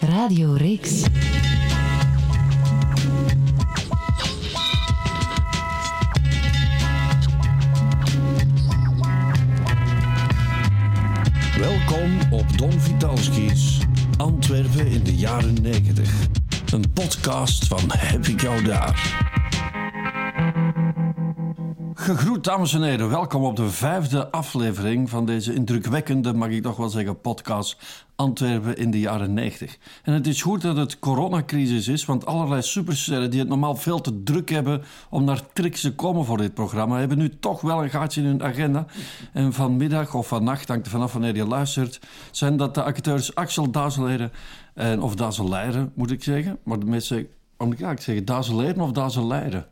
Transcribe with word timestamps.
Radio 0.00 0.52
Reeks. 0.52 1.02
Welkom 11.56 12.18
op 12.30 12.58
Don 12.58 12.80
Vitalski's 12.80 13.78
Antwerpen 14.16 14.86
in 14.86 15.02
de 15.02 15.14
jaren 15.14 15.62
90. 15.62 16.14
Een 16.72 16.92
podcast 16.92 17.66
van 17.66 17.80
Heb 17.86 18.26
ik 18.26 18.40
jou 18.40 18.62
daar. 18.62 19.27
Gegroet 22.08 22.44
dames 22.44 22.74
en 22.74 22.82
heren, 22.82 23.08
welkom 23.08 23.44
op 23.44 23.56
de 23.56 23.70
vijfde 23.70 24.30
aflevering 24.30 25.10
van 25.10 25.26
deze 25.26 25.54
indrukwekkende, 25.54 26.32
mag 26.32 26.48
ik 26.48 26.62
toch 26.62 26.76
wel 26.76 26.88
zeggen, 26.88 27.20
podcast 27.20 27.76
Antwerpen 28.16 28.76
in 28.76 28.90
de 28.90 29.00
jaren 29.00 29.34
90. 29.34 29.78
En 30.02 30.12
het 30.12 30.26
is 30.26 30.42
goed 30.42 30.62
dat 30.62 30.76
het 30.76 30.98
coronacrisis 30.98 31.88
is, 31.88 32.04
want 32.04 32.26
allerlei 32.26 32.62
supersterren 32.62 33.30
die 33.30 33.40
het 33.40 33.48
normaal 33.48 33.76
veel 33.76 34.00
te 34.00 34.22
druk 34.22 34.48
hebben 34.48 34.82
om 35.10 35.24
naar 35.24 35.42
tricks 35.52 35.80
te 35.80 35.94
komen 35.94 36.24
voor 36.24 36.36
dit 36.36 36.54
programma, 36.54 36.98
hebben 36.98 37.18
nu 37.18 37.38
toch 37.38 37.60
wel 37.60 37.82
een 37.82 37.90
gaatje 37.90 38.20
in 38.20 38.26
hun 38.26 38.42
agenda. 38.42 38.86
En 39.32 39.52
vanmiddag 39.52 40.14
of 40.14 40.28
vannacht, 40.28 40.68
hangt 40.68 40.86
er 40.86 40.92
vanaf 40.92 41.12
wanneer 41.12 41.36
je 41.36 41.46
luistert, 41.46 42.00
zijn 42.30 42.56
dat 42.56 42.74
de 42.74 42.82
acteurs 42.82 43.34
Axel 43.34 43.70
Dazeleren 43.70 44.32
en 44.74 45.02
of 45.02 45.14
Dazeleren, 45.14 45.92
moet 45.94 46.10
ik 46.10 46.22
zeggen. 46.22 46.58
Maar 46.62 46.78
de 46.78 46.86
mensen, 46.86 47.26
om 47.56 47.72
ik 47.72 47.78
zeggen, 47.78 48.24
Dazeleren 48.24 48.80
of 48.80 48.92
Dazeleren? 48.92 49.66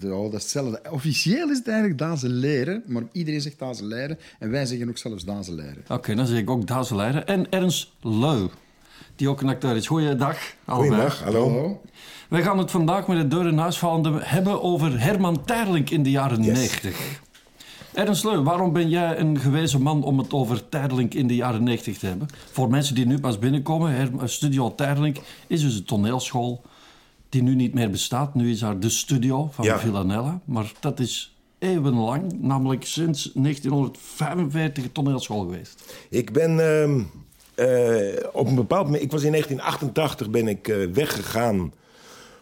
Ja, 0.00 0.08
dat 0.08 0.32
is 0.34 0.42
hetzelfde. 0.42 0.80
Officieel 0.90 1.50
is 1.50 1.58
het 1.58 1.68
eigenlijk 1.68 1.98
Dazen 1.98 2.30
leren, 2.30 2.82
maar 2.86 3.02
iedereen 3.12 3.40
zegt 3.40 3.58
Dazen 3.58 3.86
leren 3.86 4.18
en 4.38 4.50
wij 4.50 4.66
zeggen 4.66 4.88
ook 4.88 4.98
zelfs 4.98 5.24
Dazen 5.24 5.54
leren. 5.54 5.84
Oké, 5.88 6.14
dan 6.14 6.26
zeg 6.26 6.38
ik 6.38 6.50
ook 6.50 6.66
Dazeleren. 6.66 7.26
En 7.26 7.50
Ernst 7.50 7.92
Leu, 8.00 8.46
die 9.16 9.28
ook 9.28 9.40
een 9.40 9.48
acteur 9.48 9.76
is. 9.76 9.86
Goeiedag. 9.86 10.38
allebei. 10.64 10.90
Goedendag, 10.90 11.22
hallo. 11.22 11.80
Wij 12.28 12.42
gaan 12.42 12.58
het 12.58 12.70
vandaag 12.70 13.06
met 13.06 13.16
de 13.16 13.28
deur 13.36 13.46
in 13.46 13.58
huis 13.58 13.78
vallende 13.78 14.18
hebben 14.22 14.62
over 14.62 15.00
Herman 15.00 15.44
Terlink 15.44 15.90
in 15.90 16.02
de 16.02 16.10
jaren 16.10 16.42
Yes. 16.42 16.58
90. 16.58 17.20
Ernst 17.92 18.24
Leu, 18.24 18.42
waarom 18.42 18.72
ben 18.72 18.88
jij 18.88 19.18
een 19.18 19.40
gewezen 19.40 19.82
man 19.82 20.02
om 20.04 20.18
het 20.18 20.32
over 20.32 20.68
Terlink 20.68 21.14
in 21.14 21.26
de 21.26 21.34
jaren 21.34 21.62
90 21.62 21.98
te 21.98 22.06
hebben? 22.06 22.28
Voor 22.50 22.70
mensen 22.70 22.94
die 22.94 23.06
nu 23.06 23.18
pas 23.18 23.38
binnenkomen, 23.38 24.20
Studio 24.28 24.74
Terlink 24.74 25.16
is 25.46 25.60
dus 25.60 25.76
een 25.76 25.84
toneelschool 25.84 26.62
die 27.32 27.42
nu 27.42 27.54
niet 27.54 27.74
meer 27.74 27.90
bestaat. 27.90 28.34
Nu 28.34 28.50
is 28.50 28.58
daar 28.58 28.80
de 28.80 28.88
studio 28.88 29.48
van 29.52 29.64
Ja. 29.64 29.78
Villanella, 29.78 30.40
maar 30.44 30.72
dat 30.80 31.00
is 31.00 31.36
eeuwenlang, 31.58 32.32
namelijk 32.40 32.84
sinds 32.84 33.32
1945 33.34 34.84
een 34.84 34.92
toneelschool 34.92 35.40
geweest. 35.40 35.94
Ik 36.08 36.32
ben 36.32 36.60
ehm, 36.60 37.02
eh, 37.54 38.24
op 38.32 38.46
een 38.46 38.54
bepaald 38.54 38.84
moment... 38.84 39.02
Ik 39.02 39.10
was 39.10 39.22
in 39.22 39.30
1988 39.30 40.30
ben 40.30 40.48
ik 40.48 40.68
eh, 40.68 40.76
weggegaan 40.92 41.72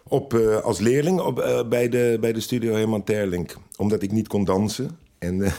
op, 0.02 0.34
eh, 0.34 0.61
als 0.61 0.78
leerling 0.78 1.20
op, 1.20 1.64
bij, 1.68 1.88
de, 1.88 2.16
bij 2.20 2.33
de 2.33 2.41
studio 2.41 2.74
Herman 2.74 3.05
Terlink. 3.05 3.56
Omdat 3.77 4.02
ik 4.02 4.12
niet 4.12 4.28
kon 4.28 4.44
dansen. 4.44 4.98
En 5.18 5.52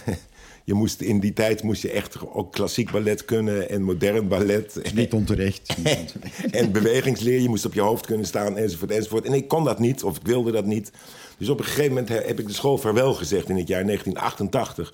je 0.64 0.73
moest, 0.73 1.02
in 1.02 1.20
die 1.20 1.34
tijd 1.34 1.64
moest 1.64 1.81
je 1.81 1.92
echt 1.92 2.17
ook 2.34 2.52
klassiek 2.52 2.92
ballet 2.92 3.26
kunnen 3.26 3.70
en 3.70 3.81
modern 3.81 4.28
ballet. 4.28 4.94
Niet 4.94 5.14
onterecht. 5.14 5.78
Niet 5.78 5.98
onterecht. 6.14 6.56
en 6.56 6.72
bewegingsleer, 6.72 7.40
je 7.42 7.50
moest 7.50 7.66
op 7.66 7.73
je 7.73 7.81
hoofd 7.81 8.06
kunnen 8.06 8.26
staan, 8.26 8.58
enzovoort, 8.58 8.92
enzovoort. 8.92 9.26
En 9.26 9.34
ik 9.34 9.48
kon 9.48 9.64
dat 9.64 9.80
niet, 9.80 10.04
of 10.04 10.17
ik 10.17 10.26
wilde 10.26 10.52
dat 10.52 10.66
niet. 10.66 10.92
Dus 11.38 11.50
op 11.50 11.59
een 11.59 11.66
gegeven 11.66 11.89
moment 11.89 12.09
he- 12.09 12.22
heb 12.26 12.39
ik 12.39 12.48
de 12.48 12.54
school 12.54 12.78
vaarwel 12.78 13.14
gezegd 13.14 13.50
in 13.50 13.58
het 13.58 13.67
jaar 13.67 13.86
1988. 13.86 14.94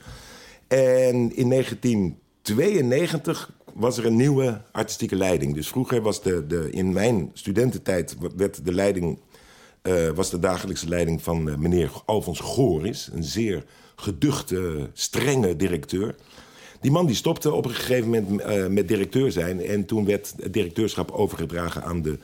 En 0.68 1.36
in 1.36 1.50
1992 1.50 3.52
was 3.73 3.98
er 3.98 4.06
een 4.06 4.16
nieuwe 4.16 4.62
artistieke 4.72 5.16
leiding. 5.16 5.56
Dus 5.56 5.68
vroeger 5.68 6.02
was 6.02 6.22
de, 6.22 6.48
de 6.48 6.68
in 6.72 6.94
mijn 6.94 7.30
studententijd 7.34 8.16
werd 8.36 8.66
de 8.66 8.73
leiding, 8.73 9.20
eh, 9.82 10.10
was 10.10 10.30
de 10.30 10.40
dagelijkse 10.40 10.88
leiding 10.90 11.22
van 11.22 11.50
eh, 11.50 11.56
meneer 11.56 11.92
Alfons 12.06 12.40
Goris, 12.40 13.10
een 13.14 13.23
zeer 13.23 13.64
geduchte, 13.99 14.89
strenge 14.93 15.55
directeur. 15.55 16.15
Die 16.81 16.91
man 16.91 17.05
die 17.05 17.15
stopte 17.15 17.53
op 17.53 17.65
een 17.65 17.71
gegeven 17.71 18.09
moment 18.09 18.41
eh, 18.41 18.67
met 18.67 18.87
directeur 18.87 19.31
zijn. 19.31 19.65
En 19.65 19.85
toen 19.85 20.05
werd 20.05 20.33
het 20.41 20.53
directeurschap 20.53 21.11
overgedragen 21.11 21.83
aan 21.83 22.02
de 22.02 22.17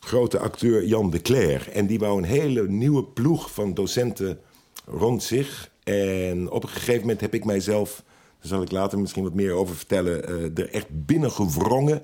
grote 0.00 0.38
acteur 0.38 0.84
Jan 0.84 1.10
de 1.10 1.22
Cler. 1.22 1.68
En 1.72 1.86
die 1.86 1.98
wou 1.98 2.18
een 2.18 2.24
hele 2.24 2.68
nieuwe 2.68 3.04
ploeg 3.04 3.50
van 3.50 3.74
docenten 3.74 4.38
rond 4.86 5.22
zich. 5.22 5.70
En 5.84 6.50
op 6.50 6.62
een 6.62 6.68
gegeven 6.68 7.00
moment 7.00 7.20
heb 7.20 7.34
ik 7.34 7.44
mijzelf, 7.44 8.02
daar 8.38 8.48
zal 8.48 8.62
ik 8.62 8.70
later 8.70 8.98
misschien 8.98 9.22
wat 9.22 9.34
meer 9.34 9.52
over 9.52 9.76
vertellen, 9.76 10.28
eh, 10.28 10.64
er 10.64 10.70
echt 10.70 10.86
binnengewrongen 10.90 12.02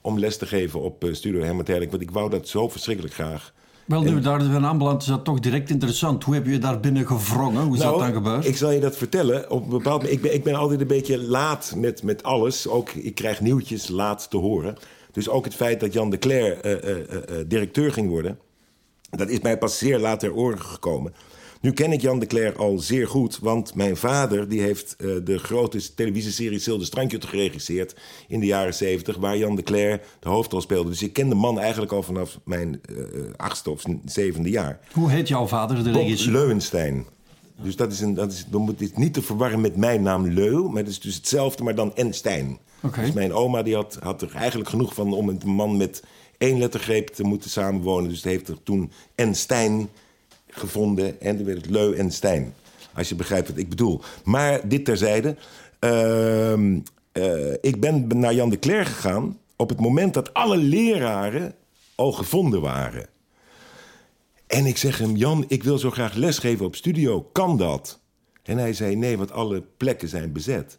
om 0.00 0.18
les 0.18 0.36
te 0.36 0.46
geven 0.46 0.80
op 0.80 1.04
eh, 1.04 1.14
Studio 1.14 1.40
Herman. 1.40 1.64
Want 1.90 2.02
ik 2.02 2.10
wou 2.10 2.30
dat 2.30 2.48
zo 2.48 2.68
verschrikkelijk 2.68 3.14
graag. 3.14 3.54
Wel, 3.90 4.02
nu 4.02 4.14
we 4.14 4.20
daar 4.20 4.40
zijn 4.40 4.66
aanbeland, 4.66 5.02
is 5.02 5.08
dat 5.08 5.24
toch 5.24 5.40
direct 5.40 5.70
interessant. 5.70 6.24
Hoe 6.24 6.34
heb 6.34 6.46
je 6.46 6.58
daar 6.58 6.80
binnen 6.80 7.06
gevrongen? 7.06 7.62
Hoe 7.62 7.74
is 7.76 7.82
dat 7.82 7.98
dan 7.98 8.12
gebeurd? 8.12 8.36
Nou, 8.36 8.48
Ik 8.48 8.56
zal 8.56 8.70
je 8.70 8.80
dat 8.80 8.96
vertellen. 8.96 9.50
Op 9.50 9.62
een 9.62 9.68
bepaald 9.68 10.02
moment, 10.02 10.12
ik, 10.12 10.22
ben, 10.22 10.34
ik 10.34 10.44
ben 10.44 10.54
altijd 10.54 10.80
een 10.80 10.86
beetje 10.86 11.22
laat 11.22 11.72
met, 11.76 12.02
met 12.02 12.22
alles. 12.22 12.68
Ook, 12.68 12.90
ik 12.90 13.14
krijg 13.14 13.40
nieuwtjes 13.40 13.88
laat 13.88 14.30
te 14.30 14.36
horen. 14.36 14.76
Dus 15.12 15.28
ook 15.28 15.44
het 15.44 15.54
feit 15.54 15.80
dat 15.80 15.92
Jan 15.92 16.10
de 16.10 16.18
Cler 16.18 16.60
eh, 16.60 16.72
eh, 16.72 17.00
eh, 17.00 17.46
directeur 17.46 17.92
ging 17.92 18.08
worden... 18.08 18.38
dat 19.10 19.28
is 19.28 19.40
mij 19.40 19.58
pas 19.58 19.78
zeer 19.78 19.98
laat 19.98 20.20
ter 20.20 20.34
oren 20.34 20.62
gekomen. 20.62 21.14
Nu 21.60 21.72
ken 21.72 21.92
ik 21.92 22.00
Jan 22.00 22.18
de 22.18 22.26
Cler 22.26 22.56
al 22.56 22.78
zeer 22.78 23.08
goed, 23.08 23.38
want 23.38 23.74
mijn 23.74 23.96
vader 23.96 24.48
die 24.48 24.60
heeft 24.60 24.96
eh, 24.96 25.08
de 25.24 25.38
grote 25.38 25.94
televisieserie 25.94 26.58
Zilde 26.58 26.84
Strandje 26.84 27.20
geregisseerd 27.20 27.96
in 28.28 28.40
de 28.40 28.46
jaren 28.46 28.74
zeventig, 28.74 29.16
waar 29.16 29.36
Jan 29.36 29.56
de 29.56 29.62
Cler 29.62 30.00
de 30.20 30.28
hoofdrol 30.28 30.60
speelde. 30.60 30.90
Dus 30.90 31.02
ik 31.02 31.12
ken 31.12 31.28
de 31.28 31.34
man 31.34 31.58
eigenlijk 31.58 31.92
al 31.92 32.02
vanaf 32.02 32.38
mijn 32.44 32.80
eh, 32.82 32.94
achtste 33.36 33.70
of 33.70 33.82
zevende 34.04 34.50
jaar. 34.50 34.78
Hoe 34.92 35.10
heet 35.10 35.28
jouw 35.28 35.46
vader, 35.46 35.84
de 35.84 35.90
regisseur? 35.92 36.32
Leuwenstein. 36.32 37.06
Dus 37.62 37.76
dat 37.76 37.92
is, 37.92 38.00
een, 38.00 38.14
dat 38.14 38.32
is, 38.32 38.46
dan 38.48 38.60
moet 38.60 38.78
dit 38.78 38.96
niet 38.96 39.14
te 39.14 39.22
verwarren 39.22 39.60
met 39.60 39.76
mijn 39.76 40.02
naam 40.02 40.28
Leu, 40.28 40.62
maar 40.62 40.82
het 40.82 40.88
is 40.88 41.00
dus 41.00 41.14
hetzelfde, 41.14 41.62
maar 41.64 41.74
dan 41.74 41.94
en 41.94 42.14
Stein. 42.14 42.58
Oké. 42.82 43.00
Dus 43.00 43.12
mijn 43.12 43.32
oma 43.32 43.62
die 43.62 43.74
had, 43.74 43.98
had 44.02 44.22
er 44.22 44.34
eigenlijk 44.34 44.70
genoeg 44.70 44.94
van 44.94 45.12
om 45.12 45.26
met 45.26 45.42
een 45.42 45.54
man 45.54 45.76
met 45.76 46.02
één 46.38 46.58
lettergreep 46.58 47.08
te 47.08 47.22
moeten 47.22 47.50
samenwonen. 47.50 48.10
Dus 48.10 48.22
die 48.22 48.30
heeft 48.30 48.48
er 48.48 48.62
toen 48.62 48.92
en 49.14 49.34
Stein 49.34 49.88
gevonden 50.50 51.20
en 51.20 51.36
toen 51.36 51.46
werd 51.46 51.60
het 51.62 51.70
Leu 51.70 51.94
en 51.94 52.10
Stein. 52.10 52.54
Als 52.94 53.08
je 53.08 53.14
begrijpt 53.14 53.48
wat 53.48 53.56
ik 53.58 53.68
bedoel. 53.68 54.00
Maar 54.24 54.68
dit 54.68 54.84
terzijde. 54.84 55.36
Ehm, 55.78 56.78
eh, 57.12 57.52
ik 57.60 57.80
ben 57.80 58.06
naar 58.06 58.34
Jan 58.34 58.50
de 58.50 58.58
Cler 58.58 58.86
gegaan 58.86 59.38
op 59.56 59.68
het 59.68 59.80
moment 59.80 60.14
dat 60.14 60.34
alle 60.34 60.56
leraren 60.56 61.54
al 61.94 62.12
gevonden 62.12 62.60
waren. 62.60 63.06
En 64.46 64.66
ik 64.66 64.76
zeg 64.76 64.98
hem, 64.98 65.16
Jan, 65.16 65.44
ik 65.48 65.62
wil 65.62 65.78
zo 65.78 65.90
graag 65.90 66.14
lesgeven 66.14 66.66
op 66.66 66.76
studio. 66.76 67.28
Kan 67.32 67.56
dat? 67.56 68.00
En 68.42 68.58
hij 68.58 68.72
zei, 68.72 68.96
nee, 68.96 69.18
want 69.18 69.32
alle 69.32 69.62
plekken 69.76 70.08
zijn 70.08 70.32
bezet. 70.32 70.78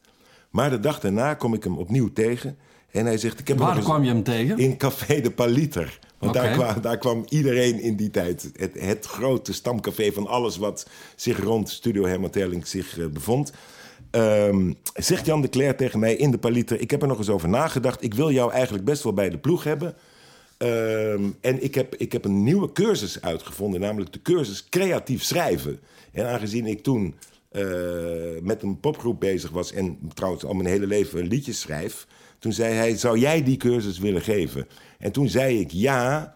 Maar 0.49 0.69
de 0.69 0.79
dag 0.79 0.99
daarna 0.99 1.33
kom 1.33 1.53
ik 1.53 1.63
hem 1.63 1.77
opnieuw 1.77 2.13
tegen. 2.13 2.57
En 2.91 3.05
hij 3.05 3.17
zegt, 3.17 3.39
ik 3.39 3.47
heb 3.47 3.57
Waar 3.57 3.67
nog 3.67 3.77
eens- 3.77 3.85
kwam 3.85 4.03
je 4.03 4.09
hem 4.09 4.23
tegen? 4.23 4.57
In 4.57 4.77
Café 4.77 5.21
de 5.21 5.31
Paliter. 5.31 5.99
Want 6.21 6.33
daar, 6.33 6.51
kwam, 6.51 6.81
daar 6.81 6.97
kwam 6.97 7.25
iedereen 7.29 7.79
in 7.79 7.95
die 7.95 8.09
tijd. 8.09 8.51
Het, 8.55 8.79
het 8.79 9.05
grote 9.05 9.53
stamcafé 9.53 10.11
van 10.11 10.27
alles 10.27 10.57
wat 10.57 10.87
zich 11.15 11.43
rond 11.43 11.69
Studio 11.69 12.05
Herman 12.05 12.29
Terling 12.29 12.67
zich 12.67 12.99
eh, 12.99 13.05
bevond. 13.05 13.51
Ehm, 14.11 14.73
zegt 14.93 15.25
Jan 15.25 15.41
de 15.41 15.49
Cler 15.49 15.75
tegen 15.75 15.99
mij 15.99 16.15
in 16.15 16.31
de 16.31 16.37
Paliter... 16.37 16.81
ik 16.81 16.91
heb 16.91 17.01
er 17.01 17.07
nog 17.07 17.17
eens 17.17 17.29
over 17.29 17.49
nagedacht. 17.49 18.03
Ik 18.03 18.13
wil 18.13 18.31
jou 18.31 18.51
eigenlijk 18.51 18.85
best 18.85 19.03
wel 19.03 19.13
bij 19.13 19.29
de 19.29 19.37
ploeg 19.37 19.63
hebben. 19.63 19.95
Ehm, 20.57 21.23
en 21.41 21.63
ik 21.63 21.75
heb, 21.75 21.95
ik 21.95 22.11
heb 22.11 22.25
een 22.25 22.43
nieuwe 22.43 22.71
cursus 22.71 23.21
uitgevonden, 23.21 23.79
namelijk 23.79 24.13
de 24.13 24.21
cursus 24.21 24.69
creatief 24.69 25.23
schrijven. 25.23 25.79
En 26.11 26.27
aangezien 26.27 26.65
ik 26.65 26.83
toen 26.83 27.15
eh, 27.51 27.63
met 28.41 28.61
een 28.61 28.79
popgroep 28.79 29.19
bezig 29.19 29.49
was 29.49 29.71
en 29.71 29.97
trouwens 30.13 30.45
al 30.45 30.53
mijn 30.53 30.67
hele 30.67 30.87
leven 30.87 31.27
liedjes 31.27 31.59
schrijf, 31.59 32.07
toen 32.39 32.53
zei 32.53 32.73
hij: 32.73 32.97
Zou 32.97 33.19
jij 33.19 33.43
die 33.43 33.57
cursus 33.57 33.99
willen 33.99 34.21
geven? 34.21 34.67
En 35.01 35.11
toen 35.11 35.29
zei 35.29 35.59
ik 35.59 35.71
ja. 35.71 36.33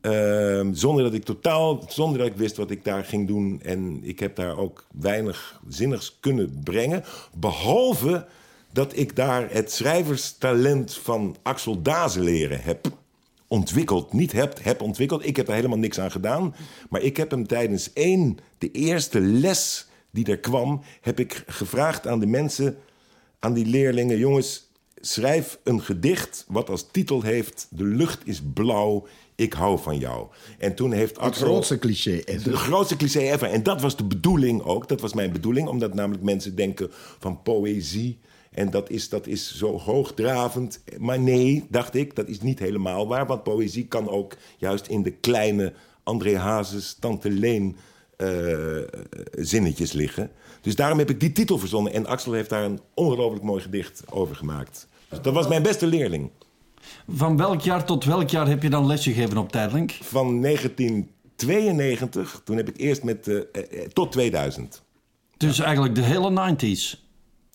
Ehm, 0.00 0.74
zonder 0.74 1.04
dat 1.04 1.14
ik 1.14 1.24
totaal, 1.24 1.84
zonder 1.88 2.18
dat 2.18 2.26
ik 2.26 2.36
wist 2.36 2.56
wat 2.56 2.70
ik 2.70 2.84
daar 2.84 3.04
ging 3.04 3.26
doen. 3.26 3.60
En 3.62 4.00
ik 4.02 4.18
heb 4.18 4.36
daar 4.36 4.58
ook 4.58 4.86
weinig 5.00 5.60
zinnigs 5.68 6.16
kunnen 6.20 6.60
brengen. 6.64 7.04
Behalve 7.34 8.26
dat 8.72 8.96
ik 8.96 9.16
daar 9.16 9.50
het 9.50 9.72
schrijverstalent 9.72 10.94
van 10.94 11.36
Axel 11.42 11.82
Dazeleren 11.82 12.60
heb 12.62 12.90
ontwikkeld. 13.46 14.12
Niet 14.12 14.32
heb, 14.32 14.58
heb 14.62 14.82
ontwikkeld. 14.82 15.26
Ik 15.26 15.36
heb 15.36 15.46
daar 15.46 15.56
helemaal 15.56 15.78
niks 15.78 16.00
aan 16.00 16.10
gedaan. 16.10 16.54
Maar 16.90 17.02
ik 17.02 17.16
heb 17.16 17.30
hem 17.30 17.46
tijdens 17.46 17.92
één, 17.92 18.38
de 18.58 18.70
eerste 18.70 19.20
les 19.20 19.88
die 20.10 20.26
er 20.26 20.38
kwam... 20.38 20.82
heb 21.00 21.20
ik 21.20 21.42
gevraagd 21.46 22.06
aan 22.06 22.20
de 22.20 22.26
mensen, 22.26 22.78
aan 23.38 23.52
die 23.52 23.66
leerlingen... 23.66 24.18
jongens, 24.18 24.67
schrijf 25.00 25.58
een 25.64 25.80
gedicht 25.80 26.44
wat 26.48 26.70
als 26.70 26.86
titel 26.90 27.22
heeft... 27.22 27.66
De 27.70 27.84
lucht 27.84 28.26
is 28.26 28.42
blauw, 28.54 29.06
ik 29.34 29.52
hou 29.52 29.78
van 29.78 29.98
jou. 29.98 30.26
En 30.58 30.74
toen 30.74 30.92
heeft 30.92 31.14
Het 31.14 31.18
Axel... 31.18 31.46
grootste 31.46 31.78
cliché. 31.78 32.20
ever. 32.24 32.50
De 32.50 32.56
grootste 32.56 32.96
cliché 32.96 33.20
ever. 33.20 33.50
En 33.50 33.62
dat 33.62 33.80
was 33.80 33.96
de 33.96 34.04
bedoeling 34.04 34.62
ook. 34.62 34.88
Dat 34.88 35.00
was 35.00 35.12
mijn 35.12 35.32
bedoeling. 35.32 35.68
Omdat 35.68 35.94
namelijk 35.94 36.24
mensen 36.24 36.56
denken 36.56 36.88
van 37.18 37.42
poëzie 37.42 38.18
En 38.50 38.70
dat 38.70 38.90
is, 38.90 39.08
dat 39.08 39.26
is 39.26 39.56
zo 39.56 39.78
hoogdravend. 39.78 40.80
Maar 40.98 41.20
nee, 41.20 41.66
dacht 41.68 41.94
ik, 41.94 42.14
dat 42.14 42.28
is 42.28 42.40
niet 42.40 42.58
helemaal 42.58 43.08
waar. 43.08 43.26
Want 43.26 43.42
poëzie 43.42 43.86
kan 43.86 44.08
ook 44.08 44.36
juist 44.56 44.86
in 44.86 45.02
de 45.02 45.12
kleine 45.12 45.72
André 46.02 46.36
Hazes, 46.36 46.96
Tante 47.00 47.30
Leen 47.30 47.76
eh, 48.16 48.78
zinnetjes 49.36 49.92
liggen. 49.92 50.30
Dus 50.60 50.76
daarom 50.76 50.98
heb 50.98 51.10
ik 51.10 51.20
die 51.20 51.32
titel 51.32 51.58
verzonnen. 51.58 51.92
En 51.92 52.06
Axel 52.06 52.32
heeft 52.32 52.50
daar 52.50 52.64
een 52.64 52.80
ongelooflijk 52.94 53.44
mooi 53.44 53.62
gedicht 53.62 54.02
over 54.10 54.36
gemaakt. 54.36 54.87
Dat 55.08 55.34
was 55.34 55.48
mijn 55.48 55.62
beste 55.62 55.86
leerling. 55.86 56.30
Van 57.08 57.36
welk 57.36 57.60
jaar 57.60 57.84
tot 57.84 58.04
welk 58.04 58.28
jaar 58.28 58.48
heb 58.48 58.62
je 58.62 58.70
dan 58.70 58.86
lesje 58.86 59.12
gegeven 59.12 59.36
op 59.36 59.52
Tijdlink? 59.52 59.92
Van 60.02 60.42
1992, 60.42 62.40
toen 62.44 62.56
heb 62.56 62.68
ik 62.68 62.76
eerst 62.76 63.02
met... 63.02 63.26
Uh, 63.26 63.40
tot 63.92 64.12
2000. 64.12 64.82
Dus 65.36 65.58
eigenlijk 65.58 65.94
de 65.94 66.02
hele 66.02 66.54
90s? 66.56 67.06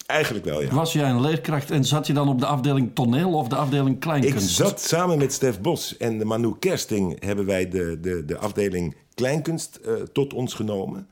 Eigenlijk 0.06 0.46
wel, 0.46 0.62
ja. 0.62 0.70
Was 0.70 0.94
jij 0.94 1.10
een 1.10 1.22
leerkracht 1.22 1.72
en 1.72 1.86
zat 1.86 2.08
je 2.08 2.14
dan 2.14 2.30
op 2.30 2.40
de 2.40 2.46
afdeling 2.46 2.92
toneel 2.96 3.34
of 3.34 3.48
de 3.48 3.56
afdeling 3.56 4.00
kleinkunst? 4.00 4.60
Ik 4.60 4.66
zat 4.66 4.82
samen 4.82 5.18
met 5.18 5.34
Stef 5.34 5.62
Bos 5.62 5.98
en 5.98 6.18
de 6.18 6.26
Manu 6.26 6.54
Kersting... 6.60 7.24
hebben 7.26 7.46
wij 7.46 7.70
de, 7.70 8.00
de, 8.02 8.26
de 8.26 8.38
afdeling 8.38 8.96
kleinkunst 9.14 9.80
uh, 9.86 9.94
tot 9.94 10.34
ons 10.34 10.54
genomen. 10.54 11.08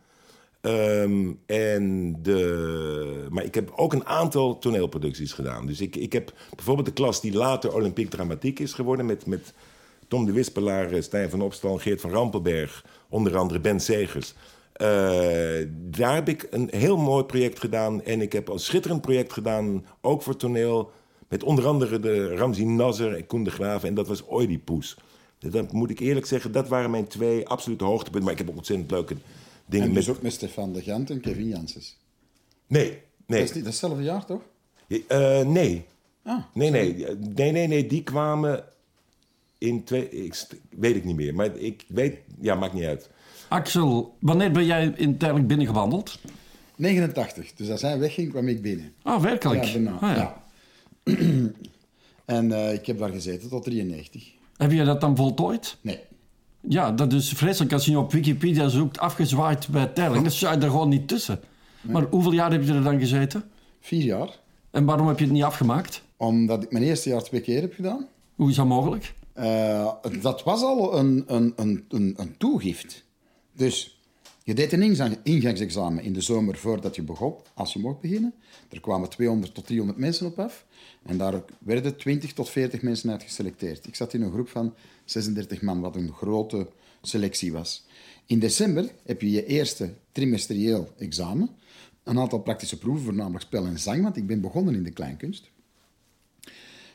Um, 0.62 1.40
en 1.46 2.16
de, 2.22 3.28
maar 3.30 3.44
ik 3.44 3.56
heb 3.56 3.72
ook 3.76 3.94
een 3.94 4.06
aantal 4.06 4.60
toneelproducties 4.60 5.34
gedaan. 5.34 5.66
Dus 5.66 5.82
ik, 5.82 5.96
ik 5.96 6.14
heb 6.14 6.34
bijvoorbeeld 6.56 6.88
de 6.88 6.94
klas 6.94 7.22
die 7.22 7.34
later 7.34 7.74
Olympiek 7.74 8.10
Dramatiek 8.10 8.60
is 8.60 8.74
geworden... 8.74 9.06
met, 9.06 9.26
met 9.26 9.54
Tom 10.08 10.26
de 10.26 10.32
Wispelaar, 10.32 11.04
Stijn 11.04 11.30
van 11.30 11.42
Opstal, 11.42 11.78
Geert 11.78 12.02
van 12.02 12.12
Rampelberg... 12.12 12.86
onder 13.10 13.38
andere 13.38 13.60
Ben 13.60 13.80
Segers... 13.80 14.34
Uh, 14.82 14.88
daar 15.72 16.14
heb 16.14 16.30
ik 16.30 16.48
een 16.50 16.70
heel 16.72 16.98
mooi 16.98 17.24
project 17.24 17.60
gedaan. 17.60 18.04
En 18.04 18.22
ik 18.22 18.34
heb 18.34 18.48
een 18.48 18.60
schitterend 18.60 19.02
project 19.02 19.34
gedaan, 19.34 19.86
ook 20.02 20.22
voor 20.22 20.36
toneel. 20.36 20.92
Met 21.28 21.44
onder 21.44 21.66
andere 21.66 22.00
de 22.00 22.36
Ramzi 22.36 22.66
Nasser 22.66 23.16
en 23.16 23.26
Koen 23.26 23.44
de 23.44 23.52
Graaf. 23.52 23.84
En 23.84 23.94
dat 23.94 24.08
was 24.08 24.24
Oedipus. 24.30 24.98
Dat 25.40 25.72
moet 25.72 25.90
ik 25.90 26.00
eerlijk 26.00 26.26
zeggen, 26.26 26.52
dat 26.52 26.68
waren 26.68 26.92
mijn 26.92 27.08
twee 27.08 27.48
absolute 27.48 27.84
hoogtepunten. 27.84 28.24
Maar 28.24 28.32
ik 28.32 28.38
heb 28.38 28.50
ook 28.50 28.58
ontzettend 28.58 28.92
leuke 28.92 29.16
dingen. 29.72 29.88
En 29.88 29.94
dus 29.94 30.08
met... 30.08 30.16
ook 30.16 30.22
met 30.22 30.34
Stefan 30.34 30.74
de 30.74 30.82
Gant 30.82 31.10
en 31.10 31.20
Kevin 31.20 31.48
Janssens? 31.48 31.98
Nee, 32.68 32.98
nee. 33.26 33.40
Dat 33.40 33.50
is 33.50 33.56
niet 33.56 33.64
datzelfde 33.64 34.04
jaar, 34.04 34.26
toch? 34.26 34.42
Uh, 34.88 35.42
nee. 35.42 35.86
Ah, 36.24 36.44
nee, 36.54 36.70
nee. 36.70 37.06
Nee, 37.36 37.52
nee, 37.52 37.68
nee. 37.68 37.88
Die 37.88 38.04
kwamen 38.04 38.64
in 39.58 39.84
twee... 39.84 40.10
Ik, 40.10 40.48
weet 40.70 40.96
ik 40.96 41.06
niet 41.06 41.16
meer. 41.16 41.36
Maar 41.36 41.58
ik 41.58 41.86
weet... 41.88 42.18
Ja, 42.40 42.56
maakt 42.56 42.74
niet 42.74 42.84
uit. 42.84 43.10
Axel, 43.50 44.18
wanneer 44.20 44.52
ben 44.52 44.66
jij 44.66 44.94
in 44.96 45.18
tijdelijk 45.18 45.48
binnengewandeld? 45.48 46.20
89. 46.76 47.54
Dus 47.54 47.70
als 47.70 47.82
hij 47.82 48.00
wegging, 48.00 48.30
kwam 48.30 48.48
ik 48.48 48.62
binnen. 48.62 48.94
Ah, 49.02 49.22
werkelijk? 49.22 49.64
Ja. 49.64 49.92
Ah, 49.92 50.02
ja. 50.02 50.16
ja. 50.16 50.44
en 52.38 52.50
uh, 52.50 52.74
ik 52.74 52.86
heb 52.86 53.00
daar 53.00 53.10
gezeten 53.10 53.50
tot 53.50 53.64
93. 53.64 54.32
Heb 54.58 54.72
je 54.72 54.84
dat 54.84 55.02
dan 55.02 55.16
voltooid? 55.16 55.78
Nee. 55.82 56.00
Ja, 56.68 56.92
dat 56.92 57.14
is 57.14 57.30
vreselijk 57.30 57.74
als 57.74 57.86
je 57.86 58.00
op 58.00 58.12
Wikipedia 58.12 58.68
zoekt 58.68 59.00
afgezwaaid 59.00 59.68
bij 59.68 59.86
tijdelijk. 59.86 60.24
Dan 60.24 60.32
sta 60.32 60.52
je 60.52 60.58
er 60.58 60.70
gewoon 60.70 60.90
niet 60.90 61.08
tussen. 61.08 61.40
Nee. 61.82 61.94
Maar 61.94 62.04
hoeveel 62.10 62.32
jaar 62.32 62.52
heb 62.52 62.64
je 62.64 62.74
er 62.74 62.84
dan 62.84 63.00
gezeten? 63.00 63.44
Vier 63.80 64.04
jaar. 64.04 64.40
En 64.72 64.86
waarom 64.86 65.08
heb 65.08 65.20
je 65.20 65.24
het 65.24 65.34
niet 65.34 65.44
afgemaakt? 65.44 66.04
Omdat 66.18 66.64
ik 66.64 66.72
mijn 66.72 66.84
eerste 66.84 67.10
jaar 67.10 67.24
twee 67.24 67.42
keer 67.42 67.62
heb 67.62 67.74
gedaan. 67.74 68.08
Hoe 68.36 68.50
is 68.50 68.56
dat 68.56 68.66
mogelijk? 68.66 69.14
Uh, 69.38 69.92
dat 70.22 70.44
was 70.44 70.62
al 70.62 70.98
een, 70.98 71.24
een, 71.28 71.54
een, 71.56 71.86
een, 71.90 72.14
een 72.18 72.38
toegift. 72.38 73.04
Dus 73.54 74.01
je 74.52 74.58
deed 74.58 74.74
een 74.74 75.18
ingangsexamen 75.24 76.04
in 76.04 76.14
de 76.14 76.22
zomer 76.22 76.58
voordat 76.58 76.96
je 76.96 77.02
begon, 77.02 77.34
als 77.54 77.74
je 77.74 77.80
mocht 77.80 78.00
beginnen. 78.00 78.34
Er 78.70 78.80
kwamen 78.80 79.10
200 79.10 79.54
tot 79.54 79.66
300 79.66 80.00
mensen 80.00 80.26
op 80.26 80.40
af. 80.40 80.66
En 81.04 81.18
daar 81.18 81.44
werden 81.60 81.98
20 81.98 82.34
tot 82.34 82.50
40 82.50 82.82
mensen 82.82 83.12
uit 83.12 83.24
geselecteerd. 83.24 83.88
Ik 83.88 83.96
zat 83.96 84.14
in 84.14 84.22
een 84.22 84.32
groep 84.32 84.50
van 84.50 84.74
36 85.06 85.62
man, 85.62 85.82
wat 85.82 85.96
een 85.96 86.14
grote 86.14 86.68
selectie 87.02 87.52
was. 87.52 87.86
In 88.26 88.40
december 88.40 88.92
heb 89.06 89.22
je 89.22 89.32
je 89.32 89.46
eerste 89.46 89.94
trimestrieel 90.12 90.90
examen. 90.98 91.50
Een 92.04 92.20
aantal 92.20 92.40
praktische 92.40 92.78
proeven, 92.78 93.04
voornamelijk 93.04 93.44
spel 93.44 93.66
en 93.66 93.80
zang, 93.80 94.04
want 94.04 94.18
ik 94.18 94.28
ben 94.28 94.42
begonnen 94.42 94.76
in 94.76 94.84
de 94.84 94.92
kleinkunst. 94.92 95.50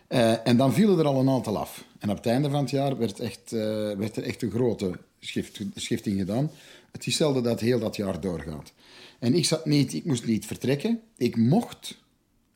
Uh, 0.09 0.47
en 0.47 0.57
dan 0.57 0.73
vielen 0.73 0.99
er 0.99 1.05
al 1.07 1.21
een 1.21 1.29
aantal 1.29 1.59
af. 1.59 1.85
En 1.99 2.11
op 2.11 2.17
het 2.17 2.27
einde 2.27 2.51
van 2.51 2.61
het 2.61 2.71
jaar 2.71 2.99
werd, 2.99 3.21
echt, 3.21 3.53
uh, 3.53 3.61
werd 3.93 4.17
er 4.17 4.23
echt 4.23 4.43
een 4.43 4.51
grote 4.51 4.99
schift, 5.21 5.61
schifting 5.75 6.19
gedaan. 6.19 6.51
Het 6.97 7.07
is 7.07 7.17
zelden 7.17 7.43
dat 7.43 7.61
heel 7.61 7.79
dat 7.79 7.97
jaar 7.97 8.21
doorgaat. 8.21 8.73
En 9.19 9.35
ik, 9.35 9.45
zat 9.45 9.67
niet, 9.67 9.93
ik 9.93 10.05
moest 10.05 10.27
niet 10.27 10.47
vertrekken. 10.47 11.01
Ik 11.17 11.37
mocht, 11.37 11.99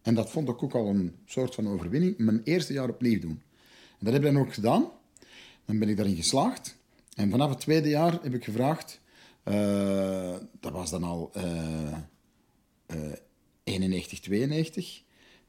en 0.03 0.15
dat 0.15 0.31
vond 0.31 0.49
ik 0.49 0.63
ook 0.63 0.75
al 0.75 0.87
een 0.87 1.15
soort 1.27 1.55
van 1.55 1.69
overwinning, 1.69 2.19
mijn 2.19 2.41
eerste 2.45 2.73
jaar 2.73 2.89
opnieuw 2.89 3.21
doen. 3.21 3.43
En 3.99 4.05
dat 4.05 4.13
heb 4.13 4.25
ik 4.25 4.33
dan 4.33 4.43
ook 4.43 4.55
gedaan. 4.55 4.91
Dan 5.65 5.79
ben 5.79 5.89
ik 5.89 5.97
daarin 5.97 6.17
geslaagd. 6.17 6.77
En 7.15 7.31
vanaf 7.31 7.51
het 7.51 7.61
tweede 7.61 7.89
jaar 7.89 8.19
heb 8.23 8.35
ik 8.35 8.45
gevraagd, 8.45 9.01
uh, 9.45 10.37
dat 10.61 10.73
was 10.73 10.91
dan 10.91 11.05
al 11.05 11.31
91, 13.65 14.21
92, 14.21 15.03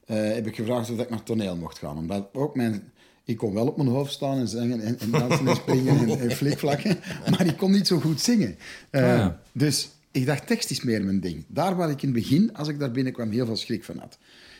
heb 0.05 0.47
ik 0.47 0.55
gevraagd 0.55 0.89
of 0.89 0.99
ik 0.99 1.09
naar 1.09 1.23
toneel 1.23 1.55
mocht 1.55 1.77
gaan. 1.77 1.97
Omdat 1.97 2.29
ook 2.33 2.55
mijn 2.55 2.91
ik 3.23 3.37
kon 3.37 3.53
wel 3.53 3.67
op 3.67 3.77
mijn 3.77 3.89
hoofd 3.89 4.11
staan 4.11 4.37
en 4.37 4.47
zingen 4.47 4.81
en, 4.81 4.99
en 4.99 5.11
dansen 5.11 5.47
en 5.47 5.55
springen 5.55 5.97
en, 5.97 6.19
en 6.19 6.31
flikvlakken, 6.31 6.99
maar 7.29 7.45
ik 7.45 7.57
kon 7.57 7.71
niet 7.71 7.87
zo 7.87 7.99
goed 7.99 8.21
zingen. 8.21 8.55
Uh, 8.91 9.01
ja. 9.01 9.41
Dus 9.51 9.89
ik 10.11 10.25
dacht, 10.25 10.47
tekst 10.47 10.71
is 10.71 10.81
meer 10.81 11.03
mijn 11.03 11.19
ding. 11.19 11.45
Daar 11.47 11.75
waar 11.75 11.89
ik 11.89 12.01
in 12.01 12.09
het 12.13 12.17
begin, 12.17 12.53
als 12.55 12.67
ik 12.67 12.79
daar 12.79 12.91
binnenkwam, 12.91 13.31
heel 13.31 13.45
veel 13.45 13.55
schrik 13.55 13.83
van 13.83 13.97
had. 13.97 14.17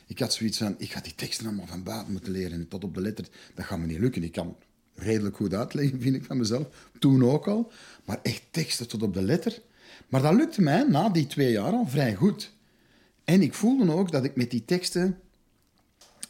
Ik 0.07 0.19
had 0.19 0.33
zoiets 0.33 0.57
van, 0.57 0.75
ik 0.77 0.91
ga 0.91 1.01
die 1.01 1.15
teksten 1.15 1.45
allemaal 1.45 1.67
van 1.67 1.83
buiten 1.83 2.11
moeten 2.11 2.31
leren, 2.31 2.67
tot 2.67 2.83
op 2.83 2.93
de 2.93 3.01
letter. 3.01 3.25
Dat 3.55 3.65
gaat 3.65 3.79
me 3.79 3.85
niet 3.85 3.99
lukken. 3.99 4.23
Ik 4.23 4.31
kan 4.31 4.55
redelijk 4.95 5.35
goed 5.35 5.53
uitleggen, 5.53 6.01
vind 6.01 6.15
ik 6.15 6.23
van 6.23 6.37
mezelf. 6.37 6.67
Toen 6.99 7.23
ook 7.23 7.47
al. 7.47 7.71
Maar 8.05 8.19
echt 8.23 8.43
teksten 8.51 8.87
tot 8.87 9.03
op 9.03 9.13
de 9.13 9.21
letter. 9.21 9.61
Maar 10.07 10.21
dat 10.21 10.33
lukte 10.33 10.61
mij 10.61 10.83
na 10.83 11.09
die 11.09 11.27
twee 11.27 11.51
jaar 11.51 11.71
al 11.71 11.87
vrij 11.87 12.15
goed. 12.15 12.51
En 13.23 13.41
ik 13.41 13.53
voelde 13.53 13.91
ook 13.91 14.11
dat 14.11 14.23
ik 14.23 14.35
met 14.35 14.51
die 14.51 14.65
teksten 14.65 15.19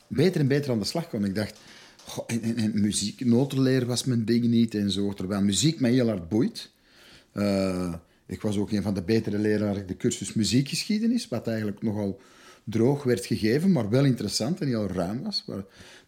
beter 0.08 0.42
en 0.42 0.48
beter 0.48 0.72
aan 0.72 0.80
de 0.80 0.86
slag 0.86 1.10
kon. 1.10 1.26
Ik 1.26 1.36
dacht, 1.36 1.60
En, 2.28 2.56
en, 2.56 2.82
muziek, 2.82 3.26
notenleer 3.26 3.86
was 3.86 4.04
mijn 4.04 4.26
ding 4.26 4.46
niet 4.46 4.76
en 4.76 4.92
zo. 4.92 5.14
Terwijl 5.14 5.42
muziek 5.42 5.80
mij 5.80 5.92
heel 5.92 6.08
hard 6.08 6.30
boeit. 6.30 6.72
Uh, 7.34 7.94
ik 8.26 8.42
was 8.42 8.58
ook 8.58 8.72
een 8.72 8.82
van 8.82 8.94
de 8.94 9.02
betere 9.02 9.38
leraren 9.38 9.88
de 9.88 9.98
cursus 9.98 10.34
muziekgeschiedenis, 10.34 11.28
wat 11.28 11.48
eigenlijk 11.48 11.82
nogal 11.82 12.20
droog 12.64 13.04
werd 13.04 13.26
gegeven, 13.26 13.72
maar 13.72 13.90
wel 13.90 14.06
interessant 14.06 14.62
en 14.62 14.68
heel 14.68 14.88
ruim 14.88 15.24
was. 15.24 15.46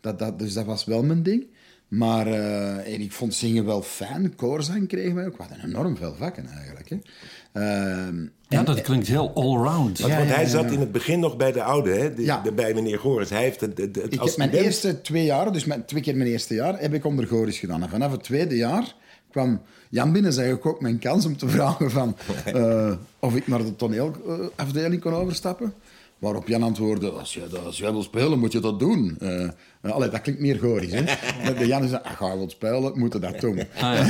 Dat, 0.01 0.19
dat, 0.19 0.39
dus 0.39 0.53
dat 0.53 0.65
was 0.65 0.85
wel 0.85 1.03
mijn 1.03 1.23
ding. 1.23 1.45
Maar 1.87 2.27
uh, 2.27 2.93
en 2.93 3.01
ik 3.01 3.11
vond 3.11 3.33
zingen 3.33 3.65
wel 3.65 3.81
fijn. 3.81 4.35
Koorzang 4.35 4.87
kregen 4.87 5.15
wij 5.15 5.25
ook. 5.25 5.37
We 5.37 5.43
hadden 5.43 5.65
enorm 5.65 5.97
veel 5.97 6.15
vakken 6.15 6.45
eigenlijk. 6.45 6.89
Hè. 6.89 6.97
Uh, 7.53 8.29
ja, 8.53 8.63
dat 8.63 8.81
klinkt 8.81 9.07
heel 9.07 9.31
allround. 9.33 9.99
Want, 9.99 10.11
ja, 10.11 10.17
want 10.17 10.29
hij 10.29 10.43
ja, 10.43 10.49
zat 10.49 10.71
in 10.71 10.79
het 10.79 10.91
begin 10.91 11.19
nog 11.19 11.37
bij 11.37 11.51
de 11.51 11.63
oude, 11.63 11.91
hè? 11.91 12.13
De, 12.13 12.39
de, 12.43 12.51
bij 12.51 12.73
meneer 12.73 12.99
Goris. 12.99 13.29
Hij 13.29 13.41
heeft 13.41 13.61
het, 13.61 13.77
het, 13.77 13.95
het 13.95 14.13
ik 14.13 14.21
heb 14.21 14.37
mijn 14.37 14.51
eerste 14.51 15.01
twee 15.01 15.25
jaar, 15.25 15.51
dus 15.51 15.65
mijn, 15.65 15.85
twee 15.85 16.01
keer 16.01 16.15
mijn 16.15 16.29
eerste 16.29 16.53
jaar, 16.53 16.79
heb 16.79 16.93
ik 16.93 17.05
onder 17.05 17.27
Goris 17.27 17.59
gedaan. 17.59 17.83
En 17.83 17.89
vanaf 17.89 18.11
het 18.11 18.23
tweede 18.23 18.55
jaar 18.55 18.95
kwam 19.31 19.61
Jan 19.89 20.11
binnen, 20.11 20.33
zei 20.33 20.53
ik 20.53 20.65
ook 20.65 20.81
mijn 20.81 20.99
kans 20.99 21.25
om 21.25 21.37
te 21.37 21.47
vragen 21.55 21.91
van, 21.91 22.17
uh, 22.55 22.93
of 23.19 23.35
ik 23.35 23.47
naar 23.47 23.63
de 23.63 23.75
toneelafdeling 23.75 25.01
kon 25.01 25.13
overstappen. 25.13 25.73
Waarop 26.19 26.47
Jan 26.47 26.63
antwoordde, 26.63 27.09
als, 27.09 27.33
je, 27.33 27.59
als 27.65 27.77
jij 27.77 27.91
wil 27.91 28.03
spelen, 28.03 28.39
moet 28.39 28.51
je 28.51 28.59
dat 28.59 28.79
doen. 28.79 29.17
Uh, 29.21 29.49
allee, 29.81 30.09
dat 30.09 30.21
klinkt 30.21 30.41
meer 30.41 30.59
gorisch, 30.59 30.91
hè. 30.91 31.03
De 31.59 31.67
Jan 31.67 31.87
zei, 31.87 32.01
als 32.03 32.31
je 32.31 32.37
wilt 32.37 32.51
spelen, 32.51 32.99
moet 32.99 33.13
je 33.13 33.19
dat 33.19 33.39
doen. 33.39 33.59
Ah, 33.59 33.95
ja. 33.95 34.05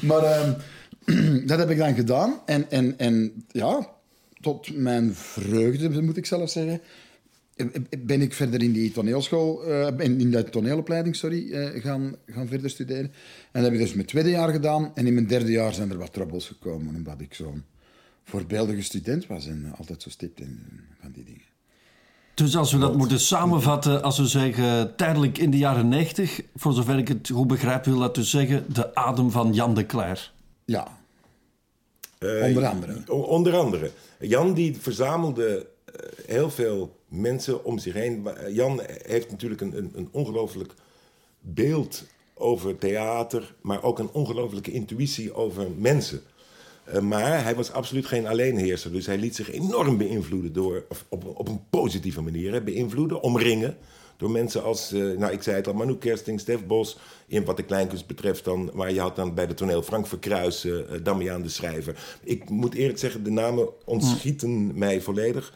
maar 0.08 0.22
uh, 0.22 0.48
dat 1.46 1.58
heb 1.58 1.70
ik 1.70 1.78
dan 1.78 1.94
gedaan. 1.94 2.40
En, 2.46 2.70
en, 2.70 2.98
en 2.98 3.44
ja, 3.48 3.88
tot 4.40 4.76
mijn 4.76 5.14
vreugde, 5.14 6.02
moet 6.02 6.16
ik 6.16 6.26
zelf 6.26 6.50
zeggen, 6.50 6.80
ben 7.98 8.20
ik 8.20 8.34
verder 8.34 8.62
in 8.62 8.72
die 8.72 8.92
toneelschool, 8.92 9.68
uh, 9.68 9.88
in 9.98 10.30
de 10.30 10.44
toneelopleiding, 10.44 11.16
sorry, 11.16 11.46
uh, 11.50 11.82
gaan, 11.82 12.14
gaan 12.26 12.48
verder 12.48 12.70
studeren. 12.70 13.04
En 13.04 13.12
dat 13.52 13.62
heb 13.62 13.72
ik 13.72 13.78
dus 13.78 13.94
mijn 13.94 14.06
tweede 14.06 14.30
jaar 14.30 14.52
gedaan. 14.52 14.90
En 14.94 15.06
in 15.06 15.14
mijn 15.14 15.26
derde 15.26 15.50
jaar 15.50 15.74
zijn 15.74 15.90
er 15.90 15.98
wat 15.98 16.12
troubles 16.12 16.46
gekomen, 16.46 16.94
omdat 16.94 17.20
ik 17.20 17.34
zo'n 17.34 17.64
voorbeeldige 18.24 18.82
student 18.82 19.26
was 19.26 19.46
en 19.46 19.74
altijd 19.78 20.02
zo 20.02 20.10
stipt 20.10 20.40
in 20.40 20.60
van 21.00 21.12
die 21.12 21.24
dingen. 21.24 21.46
Dus 22.34 22.56
als 22.56 22.72
we 22.72 22.78
dat 22.78 22.96
moeten 22.96 23.20
samenvatten, 23.20 24.02
als 24.02 24.18
we 24.18 24.26
zeggen 24.26 24.96
tijdelijk 24.96 25.38
in 25.38 25.50
de 25.50 25.58
jaren 25.58 25.88
90, 25.88 26.40
voor 26.54 26.72
zover 26.72 26.98
ik 26.98 27.08
het 27.08 27.30
goed 27.32 27.46
begrijp, 27.46 27.84
wil 27.84 27.98
dat 27.98 28.14
dus 28.14 28.30
zeggen 28.30 28.64
de 28.72 28.94
adem 28.94 29.30
van 29.30 29.52
Jan 29.52 29.74
de 29.74 29.86
Cler. 29.86 30.32
Ja. 30.64 30.97
Uh, 32.20 32.44
onder 32.44 32.66
andere. 32.66 33.12
Onder 33.12 33.56
andere. 33.56 33.90
Jan 34.20 34.54
die 34.54 34.76
verzamelde 34.80 35.66
uh, 35.86 36.08
heel 36.26 36.50
veel 36.50 36.96
mensen 37.08 37.64
om 37.64 37.78
zich 37.78 37.94
heen. 37.94 38.28
Jan 38.50 38.80
heeft 39.02 39.30
natuurlijk 39.30 39.60
een, 39.60 39.76
een, 39.76 39.92
een 39.94 40.08
ongelooflijk 40.10 40.72
beeld 41.40 42.04
over 42.34 42.78
theater, 42.78 43.54
maar 43.60 43.82
ook 43.82 43.98
een 43.98 44.10
ongelooflijke 44.12 44.72
intuïtie 44.72 45.34
over 45.34 45.66
mensen. 45.76 46.22
Eh, 46.84 47.00
maar 47.00 47.42
hij 47.42 47.54
was 47.54 47.72
absoluut 47.72 48.06
geen 48.06 48.26
alleenheerser. 48.26 48.92
Dus 48.92 49.06
hij 49.06 49.18
liet 49.18 49.34
zich 49.36 49.50
enorm 49.52 49.96
beïnvloeden 49.96 50.52
door, 50.52 50.84
of 50.88 51.04
op, 51.08 51.24
op 51.24 51.48
een 51.48 51.60
positieve 51.70 52.20
manier, 52.20 52.52
hè, 52.52 52.60
beïnvloeden, 52.60 53.22
omringen. 53.22 53.76
Door 54.18 54.30
mensen 54.30 54.62
als, 54.62 54.92
eh, 54.92 55.00
nou 55.00 55.32
ik 55.32 55.42
zei 55.42 55.56
het 55.56 55.66
al, 55.66 55.72
Manu 55.72 55.96
Kersting, 55.96 56.40
Stef 56.40 56.66
Bos. 56.66 56.98
In 57.26 57.44
wat 57.44 57.56
de 57.56 57.62
kleinkunst 57.62 58.06
betreft 58.06 58.44
dan, 58.44 58.70
maar 58.74 58.92
je 58.92 59.00
had 59.00 59.16
dan 59.16 59.34
bij 59.34 59.46
de 59.46 59.54
toneel 59.54 59.82
Frank 59.82 60.06
Verkruis, 60.06 60.64
uh, 60.64 60.78
Damiaan 61.02 61.42
de 61.42 61.48
Schrijver. 61.48 61.96
Ik 62.22 62.50
moet 62.50 62.74
eerlijk 62.74 62.98
zeggen, 62.98 63.22
de 63.24 63.30
namen 63.30 63.68
ontschieten 63.84 64.78
mij 64.78 65.00
volledig. 65.00 65.52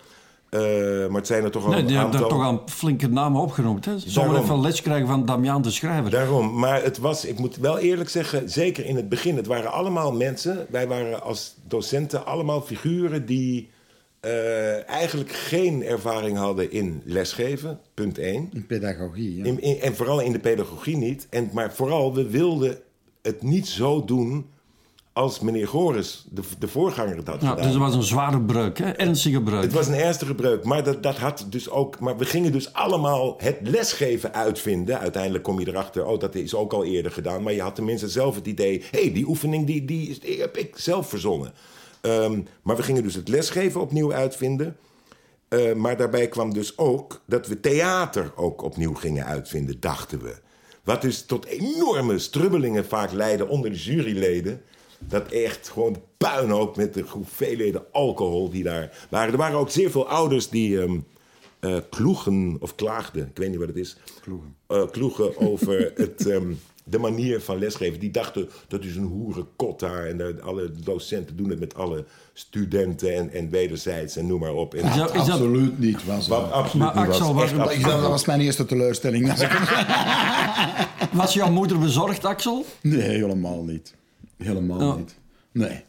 Uh, 0.50 0.60
maar 1.06 1.16
het 1.16 1.26
zijn 1.26 1.44
er 1.44 1.50
toch 1.50 1.64
al 1.64 1.70
nee, 1.70 1.82
een 1.82 1.96
aantal... 1.96 2.20
daar 2.20 2.28
toch 2.28 2.42
aan 2.42 2.60
flinke 2.66 3.08
namen 3.08 3.40
opgenoemd. 3.40 3.88
Sommigen 3.96 4.42
even 4.42 4.60
les 4.60 4.82
krijgen 4.82 5.06
van 5.06 5.26
Damiaan 5.26 5.62
de 5.62 5.70
Schrijver. 5.70 6.10
Daarom, 6.10 6.58
maar 6.58 6.82
het 6.82 6.98
was, 6.98 7.24
ik 7.24 7.38
moet 7.38 7.56
wel 7.56 7.78
eerlijk 7.78 8.10
zeggen, 8.10 8.50
zeker 8.50 8.86
in 8.86 8.96
het 8.96 9.08
begin, 9.08 9.36
het 9.36 9.46
waren 9.46 9.72
allemaal 9.72 10.12
mensen, 10.12 10.66
wij 10.70 10.88
waren 10.88 11.22
als 11.22 11.54
docenten 11.68 12.26
allemaal 12.26 12.60
figuren 12.60 13.26
die 13.26 13.68
uh, 14.26 14.88
eigenlijk 14.88 15.32
geen 15.32 15.84
ervaring 15.84 16.36
hadden 16.36 16.70
in 16.70 17.02
lesgeven, 17.04 17.80
punt 17.94 18.18
1. 18.18 18.48
In 18.52 18.66
pedagogie, 18.66 19.36
ja. 19.36 19.44
In, 19.44 19.60
in, 19.60 19.80
en 19.80 19.96
vooral 19.96 20.20
in 20.20 20.32
de 20.32 20.38
pedagogie 20.38 20.96
niet. 20.96 21.26
En, 21.30 21.50
maar 21.52 21.72
vooral, 21.72 22.14
we 22.14 22.30
wilden 22.30 22.78
het 23.22 23.42
niet 23.42 23.68
zo 23.68 24.04
doen 24.04 24.46
als 25.12 25.40
meneer 25.40 25.68
Goris, 25.68 26.24
de, 26.30 26.42
de 26.58 26.68
voorganger, 26.68 27.16
had 27.16 27.26
ja, 27.26 27.32
gedaan. 27.32 27.56
Dus 27.56 27.66
het 27.66 27.76
was 27.76 27.94
een 27.94 28.02
zware 28.02 28.40
breuk, 28.40 28.78
hè? 28.78 28.90
ernstige 28.90 29.42
breuk. 29.42 29.62
Het 29.62 29.72
was 29.72 29.86
een 29.86 29.94
ernstige 29.94 30.34
breuk, 30.34 30.64
maar 30.64 30.84
dat, 30.84 31.02
dat 31.02 31.18
had 31.18 31.46
dus 31.48 31.70
ook. 31.70 32.00
Maar 32.00 32.16
we 32.16 32.24
gingen 32.24 32.52
dus 32.52 32.72
allemaal 32.72 33.34
het 33.38 33.58
lesgeven 33.62 34.34
uitvinden. 34.34 34.98
Uiteindelijk 34.98 35.44
kom 35.44 35.60
je 35.60 35.68
erachter, 35.68 36.06
oh, 36.06 36.18
dat 36.18 36.34
is 36.34 36.54
ook 36.54 36.72
al 36.72 36.84
eerder 36.84 37.12
gedaan. 37.12 37.42
Maar 37.42 37.52
je 37.52 37.62
had 37.62 37.74
tenminste 37.74 38.08
zelf 38.08 38.34
het 38.34 38.46
idee, 38.46 38.82
hé, 38.90 39.02
hey, 39.02 39.12
die 39.12 39.28
oefening 39.28 39.66
die, 39.66 39.84
die, 39.84 40.18
die 40.20 40.40
heb 40.40 40.56
ik 40.56 40.76
zelf 40.76 41.08
verzonnen. 41.08 41.52
Um, 42.02 42.46
maar 42.62 42.76
we 42.76 42.82
gingen 42.82 43.02
dus 43.02 43.14
het 43.14 43.28
lesgeven 43.28 43.80
opnieuw 43.80 44.12
uitvinden. 44.12 44.76
Uh, 45.48 45.72
maar 45.72 45.96
daarbij 45.96 46.28
kwam 46.28 46.54
dus 46.54 46.78
ook 46.78 47.20
dat 47.26 47.46
we 47.46 47.60
theater 47.60 48.32
ook 48.36 48.62
opnieuw 48.62 48.94
gingen 48.94 49.26
uitvinden, 49.26 49.80
dachten 49.80 50.22
we. 50.22 50.34
Wat 50.84 51.02
dus 51.02 51.24
tot 51.24 51.44
enorme 51.44 52.18
strubbelingen 52.18 52.84
vaak 52.84 53.12
leidde 53.12 53.48
onder 53.48 53.70
de 53.70 53.76
juryleden. 53.76 54.62
Dat 54.98 55.28
echt 55.28 55.68
gewoon 55.68 56.02
puinhoop 56.16 56.76
met 56.76 56.94
de 56.94 57.04
hoeveelheden 57.08 57.84
alcohol 57.92 58.50
die 58.50 58.62
daar 58.62 59.06
waren. 59.10 59.32
Er 59.32 59.38
waren 59.38 59.58
ook 59.58 59.70
zeer 59.70 59.90
veel 59.90 60.08
ouders 60.08 60.48
die 60.48 60.76
um, 60.76 61.06
uh, 61.60 61.76
kloegen 61.90 62.56
of 62.60 62.74
klaagden. 62.74 63.26
Ik 63.26 63.36
weet 63.36 63.48
niet 63.48 63.58
wat 63.58 63.68
het 63.68 63.76
is. 63.76 63.96
Kloegen. 64.20 64.56
Uh, 64.68 64.90
kloegen 64.90 65.38
over 65.38 65.92
het, 65.94 66.26
um, 66.26 66.60
de 66.84 66.98
manier 66.98 67.40
van 67.40 67.58
lesgeven. 67.58 68.00
Die 68.00 68.10
dachten 68.10 68.48
dat 68.68 68.84
is 68.84 68.96
een 68.96 69.04
hoerenkot 69.04 69.80
daar. 69.80 70.06
En 70.06 70.42
alle 70.42 70.70
docenten 70.84 71.36
doen 71.36 71.50
het 71.50 71.60
met 71.60 71.74
alle 71.74 72.04
studenten 72.32 73.14
en, 73.14 73.30
en 73.32 73.50
wederzijds 73.50 74.16
en 74.16 74.26
noem 74.26 74.40
maar 74.40 74.52
op. 74.54 74.74
En 74.74 74.84
Is 74.84 74.96
dat- 74.96 75.14
is 75.14 75.18
dat- 75.24 75.28
absoluut 75.30 75.78
niet. 75.78 76.04
Was, 76.04 76.28
wat 76.28 76.50
absoluut 76.52 76.94
Maar 76.94 77.06
niet 77.06 77.14
Axel, 77.14 77.34
was. 77.34 77.52
Echt 77.52 77.82
dat 77.84 78.00
was 78.00 78.24
mijn 78.24 78.40
eerste 78.40 78.64
teleurstelling. 78.66 79.32
Was 81.12 81.34
jouw 81.34 81.50
moeder 81.50 81.78
bezorgd, 81.78 82.24
Axel? 82.24 82.64
Nee, 82.80 83.00
helemaal 83.00 83.62
niet. 83.64 83.94
Helemaal 84.38 84.80
Ja. 84.80 84.94
niet. 84.96 85.16
Nee. 85.52 85.84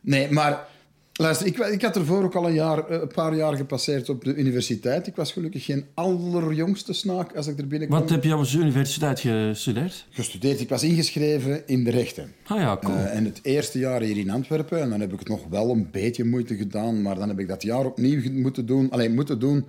Nee, 0.00 0.30
maar 0.30 0.66
luister, 1.16 1.46
ik, 1.46 1.58
ik 1.58 1.82
had 1.82 1.96
ervoor 1.96 2.24
ook 2.24 2.34
al 2.34 2.46
een, 2.46 2.54
jaar, 2.54 2.88
eh, 2.88 3.00
een 3.00 3.08
paar 3.08 3.34
jaar 3.34 3.56
gepasseerd 3.56 4.08
op 4.08 4.24
de 4.24 4.34
universiteit. 4.34 5.06
Ik 5.06 5.16
was 5.16 5.32
gelukkig 5.32 5.64
geen 5.64 5.84
allerjongste 5.94 6.92
snaak 6.92 7.36
als 7.36 7.46
ik 7.46 7.58
er 7.58 7.66
binnenkwam. 7.66 8.00
Wat 8.00 8.10
heb 8.10 8.24
je 8.24 8.36
op 8.36 8.46
de 8.46 8.58
universiteit 8.58 9.20
gestudeerd? 9.20 10.06
Gestudeerd. 10.10 10.60
Ik 10.60 10.68
was 10.68 10.82
ingeschreven 10.82 11.66
in 11.66 11.84
de 11.84 11.90
rechten. 11.90 12.32
Ah 12.46 12.58
ja, 12.58 12.76
cool. 12.76 12.96
Eh, 12.96 13.16
en 13.16 13.24
het 13.24 13.40
eerste 13.42 13.78
jaar 13.78 14.00
hier 14.00 14.16
in 14.16 14.30
Antwerpen, 14.30 14.80
en 14.80 14.90
dan 14.90 15.00
heb 15.00 15.12
ik 15.12 15.18
het 15.18 15.28
nog 15.28 15.46
wel 15.50 15.70
een 15.70 15.88
beetje 15.90 16.24
moeite 16.24 16.56
gedaan, 16.56 17.02
maar 17.02 17.14
dan 17.14 17.28
heb 17.28 17.38
ik 17.38 17.48
dat 17.48 17.62
jaar 17.62 17.84
opnieuw 17.84 18.32
moeten 18.32 18.66
doen, 18.66 18.90
alleen 18.90 19.14
moeten 19.14 19.38
doen 19.38 19.66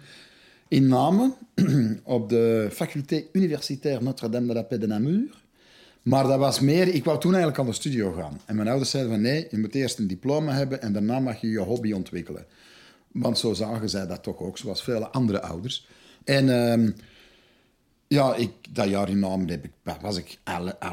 in 0.68 0.88
Namen, 0.88 1.34
op 2.04 2.30
de 2.30 2.70
faculté 2.72 3.24
universitaire 3.32 4.04
Notre-Dame 4.04 4.48
de 4.48 4.54
la 4.54 4.62
Paix 4.62 4.82
de 4.82 4.88
Namur. 4.88 5.44
Maar 6.06 6.28
dat 6.28 6.40
was 6.40 6.60
meer, 6.60 6.88
ik 6.88 7.04
wou 7.04 7.20
toen 7.20 7.34
eigenlijk 7.34 7.62
aan 7.62 7.66
de 7.70 7.74
studio 7.74 8.12
gaan. 8.12 8.40
En 8.46 8.56
mijn 8.56 8.68
ouders 8.68 8.90
zeiden 8.90 9.12
van 9.12 9.22
nee, 9.22 9.48
je 9.52 9.58
moet 9.58 9.76
eerst 9.76 10.00
een 10.00 10.08
diploma 10.08 10.54
hebben 10.54 10.82
en 10.82 10.94
daarna 10.94 11.20
mag 11.20 11.42
je 11.42 11.50
je 11.50 11.60
hobby 11.60 11.92
ontwikkelen. 11.92 12.46
Want 13.12 13.38
zo 13.38 13.54
zagen 13.54 13.90
zij 13.90 14.08
dat 14.08 14.24
toch 14.24 14.40
ook, 14.40 14.58
zoals 14.58 14.84
vele 14.84 15.08
andere 15.08 15.42
ouders. 15.42 15.88
En 16.24 16.50
ehm, 16.50 16.92
ja, 18.08 18.36
ik, 18.36 18.52
dat 18.70 18.90
jaar 18.90 19.10
in 19.10 19.20
Namen 19.20 19.50
heb 19.50 19.64
ik, 19.64 19.72
was 20.02 20.18
ik 20.18 20.38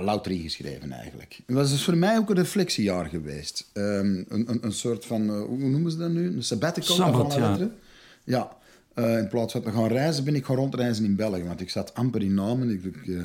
louter 0.01 0.33
ingeschreven 0.33 0.93
eigenlijk. 0.93 1.41
Het 1.47 1.57
was 1.57 1.71
dus 1.71 1.85
voor 1.85 1.97
mij 1.97 2.17
ook 2.17 2.31
een 2.31 2.37
reflectiejaar 2.37 3.07
geweest. 3.07 3.71
Ehm, 3.73 3.87
een, 4.29 4.45
een, 4.47 4.59
een 4.61 4.73
soort 4.73 5.07
van, 5.07 5.29
eh, 5.29 5.43
hoe 5.43 5.59
noemen 5.59 5.91
ze 5.91 5.97
dat 5.97 6.11
nu? 6.11 6.27
Een 6.27 6.43
sabbatical 6.43 6.97
Sabbat, 6.97 7.35
ja. 8.25 8.57
eh, 8.95 9.19
in 9.19 9.29
plaats 9.29 9.53
van 9.53 9.63
te 9.63 9.71
gaan 9.71 9.89
reizen, 9.89 10.25
ben 10.25 10.35
ik 10.35 10.45
gaan 10.45 10.57
rondreizen 10.57 11.05
in 11.05 11.17
België. 11.17 11.45
Want 11.45 11.61
ik 11.61 11.71
zat 11.71 11.95
amper 11.95 12.23
in 12.23 12.35
Namen. 12.35 12.71
Ik, 12.71 12.85
ik, 12.85 13.07
eh, 13.07 13.23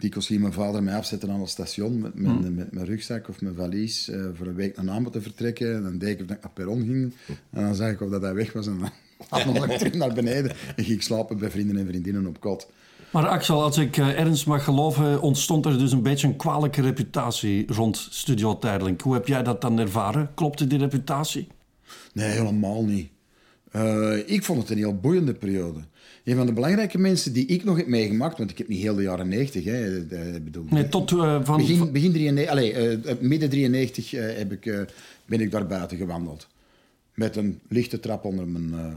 dikwijls 0.00 0.26
ging 0.26 0.40
mijn 0.40 0.52
vader 0.52 0.82
mij 0.82 0.94
afzetten 0.94 1.30
aan 1.30 1.40
het 1.40 1.48
station 1.48 1.98
met 2.00 2.14
mijn, 2.14 2.36
Hm. 2.36 2.54
met 2.54 2.72
mijn 2.72 2.86
rugzak 2.86 3.28
of 3.28 3.40
mijn 3.40 3.54
valies 3.54 4.08
eh, 4.08 4.24
voor 4.34 4.46
een 4.46 4.54
week 4.54 4.76
naar 4.76 4.84
Namen 4.84 5.10
te 5.12 5.20
vertrekken. 5.22 5.74
En 5.74 5.82
dan 5.82 5.98
deed 5.98 6.08
ik 6.08 6.20
of 6.20 6.26
dat 6.26 6.36
ik 6.36 6.42
naar 6.42 6.52
perron 6.52 6.84
ging. 6.84 7.14
En 7.50 7.62
dan 7.64 7.74
zag 7.74 7.90
ik 7.90 8.00
of 8.00 8.10
dat 8.10 8.22
hij 8.22 8.34
weg 8.34 8.52
was. 8.52 8.66
En 8.66 8.78
dan 9.28 9.56
had 9.56 9.70
ik 9.70 9.78
terug 9.78 9.94
naar 9.94 10.12
beneden. 10.14 10.50
En 10.50 10.84
ging 10.84 10.96
ik 10.96 11.02
slapen 11.02 11.38
bij 11.38 11.50
vrienden 11.50 11.76
en 11.76 11.86
vriendinnen 11.86 12.26
op 12.26 12.40
kot. 12.40 12.68
Maar 13.12 13.26
Axel, 13.26 13.62
als 13.62 13.78
ik 13.78 13.96
eh, 13.96 14.18
ernst 14.20 14.46
mag 14.46 14.64
geloven, 14.64 15.20
ontstond 15.20 15.66
er 15.66 15.78
dus 15.78 15.92
een 15.92 16.02
beetje 16.02 16.26
een 16.26 16.36
kwalijke 16.36 16.82
reputatie 16.82 17.72
rond 17.72 18.06
Studio 18.10 18.58
Tijdelijk. 18.58 19.00
Hoe 19.00 19.14
heb 19.14 19.26
jij 19.26 19.42
dat 19.42 19.60
dan 19.60 19.78
ervaren? 19.78 20.30
Klopte 20.34 20.66
die 20.66 20.78
reputatie? 20.78 21.48
Nee, 22.12 22.28
helemaal 22.28 22.84
niet. 22.84 23.10
Eh, 23.70 24.16
ik 24.26 24.44
vond 24.44 24.60
het 24.60 24.70
een 24.70 24.76
heel 24.76 24.96
boeiende 24.96 25.34
periode. 25.34 25.80
Een 26.24 26.36
van 26.36 26.46
de 26.46 26.52
belangrijke 26.52 26.98
mensen 26.98 27.32
die 27.32 27.46
ik 27.46 27.64
nog 27.64 27.76
heb 27.76 27.86
meegemaakt, 27.86 28.38
want 28.38 28.50
ik 28.50 28.58
heb 28.58 28.68
niet 28.68 28.80
heel 28.80 28.94
de 28.94 29.02
jaren 29.02 29.28
90, 29.28 29.64
hè, 29.64 30.06
eh, 30.06 30.34
ik 30.34 30.44
bedoel, 30.44 30.64
Nee, 30.70 30.88
tot 30.88 31.10
eh, 31.12 31.40
van... 31.44 31.56
begin, 31.56 31.92
begin 31.92 32.12
93, 32.12 32.48
allee, 32.48 32.72
eh, 32.72 33.14
midden 33.20 33.48
93 33.50 34.12
eh, 34.14 34.36
heb 34.36 34.52
ik, 34.52 34.66
eh, 34.66 34.80
ben 35.26 35.40
ik 35.40 35.50
daar 35.50 35.66
buiten 35.66 35.96
gewandeld. 35.96 36.46
Met 37.14 37.36
een 37.36 37.60
lichte 37.68 38.00
trap 38.00 38.24
onder 38.24 38.48
mijn, 38.48 38.80
eh, 38.80 38.94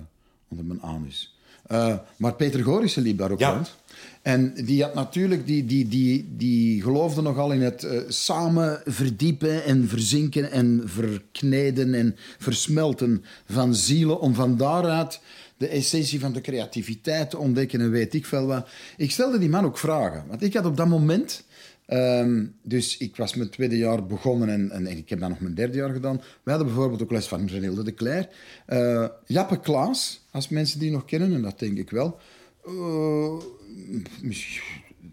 onder 0.47 0.65
mijn 0.65 0.81
anus. 0.81 1.32
Eh, 1.67 1.95
maar 2.17 2.33
Peter 2.33 2.63
Gorissen 2.63 3.03
liep 3.03 3.17
daar 3.17 3.31
ook 3.31 3.39
Ja. 3.39 3.53
rond. 3.53 3.75
En 4.21 4.53
die 4.65 4.83
had 4.83 4.93
natuurlijk, 4.93 5.47
die, 5.47 5.65
die, 5.65 5.87
die, 5.87 6.33
die 6.37 6.81
geloofde 6.81 7.21
nogal 7.21 7.51
in 7.51 7.61
het 7.61 7.83
eh, 7.83 7.99
samen 8.07 8.81
verdiepen 8.85 9.63
en 9.63 9.87
verzinken 9.87 10.51
en 10.51 10.81
verkneden 10.85 11.93
en 11.93 12.15
versmelten 12.37 13.23
van 13.45 13.75
zielen 13.75 14.19
om 14.19 14.33
van 14.33 14.57
daaruit 14.57 15.19
de 15.57 15.67
essentie 15.67 16.19
van 16.19 16.33
de 16.33 16.41
creativiteit 16.41 17.29
te 17.29 17.37
ontdekken 17.37 17.81
en 17.81 17.91
weet 17.91 18.13
ik 18.13 18.25
veel 18.25 18.45
wat. 18.45 18.67
Ik 18.97 19.11
stelde 19.11 19.39
die 19.39 19.49
man 19.49 19.65
ook 19.65 19.77
vragen, 19.77 20.23
want 20.27 20.43
ik 20.43 20.53
had 20.53 20.65
op 20.65 20.77
dat 20.77 20.87
moment... 20.87 21.43
ehm, 21.85 22.45
dus 22.61 22.97
ik 22.97 23.15
was 23.15 23.35
mijn 23.35 23.49
tweede 23.49 23.77
jaar 23.77 24.05
begonnen 24.05 24.49
en, 24.49 24.71
en, 24.71 24.87
ik 24.87 25.09
heb 25.09 25.19
dan 25.19 25.29
nog 25.29 25.39
mijn 25.39 25.53
derde 25.55 25.77
jaar 25.77 25.93
gedaan. 25.93 26.21
We 26.43 26.49
hadden 26.49 26.67
bijvoorbeeld 26.67 27.01
ook 27.01 27.11
les 27.11 27.27
van 27.27 27.47
Renilde 27.47 27.83
de 27.83 27.93
Cler. 27.93 28.29
Eh, 28.65 29.05
Jappe 29.25 29.59
Klaas, 29.59 30.25
als 30.31 30.49
mensen 30.49 30.79
die 30.79 30.91
nog 30.91 31.05
kennen, 31.05 31.33
en 31.33 31.41
dat 31.41 31.59
denk 31.59 31.77
ik 31.77 31.89
wel. 31.89 32.19
Eh, 32.65 33.33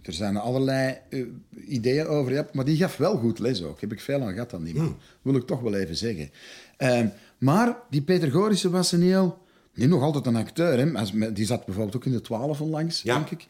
er 0.03 0.12
zijn 0.12 0.37
allerlei 0.37 0.97
eh, 1.09 1.25
ideeën 1.67 2.07
over, 2.07 2.33
Jappe, 2.33 2.57
maar 2.57 2.65
die 2.65 2.77
gaf 2.77 2.97
wel 2.97 3.17
goed 3.17 3.39
les 3.39 3.62
ook. 3.62 3.81
Heb 3.81 3.93
ik 3.93 4.00
veel 4.00 4.23
aan 4.23 4.33
gehad 4.33 4.55
aan 4.55 4.65
die 4.65 4.75
man. 4.75 4.97
Wil 5.23 5.35
ik 5.37 5.47
toch 5.47 5.61
wel 5.61 5.75
even 5.75 5.97
zeggen. 5.97 6.31
Ehm, 6.77 7.07
maar 7.39 7.77
die 7.91 8.03
Peter 8.03 8.31
Gorissen 8.31 8.71
was 8.71 8.93
een 8.93 9.03
heel... 9.03 9.39
Nu 9.75 9.87
nog 9.87 10.03
altijd 10.03 10.27
een 10.27 10.37
acteur, 10.37 10.79
hè? 10.79 11.33
Die 11.33 11.47
zat 11.47 11.65
bijvoorbeeld 11.65 11.97
ook 11.97 12.05
in 12.05 12.12
de 12.12 12.21
twaalf 12.21 12.61
onlangs, 12.61 13.03
Ja. 13.03 13.15
denk 13.15 13.31
ik. 13.31 13.47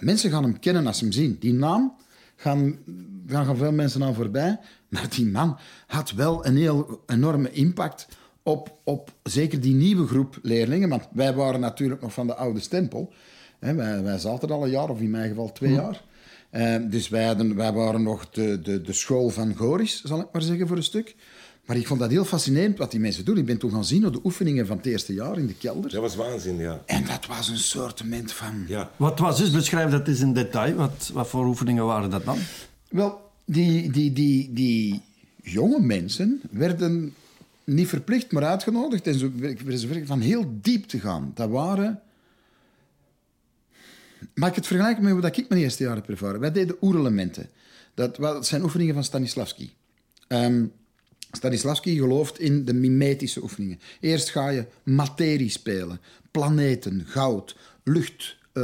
Mensen 0.00 0.30
gaan 0.30 0.42
hem 0.42 0.58
kennen 0.58 0.86
als 0.86 0.98
ze 0.98 1.04
hem 1.04 1.12
zien. 1.12 1.36
Die 1.40 1.52
naam 1.52 1.94
gaan, 2.36 2.78
gaan, 3.26 3.56
veel 3.56 3.72
mensen 3.72 4.02
aan 4.02 4.14
voorbij. 4.14 4.58
Maar 4.88 5.08
die 5.10 5.26
man 5.26 5.58
had 5.86 6.12
wel 6.12 6.46
een 6.46 6.56
heel 6.56 7.02
enorme 7.06 7.50
impact 7.50 8.08
op, 8.42 8.78
op 8.84 9.12
zeker 9.22 9.60
die 9.60 9.74
nieuwe 9.74 10.06
groep 10.06 10.38
leerlingen. 10.42 10.88
Want 10.88 11.08
wij 11.12 11.34
waren 11.34 11.60
natuurlijk 11.60 12.00
nog 12.00 12.12
van 12.12 12.26
de 12.26 12.34
oude 12.34 12.60
stempel. 12.60 13.12
Hè, 13.58 13.74
wij, 13.74 14.02
wij 14.02 14.18
zaten 14.18 14.50
al 14.50 14.64
een 14.64 14.70
jaar, 14.70 14.88
of 14.88 15.00
in 15.00 15.10
mijn 15.10 15.28
geval 15.28 15.52
twee 15.52 15.72
jaar. 15.72 16.02
Eh, 16.50 16.76
dus 16.90 17.08
wij, 17.08 17.24
hadden, 17.24 17.56
wij 17.56 17.72
waren 17.72 18.02
nog 18.02 18.30
de, 18.30 18.60
de, 18.62 18.80
de 18.80 18.92
school 18.92 19.28
van 19.28 19.54
Goris, 19.56 20.02
zal 20.04 20.20
ik 20.20 20.26
maar 20.32 20.42
zeggen, 20.42 20.66
voor 20.66 20.76
een 20.76 20.82
stuk. 20.82 21.14
Maar 21.66 21.76
ik 21.76 21.86
vond 21.86 22.00
dat 22.00 22.10
heel 22.10 22.24
fascinerend 22.24 22.78
wat 22.78 22.90
die 22.90 23.00
mensen 23.00 23.24
doen. 23.24 23.38
Ik 23.38 23.46
ben 23.46 23.58
toen 23.58 23.70
gaan 23.70 23.84
zien 23.84 24.06
op 24.06 24.12
de 24.12 24.20
oefeningen 24.24 24.66
van 24.66 24.76
het 24.76 24.86
eerste 24.86 25.14
jaar 25.14 25.38
in 25.38 25.46
de 25.46 25.54
kelder. 25.54 25.90
Dat 25.90 26.00
was 26.00 26.16
waanzin, 26.16 26.56
ja. 26.56 26.82
En 26.86 27.04
dat 27.04 27.26
was 27.26 27.48
een 27.48 27.58
soortement 27.58 28.32
van... 28.32 28.64
ja. 28.66 28.90
Wat 28.96 29.18
was 29.18 29.38
dus? 29.38 29.50
Beschrijf 29.50 29.90
dat 29.90 30.08
eens 30.08 30.20
in 30.20 30.32
detail. 30.32 30.74
Wat, 30.74 31.10
wat 31.12 31.28
voor 31.28 31.46
oefeningen 31.46 31.84
waren 31.84 32.10
dat 32.10 32.24
dan? 32.24 32.38
Wel, 32.88 33.30
die, 33.44 33.90
die, 33.90 34.12
die, 34.12 34.52
die 34.52 35.02
jonge 35.42 35.80
mensen 35.80 36.40
werden 36.50 37.14
niet 37.64 37.88
verplicht, 37.88 38.32
maar 38.32 38.44
uitgenodigd 38.44 39.06
en 39.06 39.18
zo, 39.18 39.30
werden 39.36 39.78
ze 39.78 40.02
van 40.06 40.20
heel 40.20 40.58
diep 40.60 40.84
te 40.84 41.00
gaan. 41.00 41.32
Dat 41.34 41.50
waren... 41.50 42.00
Mag 44.34 44.48
ik 44.48 44.54
het 44.54 44.66
vergelijken 44.66 45.04
met 45.04 45.14
wat 45.14 45.36
ik 45.36 45.48
mijn 45.48 45.60
eerste 45.60 45.82
jaar 45.82 45.94
heb 45.94 46.08
ervaren? 46.08 46.40
Wij 46.40 46.52
deden 46.52 46.76
oerelementen. 46.80 47.48
Dat, 47.94 48.16
dat 48.16 48.46
zijn 48.46 48.62
oefeningen 48.62 48.94
van 48.94 49.04
Stanislavski. 49.04 49.72
Ehm, 50.28 50.64
Stanislavski 51.36 51.96
gelooft 51.96 52.40
in 52.40 52.64
de 52.64 52.74
mimetische 52.74 53.42
oefeningen. 53.42 53.80
Eerst 54.00 54.28
ga 54.28 54.48
je 54.48 54.64
materie 54.82 55.50
spelen, 55.50 56.00
planeten, 56.30 57.04
goud, 57.06 57.56
lucht, 57.84 58.36
eh, 58.52 58.62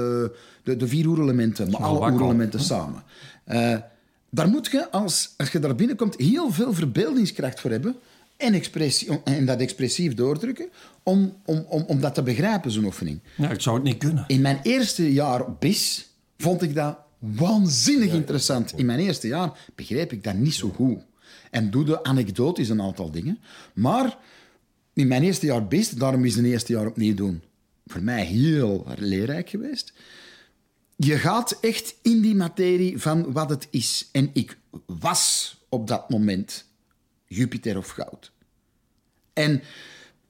de, 0.63 0.77
de 0.77 0.89
vier 0.89 1.07
oerelementen, 1.07 1.71
maar 1.71 1.81
alle 1.81 1.99
wakkel, 1.99 2.17
oerelementen 2.17 2.61
samen. 2.61 3.03
Eh, 3.45 3.77
daar 4.31 4.49
moet 4.49 4.71
je, 4.71 4.91
als, 4.91 5.35
als 5.37 5.51
je 5.53 5.59
daar 5.59 5.75
binnenkomt, 5.75 6.17
heel 6.17 6.53
veel 6.53 6.75
verbeeldingskracht 6.75 7.61
voor 7.61 7.71
hebben 7.71 7.97
en, 8.37 8.55
expressie, 8.55 9.23
en 9.25 9.47
dat 9.47 9.61
expressief 9.61 10.15
doordrukken 10.15 10.69
om, 11.03 11.37
om, 11.45 11.65
om, 11.69 11.85
om 11.87 12.01
dat 12.01 12.15
te 12.15 12.23
begrijpen, 12.23 12.71
zo'n 12.71 12.85
oefening. 12.85 13.21
Ja, 13.37 13.51
ik 13.51 13.61
zou 13.61 13.77
het 13.77 13.85
niet 13.85 13.99
kunnen. 13.99 14.25
In 14.27 14.41
mijn 14.41 14.61
eerste 14.63 15.13
jaar 15.13 15.53
BIS 15.59 16.11
vond 16.39 16.63
ik 16.63 16.75
dat 16.75 16.97
waanzinnig 17.19 18.13
interessant. 18.13 18.73
In 18.77 18.87
mijn 18.87 18.99
eerste 18.99 19.27
jaar 19.27 19.59
begreep 19.75 20.13
ik 20.13 20.25
dat 20.25 20.35
niet 20.35 20.55
zo 20.55 20.69
goed. 20.69 20.99
En 21.51 21.71
doe 21.71 21.85
de 21.85 22.05
anekdotisch 22.05 22.69
een 22.69 22.83
aantal 22.83 23.11
dingen. 23.11 23.39
Maar 23.75 24.19
in 24.93 25.09
mijn 25.09 25.23
eerste 25.23 25.47
jaar 25.47 25.69
BIS, 25.69 25.91
daarom 25.91 26.25
is 26.25 26.35
het 26.35 26.45
eerste 26.45 26.73
jaar 26.73 26.87
opnieuw 26.87 27.15
doen, 27.15 27.43
voor 27.87 28.03
mij 28.03 28.25
heel 28.25 28.87
leerrijk 28.97 29.49
geweest. 29.49 29.93
Je 30.97 31.19
gaat 31.19 31.59
echt 31.61 31.95
in 32.03 32.21
die 32.21 32.35
materie 32.35 32.99
van 32.99 33.33
wat 33.33 33.51
het 33.51 33.69
is. 33.71 34.09
En 34.13 34.31
ik 34.33 34.59
was 34.87 35.57
op 35.69 35.87
dat 35.87 36.11
moment 36.11 36.65
Jupiter 37.27 37.77
of 37.77 37.89
goud. 37.89 38.33
En 39.33 39.63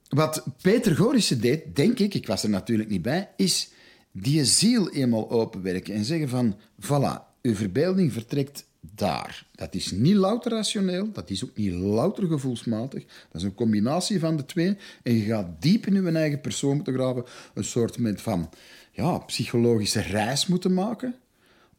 wat 0.09 0.43
Peter 0.61 0.95
Gorissen 0.95 1.41
deed, 1.41 1.75
denk 1.75 1.99
ik, 1.99 2.13
ik 2.13 2.27
was 2.27 2.43
er 2.43 2.49
natuurlijk 2.49 2.89
niet 2.89 3.01
bij, 3.01 3.29
is 3.37 3.69
die 4.11 4.45
ziel 4.45 4.89
eenmaal 4.89 5.29
openwerken 5.29 5.93
en 5.93 6.05
zeggen 6.05 6.29
van, 6.29 6.55
voilà, 6.81 7.37
uw 7.41 7.55
verbeelding 7.55 8.13
vertrekt 8.13 8.65
daar. 8.91 9.45
Dat 9.51 9.75
is 9.75 9.91
niet 9.91 10.15
louter 10.15 10.51
rationeel, 10.51 11.11
dat 11.11 11.29
is 11.29 11.43
ook 11.43 11.55
niet 11.55 11.73
louter 11.73 12.27
gevoelsmatig. 12.27 13.05
Dat 13.31 13.41
is 13.41 13.43
een 13.43 13.55
combinatie 13.55 14.19
van 14.19 14.37
de 14.37 14.45
twee. 14.45 14.77
En 15.03 15.13
je 15.13 15.25
gaat 15.25 15.61
diep 15.61 15.85
in 15.85 16.03
je 16.03 16.11
eigen 16.11 16.41
persoon 16.41 16.75
moeten 16.75 16.93
graven, 16.93 17.25
een 17.53 17.63
soort 17.63 17.97
van 18.15 18.49
ja, 18.91 19.17
psychologische 19.17 20.01
reis 20.01 20.47
moeten 20.47 20.73
maken, 20.73 21.15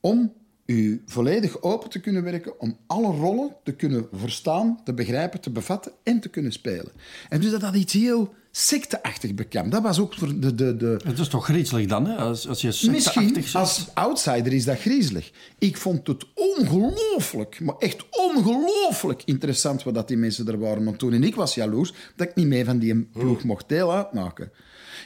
om 0.01 0.33
u 0.67 1.03
volledig 1.07 1.63
open 1.63 1.91
te 1.91 2.01
kunnen 2.01 2.23
werken 2.23 2.61
om 2.61 2.77
alle 2.87 3.17
rollen 3.17 3.57
te 3.65 3.73
kunnen 3.73 4.09
verstaan, 4.13 4.81
te 4.85 4.95
begrijpen, 4.95 5.41
te 5.41 5.51
bevatten 5.51 5.93
en 6.03 6.21
te 6.21 6.29
kunnen 6.29 6.53
spelen. 6.53 6.93
En 7.29 7.41
dus 7.41 7.51
dat 7.51 7.61
dat 7.61 7.75
iets 7.75 7.93
heel 7.93 8.35
secteachtig 8.51 9.35
bekend. 9.35 9.73
Dat 9.73 9.83
was 9.83 9.99
ook 9.99 10.15
voor 10.15 10.41
de... 10.41 10.55
de, 10.55 10.77
de... 10.77 11.01
Het 11.05 11.19
is 11.19 11.29
toch 11.29 11.45
griezelig 11.45 11.87
dan, 11.87 12.07
hè? 12.07 12.17
Als, 12.17 12.49
als 12.49 12.61
je 12.61 12.73
secteachtig 12.73 13.35
Misschien, 13.35 13.61
als 13.61 13.87
outsider 13.95 14.53
is 14.53 14.65
dat 14.65 14.79
griezelig. 14.79 15.31
Ik 15.59 15.77
vond 15.77 16.07
het 16.07 16.25
ongelooflijk, 16.35 17.61
maar 17.61 17.75
echt 17.79 18.05
ongelooflijk 18.11 19.23
interessant 19.25 19.83
wat 19.83 19.95
dat 19.95 20.09
die 20.09 20.17
mensen 20.17 20.49
er 20.49 20.59
waren 20.59 20.87
aan 20.87 20.97
toen. 20.97 21.13
En 21.13 21.25
ik 21.25 21.35
was 21.35 21.55
jaloers 21.55 21.93
dat 22.17 22.29
ik 22.29 22.35
niet 22.35 22.47
mee 22.47 22.65
van 22.65 22.79
die 22.79 23.03
ploeg 23.03 23.45
mocht 23.45 23.69
deel 23.69 23.95
uitmaken. 23.95 24.53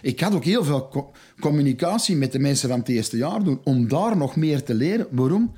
Ik 0.03 0.21
had 0.21 0.35
ook 0.35 0.45
heel 0.45 0.65
veel 0.65 0.89
co- 0.89 1.11
communicatie 1.41 2.17
met 2.17 2.33
de 2.33 2.39
mensen 2.39 2.69
van 2.69 2.79
het 2.79 2.89
eerste 2.89 3.17
jaar 3.17 3.43
doen, 3.45 3.61
om 3.65 3.89
daar 3.89 4.17
nog 4.17 4.37
meer 4.37 4.63
te 4.63 4.75
leren. 4.75 5.07
Waarom? 5.11 5.53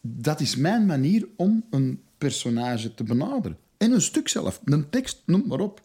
Dat 0.00 0.40
is 0.40 0.56
mijn 0.56 0.86
manier 0.86 1.26
om 1.36 1.64
een 1.70 2.00
personage 2.18 2.94
te 2.94 3.04
benaderen. 3.04 3.58
En 3.76 3.92
een 3.92 4.02
stuk 4.02 4.28
zelf, 4.28 4.60
een 4.64 4.90
tekst, 4.90 5.22
noem 5.26 5.42
maar 5.46 5.60
op. 5.60 5.82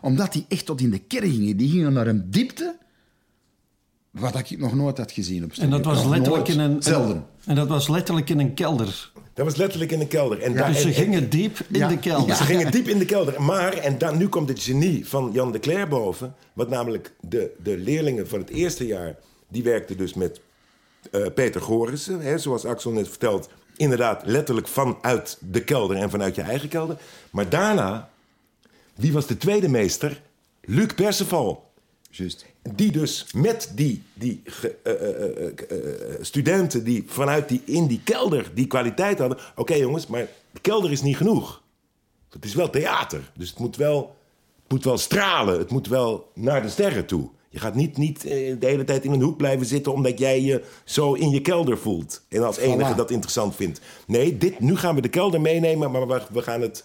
Omdat 0.00 0.32
die 0.32 0.44
echt 0.48 0.66
tot 0.66 0.80
in 0.80 0.90
de 0.90 0.98
kern 0.98 1.30
gingen. 1.30 1.56
Die 1.56 1.70
gingen 1.70 1.92
naar 1.92 2.06
een 2.06 2.30
diepte 2.30 2.76
wat 4.10 4.38
ik 4.38 4.58
nog 4.58 4.74
nooit 4.74 4.98
had 4.98 5.12
gezien 5.12 5.44
op 5.44 5.52
En 5.52 5.70
dat 5.70 5.84
was 5.84 6.02
Nog 6.02 6.10
letterlijk 6.10 6.46
nooit. 6.46 6.58
in 6.58 6.64
een... 6.64 6.82
Zelden. 6.82 7.24
En 7.44 7.54
dat 7.54 7.68
was 7.68 7.88
letterlijk 7.88 8.30
in 8.30 8.38
een 8.38 8.54
kelder. 8.54 9.12
Dat 9.40 9.48
was 9.48 9.58
letterlijk 9.58 9.92
in 9.92 9.98
de 9.98 10.06
kelder. 10.06 10.40
En 10.42 10.54
daar- 10.54 10.66
Dus 10.68 10.76
ze 10.80 10.82
en- 10.88 10.94
en- 10.94 11.02
gingen 11.02 11.28
diep 11.30 11.58
in 11.68 11.78
Ja. 11.78 11.88
de 11.88 11.98
kelder. 11.98 12.28
Ja. 12.28 12.34
Ze 12.34 12.44
gingen 12.44 12.70
diep 12.70 12.88
in 12.88 12.98
de 12.98 13.04
kelder. 13.04 13.42
Maar, 13.42 13.72
en 13.72 13.98
dan, 13.98 14.18
nu 14.18 14.28
komt 14.28 14.48
het 14.48 14.62
genie 14.62 15.08
van 15.08 15.30
Jan 15.32 15.52
de 15.52 15.58
Cler 15.58 15.88
boven. 15.88 16.34
Wat 16.52 16.68
namelijk 16.68 17.12
de, 17.20 17.50
de 17.62 17.76
leerlingen 17.76 18.28
van 18.28 18.38
het 18.38 18.48
eerste 18.50 18.86
jaar... 18.86 19.16
die 19.48 19.62
werkten 19.62 19.96
dus 19.96 20.14
met 20.14 20.40
eh, 21.10 21.26
Peter 21.34 21.60
Gorissen. 21.60 22.20
Hè, 22.20 22.38
zoals 22.38 22.64
Axel 22.64 22.90
net 22.90 23.08
vertelt. 23.08 23.48
Inderdaad, 23.76 24.22
letterlijk 24.24 24.68
vanuit 24.68 25.38
de 25.40 25.64
kelder 25.64 25.96
en 25.96 26.10
vanuit 26.10 26.34
je 26.34 26.42
eigen 26.42 26.68
kelder. 26.68 26.96
Maar 27.30 27.48
daarna, 27.48 28.10
wie 28.94 29.12
was 29.12 29.26
de 29.26 29.36
tweede 29.36 29.68
meester? 29.68 30.22
Luc 30.60 30.94
Perceval. 30.94 31.69
Juist. 32.10 32.46
Die 32.74 32.92
dus 32.92 33.26
met 33.34 33.72
die, 33.74 34.02
die 34.14 34.40
ge- 34.44 34.76
eh, 34.82 34.92
eh, 34.92 35.46
eh, 35.70 36.18
studenten 36.20 36.84
die 36.84 37.04
vanuit 37.06 37.48
die, 37.48 37.62
in 37.64 37.86
die 37.86 38.00
kelder 38.04 38.50
die 38.54 38.66
kwaliteit 38.66 39.18
hadden. 39.18 39.38
Oké 39.56 39.74
jongens, 39.74 40.06
maar 40.06 40.26
de 40.50 40.60
kelder 40.60 40.90
is 40.90 41.02
niet 41.02 41.16
genoeg. 41.16 41.62
Het 42.30 42.44
is 42.44 42.54
wel 42.54 42.70
theater, 42.70 43.30
dus 43.36 43.50
het 43.50 43.58
moet 43.58 43.76
wel, 43.76 44.16
het 44.62 44.70
moet 44.72 44.84
wel 44.84 44.98
stralen. 44.98 45.58
Het 45.58 45.70
moet 45.70 45.88
wel 45.88 46.30
naar 46.34 46.62
de 46.62 46.68
sterren 46.68 47.06
toe. 47.06 47.28
Je 47.48 47.58
gaat 47.58 47.74
niet, 47.74 47.96
niet 47.96 48.20
de 48.22 48.56
hele 48.60 48.84
tijd 48.84 49.04
in 49.04 49.12
een 49.12 49.22
hoek 49.22 49.36
blijven 49.36 49.66
zitten 49.66 49.92
omdat 49.92 50.18
jij 50.18 50.40
je 50.42 50.64
zo 50.84 51.12
in 51.12 51.30
je 51.30 51.40
kelder 51.40 51.78
voelt. 51.78 52.22
En 52.28 52.42
als 52.44 52.56
enige 52.56 52.94
dat 52.94 53.10
interessant 53.10 53.54
vindt. 53.56 53.80
Nee, 54.06 54.36
dit, 54.38 54.60
nu 54.60 54.76
gaan 54.76 54.94
we 54.94 55.00
de 55.00 55.08
kelder 55.08 55.40
meenemen, 55.40 55.90
maar 55.90 56.06
we, 56.08 56.22
we 56.32 56.42
gaan 56.42 56.60
het 56.60 56.84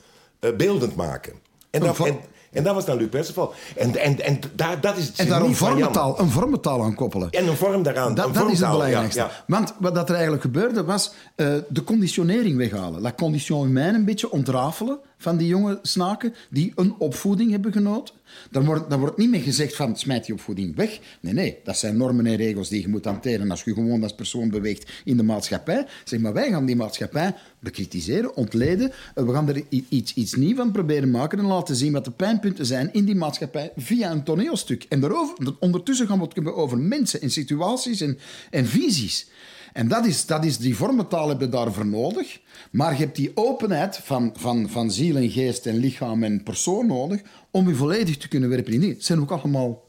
beeldend 0.57 0.95
maken. 0.95 1.33
En, 1.69 1.81
Een 1.83 1.95
en, 2.05 2.19
en 2.55 2.63
dat 2.63 2.73
was 2.73 2.85
dan 2.85 2.97
Luc 2.97 3.09
Perceval. 3.09 3.53
En, 3.75 3.97
en, 3.97 4.23
en 4.23 4.39
daar, 4.55 4.81
dat 4.81 4.97
is 4.97 5.07
het 5.07 5.19
En 5.19 5.27
daar 5.27 5.41
een 5.41 5.55
vormentaal, 5.55 6.19
een 6.19 6.29
vormentaal 6.29 6.83
aan 6.83 6.95
koppelen. 6.95 7.29
En 7.29 7.47
een 7.47 7.55
vorm 7.55 7.83
daaraan. 7.83 8.15
Dat, 8.15 8.25
een 8.25 8.33
dat 8.33 8.49
is 8.49 8.59
het 8.59 8.69
belangrijkste. 8.69 9.19
ja, 9.19 9.25
ja. 9.25 9.43
Want 9.47 9.73
wat 9.79 9.95
dat 9.95 10.07
er 10.07 10.13
eigenlijk 10.13 10.43
gebeurde 10.43 10.83
was 10.83 11.13
eh, 11.35 11.47
de 11.69 11.83
conditionering 11.83 12.57
weghalen. 12.57 13.01
La 13.01 13.13
condition 13.13 13.65
humaine 13.65 13.97
een 13.97 14.05
beetje 14.05 14.31
ontrafelen 14.31 14.99
van 15.17 15.37
die 15.37 15.47
jonge 15.47 15.79
snaken 15.81 16.33
die 16.49 16.71
een 16.75 16.95
opvoeding 16.97 17.51
hebben 17.51 17.71
genoten. 17.71 18.15
Daar 18.51 18.65
wordt, 18.65 18.89
daar 18.89 18.99
wordt 18.99 19.17
niet 19.17 19.29
meer 19.29 19.41
gezegd 19.41 19.75
van 19.75 19.97
smijt 19.97 20.25
die 20.25 20.35
opvoeding 20.35 20.75
weg. 20.75 20.99
Nee, 21.19 21.33
nee, 21.33 21.57
dat 21.63 21.77
zijn 21.77 21.97
normen 21.97 22.25
en 22.25 22.35
regels 22.35 22.69
die 22.69 22.81
je 22.81 22.87
moet 22.87 23.05
hanteren 23.05 23.51
als 23.51 23.63
je 23.63 23.73
gewoon 23.73 24.03
als 24.03 24.15
persoon 24.15 24.49
beweegt 24.49 24.91
in 25.03 25.17
de 25.17 25.23
maatschappij. 25.23 25.85
Zeg 26.03 26.19
maar, 26.19 26.33
wij 26.33 26.49
gaan 26.49 26.65
die 26.65 26.75
maatschappij 26.75 27.35
bekritiseren, 27.59 28.35
ontleden. 28.35 28.91
Eh, 29.15 29.23
We 29.23 29.33
gaan 29.33 29.49
er 29.49 29.63
iets, 29.69 30.13
iets 30.13 30.33
nieuws 30.33 30.57
van 30.57 30.71
proberen 30.71 31.11
maken 31.11 31.39
en 31.39 31.45
laten 31.45 31.75
zien 31.75 31.91
wat 31.91 32.05
de 32.05 32.11
pijnpunten 32.11 32.65
zijn 32.65 32.89
in 32.93 33.05
die 33.05 33.15
maatschappij 33.15 33.71
via 33.75 34.11
een 34.11 34.23
toneelstuk. 34.23 34.85
En 34.89 34.99
daarover, 34.99 35.55
ondertussen 35.59 36.07
gaan 36.07 36.17
we 36.17 36.23
het 36.23 36.35
hebben 36.35 36.55
over 36.55 36.77
mensen 36.77 37.21
en 37.21 37.31
situaties 37.31 38.01
en, 38.01 38.17
en 38.49 38.65
visies. 38.65 39.27
En 39.75 39.87
dat 39.87 40.05
is, 40.05 40.25
dat 40.25 40.45
is, 40.45 40.57
die 40.57 40.75
vormentaal 40.75 41.29
heb 41.29 41.39
je 41.39 41.49
daarvoor 41.49 41.85
nodig. 41.85 42.39
Maar 42.71 42.91
je 42.91 42.97
hebt 42.99 43.15
die 43.15 43.31
openheid 43.33 43.97
van, 44.03 44.33
van, 44.37 44.69
van 44.69 44.91
ziel 44.91 45.15
en 45.15 45.29
geest 45.29 45.65
en 45.65 45.75
lichaam 45.77 46.23
en 46.23 46.43
persoon 46.43 46.87
nodig 46.87 47.21
om 47.51 47.67
je 47.67 47.75
volledig 47.75 48.17
te 48.17 48.27
kunnen 48.27 48.49
werpen 48.49 48.73
in 48.73 48.79
dingen. 48.79 48.95
Het 48.95 49.05
zijn 49.05 49.19
ook 49.21 49.31
allemaal 49.31 49.83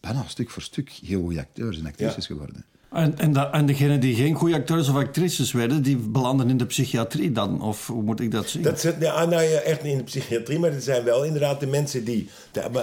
bijna 0.00 0.24
stuk 0.26 0.50
voor 0.50 0.62
stuk 0.62 0.90
heel 1.06 1.20
goede 1.20 1.38
acteurs 1.40 1.78
en 1.78 1.86
actrices 1.86 2.26
geworden. 2.26 2.64
En, 2.92 3.18
en, 3.18 3.32
da- 3.32 3.52
en 3.52 3.66
degenen 3.66 4.00
die 4.00 4.14
geen 4.14 4.34
goede 4.34 4.54
acteurs 4.54 4.88
of 4.88 4.96
actrices 4.96 5.52
werden, 5.52 5.82
die 5.82 5.96
belanden 5.96 6.48
in 6.50 6.56
de 6.56 6.66
psychiatrie 6.66 7.32
dan? 7.32 7.62
Of 7.62 7.86
hoe 7.86 8.02
moet 8.02 8.20
ik 8.20 8.30
dat 8.30 8.48
zien? 8.48 8.62
Dat 8.62 8.80
zit 8.80 8.96
ja, 9.00 9.24
nou 9.24 9.42
ja, 9.42 9.58
echt 9.58 9.82
niet 9.82 9.92
in 9.92 9.98
de 9.98 10.04
psychiatrie, 10.04 10.58
maar 10.58 10.72
dat 10.72 10.82
zijn 10.82 11.04
wel 11.04 11.24
inderdaad 11.24 11.60
de 11.60 11.66
mensen 11.66 12.04
die. 12.04 12.28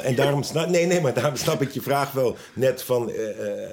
En 0.03 0.15
daarom 0.15 0.43
snap, 0.43 0.69
nee, 0.69 0.85
nee, 0.85 1.01
maar 1.01 1.13
daarom 1.13 1.35
snap 1.35 1.61
ik 1.61 1.71
je 1.71 1.81
vraag 1.81 2.11
wel 2.11 2.35
net 2.53 2.81
van. 2.83 3.09
eh, 3.09 3.29
eh, 3.63 3.69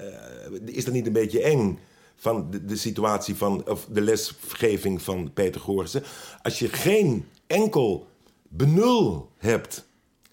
is 0.64 0.84
dat 0.84 0.94
niet 0.94 1.06
een 1.06 1.12
beetje 1.12 1.42
eng? 1.42 1.78
Van 2.16 2.50
de, 2.50 2.64
de 2.64 2.76
situatie 2.76 3.36
van. 3.36 3.68
of 3.68 3.86
de 3.90 4.00
lesgeving 4.00 5.02
van 5.02 5.32
Peter 5.32 5.60
Goorsen. 5.60 6.02
Als 6.42 6.58
je 6.58 6.68
geen 6.68 7.24
enkel 7.46 8.06
benul 8.48 9.30
hebt 9.36 9.88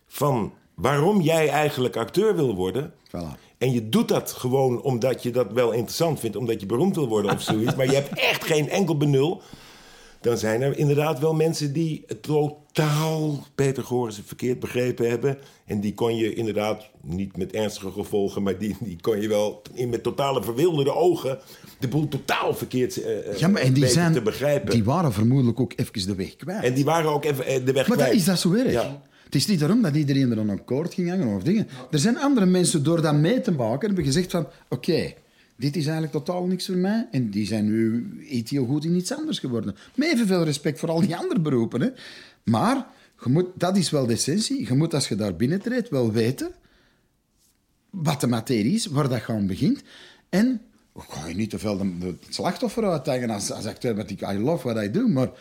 van 0.07 0.53
waarom 0.73 1.21
jij 1.21 1.49
eigenlijk 1.49 1.95
acteur 1.95 2.35
wil 2.35 2.55
worden. 2.55 2.93
Voilà. 3.07 3.39
En 3.57 3.71
je 3.71 3.89
doet 3.89 4.07
dat 4.07 4.31
gewoon 4.31 4.81
omdat 4.81 5.23
je 5.23 5.31
dat 5.31 5.51
wel 5.51 5.71
interessant 5.71 6.19
vindt, 6.19 6.35
omdat 6.35 6.59
je 6.59 6.65
beroemd 6.65 6.95
wil 6.95 7.07
worden 7.07 7.31
of 7.31 7.41
zoiets. 7.41 7.75
maar 7.77 7.85
je 7.85 7.93
hebt 7.93 8.19
echt 8.19 8.43
geen 8.43 8.69
enkel 8.69 8.97
benul. 8.97 9.41
Dan 10.23 10.37
zijn 10.37 10.61
er 10.61 10.77
inderdaad 10.77 11.19
wel 11.19 11.33
mensen 11.33 11.73
die 11.73 12.03
het 12.07 12.23
totaal 12.23 13.47
Peter 13.55 13.83
Gorissen 13.83 14.23
verkeerd 14.23 14.59
begrepen 14.59 15.09
hebben. 15.09 15.37
En 15.65 15.79
die 15.79 15.93
kon 15.93 16.15
je 16.15 16.33
inderdaad, 16.33 16.89
niet 17.01 17.37
met 17.37 17.51
ernstige 17.51 17.91
gevolgen, 17.91 18.43
maar 18.43 18.57
die, 18.57 18.75
die 18.79 18.97
kon 19.01 19.21
je 19.21 19.27
wel 19.27 19.61
in 19.73 19.89
met 19.89 20.03
totale 20.03 20.43
verwilderde 20.43 20.93
ogen 20.93 21.39
de 21.79 21.87
boel 21.87 22.07
totaal 22.07 22.53
verkeerd 22.53 23.03
eh, 23.03 23.37
Ja, 23.37 23.47
maar 23.47 23.61
en 23.61 23.73
die, 23.73 23.87
zijn, 23.87 24.13
te 24.13 24.21
begrijpen. 24.21 24.71
die 24.71 24.83
waren 24.83 25.13
vermoedelijk 25.13 25.59
ook 25.59 25.73
even 25.75 26.07
de 26.07 26.15
weg 26.15 26.35
kwijt. 26.35 26.63
En 26.63 26.73
die 26.73 26.85
waren 26.85 27.11
ook 27.11 27.25
even 27.25 27.45
eh, 27.45 27.65
de 27.65 27.71
weg 27.71 27.87
Maar 27.87 27.97
kwijt. 27.97 28.11
dat 28.11 28.19
is 28.19 28.25
dat 28.25 28.39
zo 28.39 28.53
erg. 28.53 28.71
Ja. 28.71 29.01
Het 29.23 29.35
is 29.35 29.47
niet 29.47 29.59
daarom 29.59 29.81
dat 29.81 29.95
iedereen 29.95 30.31
er 30.31 30.39
aan 30.39 30.49
een 30.49 30.59
akkoord 30.59 30.93
ging 30.93 31.09
hangen 31.09 31.35
of 31.35 31.43
dingen. 31.43 31.67
Er 31.91 31.99
zijn 31.99 32.17
andere 32.17 32.45
mensen, 32.45 32.83
door 32.83 33.01
dat 33.01 33.13
mee 33.15 33.41
te 33.41 33.51
maken, 33.51 33.87
hebben 33.87 34.05
gezegd 34.05 34.31
van... 34.31 34.47
Oké, 34.69 35.13
dit 35.55 35.75
is 35.75 35.83
eigenlijk 35.83 36.13
totaal 36.13 36.45
niks 36.45 36.65
voor 36.65 36.75
mij. 36.75 37.07
En 37.11 37.29
die 37.29 37.45
zijn 37.45 37.65
nu 37.65 38.15
iets 38.29 38.51
heel 38.51 38.65
goed 38.65 38.85
in 38.85 38.95
iets 38.95 39.13
anders 39.13 39.39
geworden. 39.39 39.75
Met 39.95 40.07
evenveel 40.07 40.43
respect 40.43 40.79
voor 40.79 40.89
al 40.89 41.01
die 41.01 41.15
andere 41.15 41.39
beroepen. 41.39 41.81
Hè. 41.81 41.89
Maar 42.43 42.87
je 43.23 43.29
moet, 43.29 43.47
dat 43.55 43.77
is 43.77 43.89
wel 43.89 44.05
de 44.05 44.13
essentie. 44.13 44.65
Je 44.67 44.73
moet, 44.73 44.93
als 44.93 45.07
je 45.07 45.15
daar 45.15 45.35
binnentreedt, 45.35 45.89
wel 45.89 46.11
weten 46.11 46.51
wat 47.89 48.21
de 48.21 48.27
materie 48.27 48.73
is, 48.73 48.85
waar 48.85 49.09
dat 49.09 49.21
gewoon 49.21 49.47
begint. 49.47 49.81
En 50.29 50.61
ik 50.95 51.01
ga 51.07 51.27
je 51.27 51.35
niet 51.35 51.49
te 51.49 51.59
veel 51.59 51.79
het 51.79 52.25
slachtoffer 52.29 52.89
uithangen 52.89 53.29
als, 53.29 53.51
als 53.51 53.65
acteur, 53.65 53.95
want 53.95 54.09
ik 54.09 54.21
I 54.21 54.39
love 54.39 54.67
what 54.67 54.83
I 54.83 54.91
do, 54.91 55.07
maar 55.07 55.31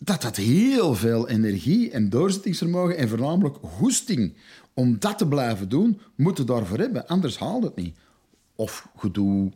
dat 0.00 0.22
dat 0.22 0.36
heel 0.36 0.94
veel 0.94 1.28
energie 1.28 1.90
en 1.90 2.08
doorzettingsvermogen 2.08 2.96
en 2.96 3.08
voornamelijk 3.08 3.56
goesting 3.62 4.34
om 4.74 4.96
dat 4.98 5.18
te 5.18 5.28
blijven 5.28 5.68
doen, 5.68 6.00
moeten 6.14 6.46
daarvoor 6.46 6.78
hebben. 6.78 7.06
Anders 7.06 7.38
haalt 7.38 7.62
het 7.62 7.76
niet. 7.76 7.96
Of 8.56 8.88
gedoe, 8.96 9.52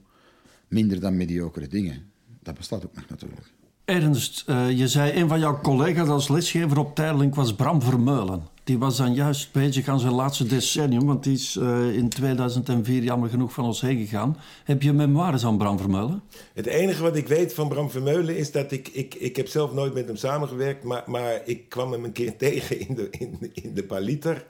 minder 0.68 1.00
dan 1.00 1.16
mediocre 1.16 1.66
dingen. 1.66 2.10
Dat 2.42 2.56
bestaat 2.56 2.84
ook 2.84 2.94
nog 2.94 3.08
natuurlijk. 3.08 3.52
Ernst, 3.84 4.44
uh, 4.46 4.70
je 4.70 4.88
zei 4.88 5.20
een 5.20 5.28
van 5.28 5.38
jouw 5.38 5.60
collega's 5.60 6.08
als 6.08 6.28
lesgever 6.28 6.78
op 6.78 6.94
Tijdelijk 6.94 7.34
was 7.34 7.54
Bram 7.54 7.82
Vermeulen. 7.82 8.42
Die 8.64 8.78
was 8.78 8.96
dan 8.96 9.14
juist 9.14 9.52
bezig 9.52 9.88
aan 9.88 10.00
zijn 10.00 10.12
laatste 10.12 10.46
decennium, 10.46 11.06
want 11.06 11.24
die 11.24 11.32
is 11.32 11.56
uh, 11.56 11.96
in 11.96 12.08
2004 12.08 13.02
jammer 13.02 13.30
genoeg 13.30 13.52
van 13.52 13.64
ons 13.64 13.80
heen 13.80 13.98
gegaan. 13.98 14.36
Heb 14.64 14.82
je 14.82 14.92
memoires 14.92 15.44
aan 15.44 15.58
Bram 15.58 15.78
Vermeulen? 15.78 16.22
Het 16.54 16.66
enige 16.66 17.02
wat 17.02 17.16
ik 17.16 17.28
weet 17.28 17.54
van 17.54 17.68
Bram 17.68 17.90
Vermeulen 17.90 18.36
is 18.36 18.52
dat 18.52 18.72
ik... 18.72 18.88
Ik, 18.88 19.14
ik 19.14 19.36
heb 19.36 19.48
zelf 19.48 19.72
nooit 19.72 19.94
met 19.94 20.06
hem 20.06 20.16
samengewerkt, 20.16 20.84
maar, 20.84 21.02
maar 21.06 21.40
ik 21.44 21.68
kwam 21.68 21.92
hem 21.92 22.04
een 22.04 22.12
keer 22.12 22.36
tegen 22.46 22.88
in 22.88 22.94
de, 22.94 23.08
in, 23.10 23.50
in 23.52 23.74
de 23.74 23.82
Paliter... 23.84 24.46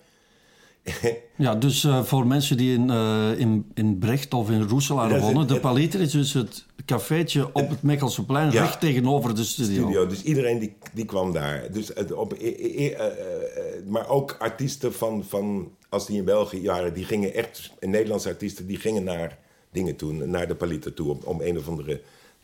ja, 1.37 1.55
dus 1.55 1.85
uh, 1.85 2.03
voor 2.03 2.27
mensen 2.27 2.57
die 2.57 2.75
in, 2.75 2.89
uh, 2.91 3.39
in, 3.39 3.71
in 3.75 3.99
Brecht 3.99 4.35
of 4.35 4.51
in 4.51 4.63
Roeselaar 4.63 5.21
wonen, 5.21 5.47
de 5.47 5.61
Paliter 5.61 6.01
is 6.01 6.11
dus 6.11 6.33
het 6.33 6.67
cafeetje 6.87 7.47
op 7.53 7.69
het 7.69 7.83
Mekkelseplein, 7.83 8.51
ja, 8.51 8.61
recht 8.63 8.81
tegenover 8.81 9.35
de 9.35 9.45
studio. 9.45 9.83
studio. 9.83 10.07
Dus 10.07 10.23
iedereen 10.23 10.59
die, 10.59 10.77
die 10.93 11.05
kwam 11.05 11.33
daar. 11.33 11.73
Dus 11.73 11.89
het, 11.95 12.13
op, 12.13 12.35
uh, 12.39 12.99
maar 13.87 14.09
ook 14.09 14.37
artiesten 14.39 14.95
van, 14.95 15.25
van, 15.29 15.71
als 15.89 16.07
die 16.07 16.17
in 16.17 16.25
België 16.25 16.67
waren, 16.67 16.95
die 16.95 17.05
gingen 17.05 17.35
echt, 17.35 17.73
Nederlandse 17.81 18.29
artiesten, 18.29 18.67
die 18.67 18.79
gingen 18.79 19.05
naar 19.05 19.39
dingen 19.71 19.97
toe, 19.97 20.13
naar 20.13 20.49
de 20.49 20.55
Paliter 20.55 20.95
toe, 20.95 21.11
om, 21.11 21.21
om 21.25 21.41
een 21.41 21.59
of 21.59 21.69
andere 21.69 22.01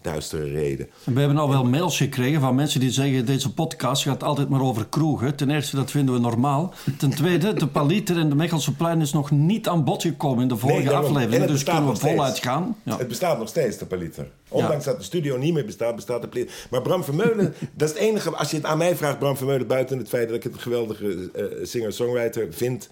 duistere 0.06 0.50
reden. 0.50 0.88
We 1.04 1.20
hebben 1.20 1.38
al 1.38 1.48
wel 1.48 1.64
mails 1.64 1.96
gekregen 1.96 2.40
van 2.40 2.54
mensen 2.54 2.80
die 2.80 2.90
zeggen... 2.90 3.26
deze 3.26 3.52
podcast 3.52 4.02
gaat 4.02 4.22
altijd 4.22 4.48
maar 4.48 4.60
over 4.60 4.86
kroegen. 4.86 5.36
Ten 5.36 5.50
eerste, 5.50 5.76
dat 5.76 5.90
vinden 5.90 6.14
we 6.14 6.20
normaal. 6.20 6.74
Ten 6.98 7.10
tweede, 7.10 7.52
de 7.52 7.66
Paliter 7.66 8.18
en 8.18 8.28
de 8.28 8.34
Mechelse 8.34 8.74
Plein 8.74 9.00
is 9.00 9.12
nog 9.12 9.30
niet 9.30 9.68
aan 9.68 9.84
bod 9.84 10.02
gekomen 10.02 10.42
in 10.42 10.48
de 10.48 10.56
vorige 10.56 10.82
nee, 10.82 10.94
aflevering. 10.94 11.44
Dus 11.44 11.62
kunnen 11.62 11.88
we 11.88 11.96
voluit 11.96 12.38
gaan. 12.38 12.76
Ja. 12.82 12.96
Het 12.96 13.08
bestaat 13.08 13.38
nog 13.38 13.48
steeds, 13.48 13.78
de 13.78 13.86
Paliter. 13.86 14.30
Ondanks 14.48 14.84
ja. 14.84 14.90
dat 14.90 15.00
de 15.00 15.06
studio 15.06 15.36
niet 15.36 15.54
meer 15.54 15.64
bestaat, 15.64 15.94
bestaat 15.94 16.22
de 16.22 16.28
Paliter. 16.28 16.54
Maar 16.70 16.82
Bram 16.82 17.04
Vermeulen, 17.04 17.54
dat 17.74 17.88
is 17.88 17.94
het 17.94 18.04
enige... 18.04 18.30
Als 18.30 18.50
je 18.50 18.56
het 18.56 18.66
aan 18.66 18.78
mij 18.78 18.96
vraagt, 18.96 19.18
Bram 19.18 19.36
Vermeulen... 19.36 19.66
buiten 19.66 19.98
het 19.98 20.08
feit 20.08 20.28
dat 20.28 20.36
ik 20.36 20.42
het 20.42 20.52
een 20.52 20.60
geweldige 20.60 21.30
uh, 21.36 21.44
singer-songwriter 21.62 22.46
vind... 22.50 22.88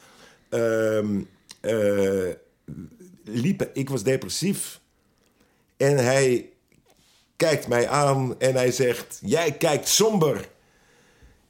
Uh, 0.50 0.98
uh, 1.60 2.32
liep, 3.24 3.68
ik 3.72 3.88
was 3.88 4.02
depressief... 4.02 4.82
En 5.76 5.96
hij 5.96 6.48
kijkt 7.36 7.68
mij 7.68 7.88
aan 7.88 8.34
en 8.38 8.54
hij 8.54 8.70
zegt: 8.70 9.18
Jij 9.20 9.52
kijkt 9.52 9.88
somber. 9.88 10.48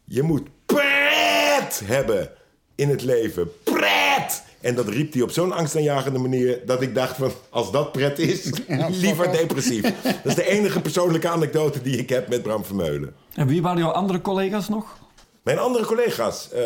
Je 0.04 0.22
moet 0.22 0.48
pret 0.66 1.82
hebben 1.84 2.30
in 2.74 2.88
het 2.88 3.02
leven. 3.02 3.48
Pret! 3.64 4.42
En 4.60 4.74
dat 4.74 4.88
riep 4.88 5.12
hij 5.12 5.22
op 5.22 5.30
zo'n 5.30 5.52
angstaanjagende 5.52 6.18
manier 6.18 6.60
dat 6.66 6.82
ik 6.82 6.94
dacht 6.94 7.16
van... 7.16 7.32
als 7.50 7.70
dat 7.70 7.92
pret 7.92 8.18
is, 8.18 8.50
liever 9.02 9.32
depressief. 9.32 9.82
Dat 9.82 10.14
is 10.24 10.34
de 10.34 10.48
enige 10.48 10.80
persoonlijke 10.80 11.28
anekdote 11.28 11.82
die 11.82 11.98
ik 11.98 12.08
heb 12.08 12.28
met 12.28 12.42
Bram 12.42 12.64
Vermeulen. 12.64 13.14
En 13.34 13.46
wie 13.46 13.62
waren 13.62 13.78
jouw 13.78 13.90
andere 13.90 14.20
collega's 14.20 14.68
nog? 14.68 14.96
Mijn 15.42 15.58
andere 15.58 15.84
collega's? 15.84 16.48
Uh, 16.52 16.58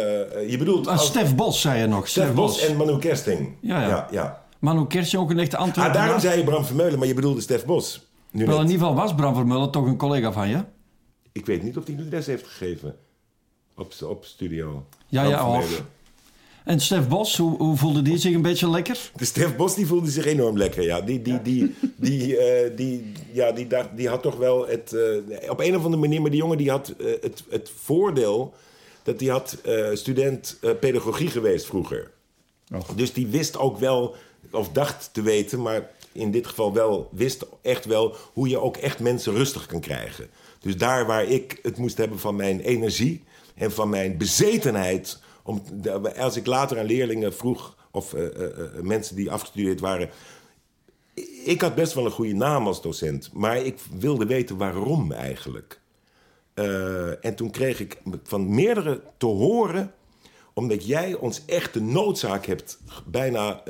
je 0.50 0.56
bedoelt... 0.58 0.86
Ah, 0.86 0.92
als... 0.92 1.06
Stef 1.06 1.34
Bos, 1.34 1.60
zei 1.60 1.80
je 1.80 1.86
nog. 1.86 2.08
Stef, 2.08 2.32
Bos 2.32 2.66
en 2.66 2.76
Manu 2.76 2.98
Kersting. 2.98 3.56
Ja, 3.60 3.80
ja. 3.80 3.88
ja, 3.88 4.08
ja. 4.10 4.42
Manu 4.58 4.86
Kersting 4.86 5.22
ook 5.22 5.30
een 5.30 5.38
echte 5.38 5.56
antwoord. 5.56 5.88
Ah, 5.88 5.94
daarom 5.94 6.20
zei 6.20 6.38
je 6.38 6.44
Bram 6.44 6.64
Vermeulen, 6.64 6.98
maar 6.98 7.08
je 7.08 7.14
bedoelde 7.14 7.40
Stef 7.40 7.64
Bos. 7.64 8.07
Nu 8.38 8.46
Wel, 8.46 8.60
in 8.60 8.70
ieder 8.70 8.78
geval 8.78 8.94
was 8.94 9.14
Bram 9.14 9.34
Vermeulen 9.34 9.70
toch 9.70 9.86
een 9.86 9.96
collega 9.96 10.32
van 10.32 10.48
je? 10.48 10.64
Ik 11.32 11.46
weet 11.46 11.62
niet 11.62 11.76
of 11.76 11.86
hij 11.86 11.96
de 11.96 12.02
les 12.02 12.26
heeft 12.26 12.46
gegeven 12.46 12.96
op, 13.74 13.92
op 14.02 14.24
studio. 14.24 14.86
Ja, 15.06 15.22
ja, 15.22 15.56
of. 15.56 15.82
En 16.64 16.80
Stef 16.80 17.08
Bos, 17.08 17.36
hoe, 17.36 17.56
hoe, 17.56 17.76
voelde 17.76 18.02
die 18.02 18.18
zich 18.18 18.34
een 18.34 18.42
beetje 18.42 18.70
lekker? 18.70 19.10
De 19.16 19.24
Stef 19.24 19.56
Bos 19.56 19.74
die 19.74 19.86
voelde 19.86 20.10
zich 20.10 20.26
enorm 20.26 20.56
lekker, 20.56 20.82
ja. 20.82 21.00
Die, 21.00 21.22
die, 21.22 21.42
die, 21.42 21.74
die, 21.96 22.32
uh, 22.32 22.76
die, 22.76 23.12
ja, 23.32 23.52
die, 23.52 23.66
dacht, 23.66 23.88
die 23.96 24.08
had 24.08 24.22
toch 24.22 24.36
wel 24.36 24.68
het... 24.68 24.92
Uh, 24.92 25.50
op 25.50 25.60
een 25.60 25.76
of 25.76 25.84
andere 25.84 26.02
manier, 26.02 26.20
maar 26.20 26.30
die 26.30 26.40
jongen 26.40 26.58
die 26.58 26.70
had 26.70 26.94
uh, 26.98 27.06
het, 27.20 27.44
het 27.48 27.70
voordeel... 27.76 28.54
dat 29.02 29.20
hij 29.20 29.28
had 29.28 29.58
student 29.92 30.58
pedagogie 30.80 31.28
geweest 31.28 31.66
vroeger. 31.66 32.10
Oh. 32.74 32.80
Dus 32.96 33.12
die 33.12 33.26
wist 33.26 33.58
ook 33.58 33.78
wel, 33.78 34.14
of 34.50 34.68
dacht 34.68 35.10
te 35.12 35.22
weten... 35.22 35.62
maar 35.62 35.90
in 36.18 36.30
dit 36.30 36.46
geval 36.46 36.72
wel 36.72 37.08
wist 37.12 37.46
echt 37.62 37.84
wel 37.84 38.16
hoe 38.32 38.48
je 38.48 38.60
ook 38.60 38.76
echt 38.76 39.00
mensen 39.00 39.34
rustig 39.34 39.66
kan 39.66 39.80
krijgen. 39.80 40.28
Dus 40.60 40.76
daar 40.76 41.06
waar 41.06 41.24
ik 41.24 41.58
het 41.62 41.76
moest 41.76 41.98
hebben 41.98 42.18
van 42.18 42.36
mijn 42.36 42.60
energie 42.60 43.24
en 43.54 43.72
van 43.72 43.88
mijn 43.88 44.16
bezetenheid. 44.16 45.20
Om, 45.42 45.62
als 46.18 46.36
ik 46.36 46.46
later 46.46 46.78
aan 46.78 46.86
leerlingen 46.86 47.34
vroeg, 47.34 47.76
of 47.90 48.14
uh, 48.14 48.22
uh, 48.22 48.80
mensen 48.82 49.16
die 49.16 49.30
afgestudeerd 49.30 49.80
waren. 49.80 50.10
Ik 51.44 51.60
had 51.60 51.74
best 51.74 51.92
wel 51.92 52.04
een 52.04 52.10
goede 52.10 52.34
naam 52.34 52.66
als 52.66 52.82
docent, 52.82 53.30
maar 53.32 53.56
ik 53.56 53.78
wilde 53.98 54.26
weten 54.26 54.56
waarom 54.56 55.12
eigenlijk. 55.12 55.80
En 57.20 57.34
toen 57.34 57.50
kreeg 57.50 57.80
ik 57.80 57.96
van 58.22 58.54
meerdere 58.54 59.02
te 59.16 59.26
horen 59.26 59.94
omdat 60.52 60.86
jij 60.86 61.14
ons 61.14 61.42
echt 61.46 61.72
de 61.72 61.80
noodzaak 61.80 62.46
hebt 62.46 62.78
bijna 63.06 63.62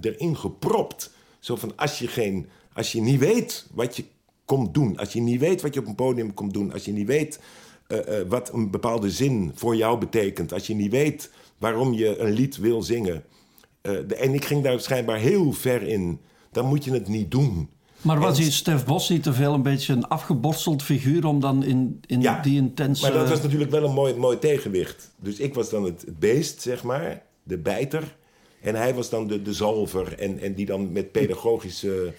erin 0.00 0.36
gepropt 0.36 1.10
zo 1.46 1.56
van, 1.56 1.72
als 1.76 1.98
je, 1.98 2.08
geen, 2.08 2.46
als 2.72 2.92
je 2.92 3.00
niet 3.00 3.18
weet 3.18 3.66
wat 3.74 3.96
je 3.96 4.04
komt 4.44 4.74
doen... 4.74 4.96
als 4.96 5.12
je 5.12 5.20
niet 5.20 5.40
weet 5.40 5.62
wat 5.62 5.74
je 5.74 5.80
op 5.80 5.86
een 5.86 5.94
podium 5.94 6.34
komt 6.34 6.52
doen... 6.52 6.72
als 6.72 6.84
je 6.84 6.92
niet 6.92 7.06
weet 7.06 7.40
uh, 7.88 7.98
uh, 7.98 8.28
wat 8.28 8.52
een 8.52 8.70
bepaalde 8.70 9.10
zin 9.10 9.52
voor 9.54 9.76
jou 9.76 9.98
betekent... 9.98 10.52
als 10.52 10.66
je 10.66 10.74
niet 10.74 10.90
weet 10.90 11.30
waarom 11.58 11.92
je 11.92 12.18
een 12.18 12.32
lied 12.32 12.56
wil 12.56 12.82
zingen... 12.82 13.24
Uh, 13.82 13.92
de, 14.06 14.14
en 14.14 14.34
ik 14.34 14.44
ging 14.44 14.62
daar 14.62 14.80
schijnbaar 14.80 15.18
heel 15.18 15.52
ver 15.52 15.82
in... 15.82 16.20
dan 16.52 16.66
moet 16.66 16.84
je 16.84 16.92
het 16.92 17.08
niet 17.08 17.30
doen... 17.30 17.68
Maar 18.00 18.20
was 18.20 18.36
die 18.36 18.50
Stef 18.50 18.84
Bos 18.84 19.08
niet 19.08 19.22
te 19.22 19.32
veel 19.32 19.54
een 19.54 19.62
beetje 19.62 19.92
een 19.92 20.08
afgeborsteld 20.08 20.82
figuur 20.82 21.26
om 21.26 21.40
dan 21.40 21.64
in, 21.64 22.00
in 22.06 22.20
ja, 22.20 22.42
die 22.42 22.56
intense... 22.56 23.02
maar 23.02 23.12
dat 23.12 23.28
was 23.28 23.42
natuurlijk 23.42 23.70
wel 23.70 23.84
een 23.84 23.94
mooi, 23.94 24.14
mooi 24.14 24.38
tegenwicht. 24.38 25.10
Dus 25.20 25.38
ik 25.38 25.54
was 25.54 25.70
dan 25.70 25.84
het, 25.84 26.00
het 26.00 26.18
beest, 26.18 26.62
zeg 26.62 26.82
maar, 26.82 27.22
de 27.42 27.58
bijter. 27.58 28.16
En 28.66 28.74
hij 28.74 28.94
was 28.94 29.10
dan 29.10 29.26
de, 29.26 29.42
de 29.42 29.52
zalver 29.52 30.18
en, 30.18 30.38
en 30.38 30.54
die 30.54 30.66
dan 30.66 30.92
met 30.92 31.12
pedagogische 31.12 32.14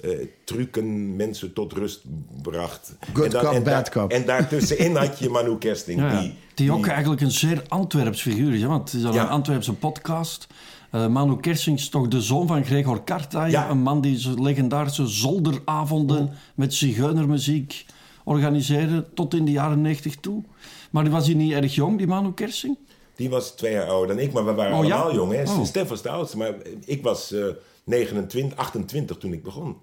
uh, 0.00 0.10
trucken 0.44 1.16
mensen 1.16 1.52
tot 1.52 1.72
rust 1.72 2.00
bracht. 2.42 2.96
Good 3.12 3.24
en 3.24 3.30
dan, 3.30 3.42
cop, 3.42 3.52
en 3.52 3.62
bad 3.62 3.88
cop. 3.88 4.10
En 4.10 4.26
daartussenin 4.26 4.96
had 4.96 5.18
je 5.18 5.28
Manu 5.28 5.58
Kersting. 5.58 6.00
Ja, 6.00 6.20
die, 6.20 6.34
die, 6.54 6.72
ook 6.72 6.86
eigenlijk 6.86 7.20
een 7.20 7.30
zeer 7.30 7.62
Antwerps 7.68 8.22
figuur 8.22 8.54
is. 8.54 8.62
Want 8.62 8.90
het 8.92 9.00
is 9.00 9.06
al 9.06 9.14
ja. 9.14 9.22
een 9.22 9.28
Antwerpse 9.28 9.72
podcast. 9.72 10.46
Uh, 10.94 11.06
Manu 11.06 11.36
Kersting 11.36 11.78
is 11.78 11.88
toch 11.88 12.08
de 12.08 12.20
zoon 12.20 12.46
van 12.46 12.64
Gregor 12.64 13.02
Kartay. 13.02 13.50
Ja. 13.50 13.70
Een 13.70 13.82
man 13.82 14.00
die 14.00 14.40
legendarische 14.40 15.06
zolderavonden 15.06 16.24
oh. 16.24 16.32
met 16.54 16.74
zigeunermuziek 16.74 17.86
organiseerde 18.24 19.04
tot 19.14 19.34
in 19.34 19.44
de 19.44 19.50
jaren 19.50 19.80
90 19.80 20.16
toe. 20.16 20.42
Maar 20.90 21.10
was 21.10 21.26
hij 21.26 21.34
niet 21.34 21.52
erg 21.52 21.74
jong, 21.74 21.98
die 21.98 22.06
Manu 22.06 22.32
Kersing? 22.32 22.76
Die 23.14 23.30
was 23.30 23.50
twee 23.50 23.72
jaar 23.72 23.86
ouder 23.86 24.16
dan 24.16 24.24
ik, 24.24 24.32
maar 24.32 24.44
we 24.44 24.52
waren 24.52 24.72
oh, 24.72 24.78
allemaal 24.78 25.08
ja? 25.08 25.14
jong. 25.14 25.32
Hè? 25.32 25.42
Oh. 25.42 25.64
Stef 25.64 25.88
was 25.88 26.02
de 26.02 26.08
oudste, 26.08 26.36
maar 26.36 26.54
ik 26.84 27.02
was 27.02 27.32
uh, 27.32 27.46
29, 27.84 28.58
28 28.58 29.16
toen 29.16 29.32
ik 29.32 29.42
begon. 29.42 29.76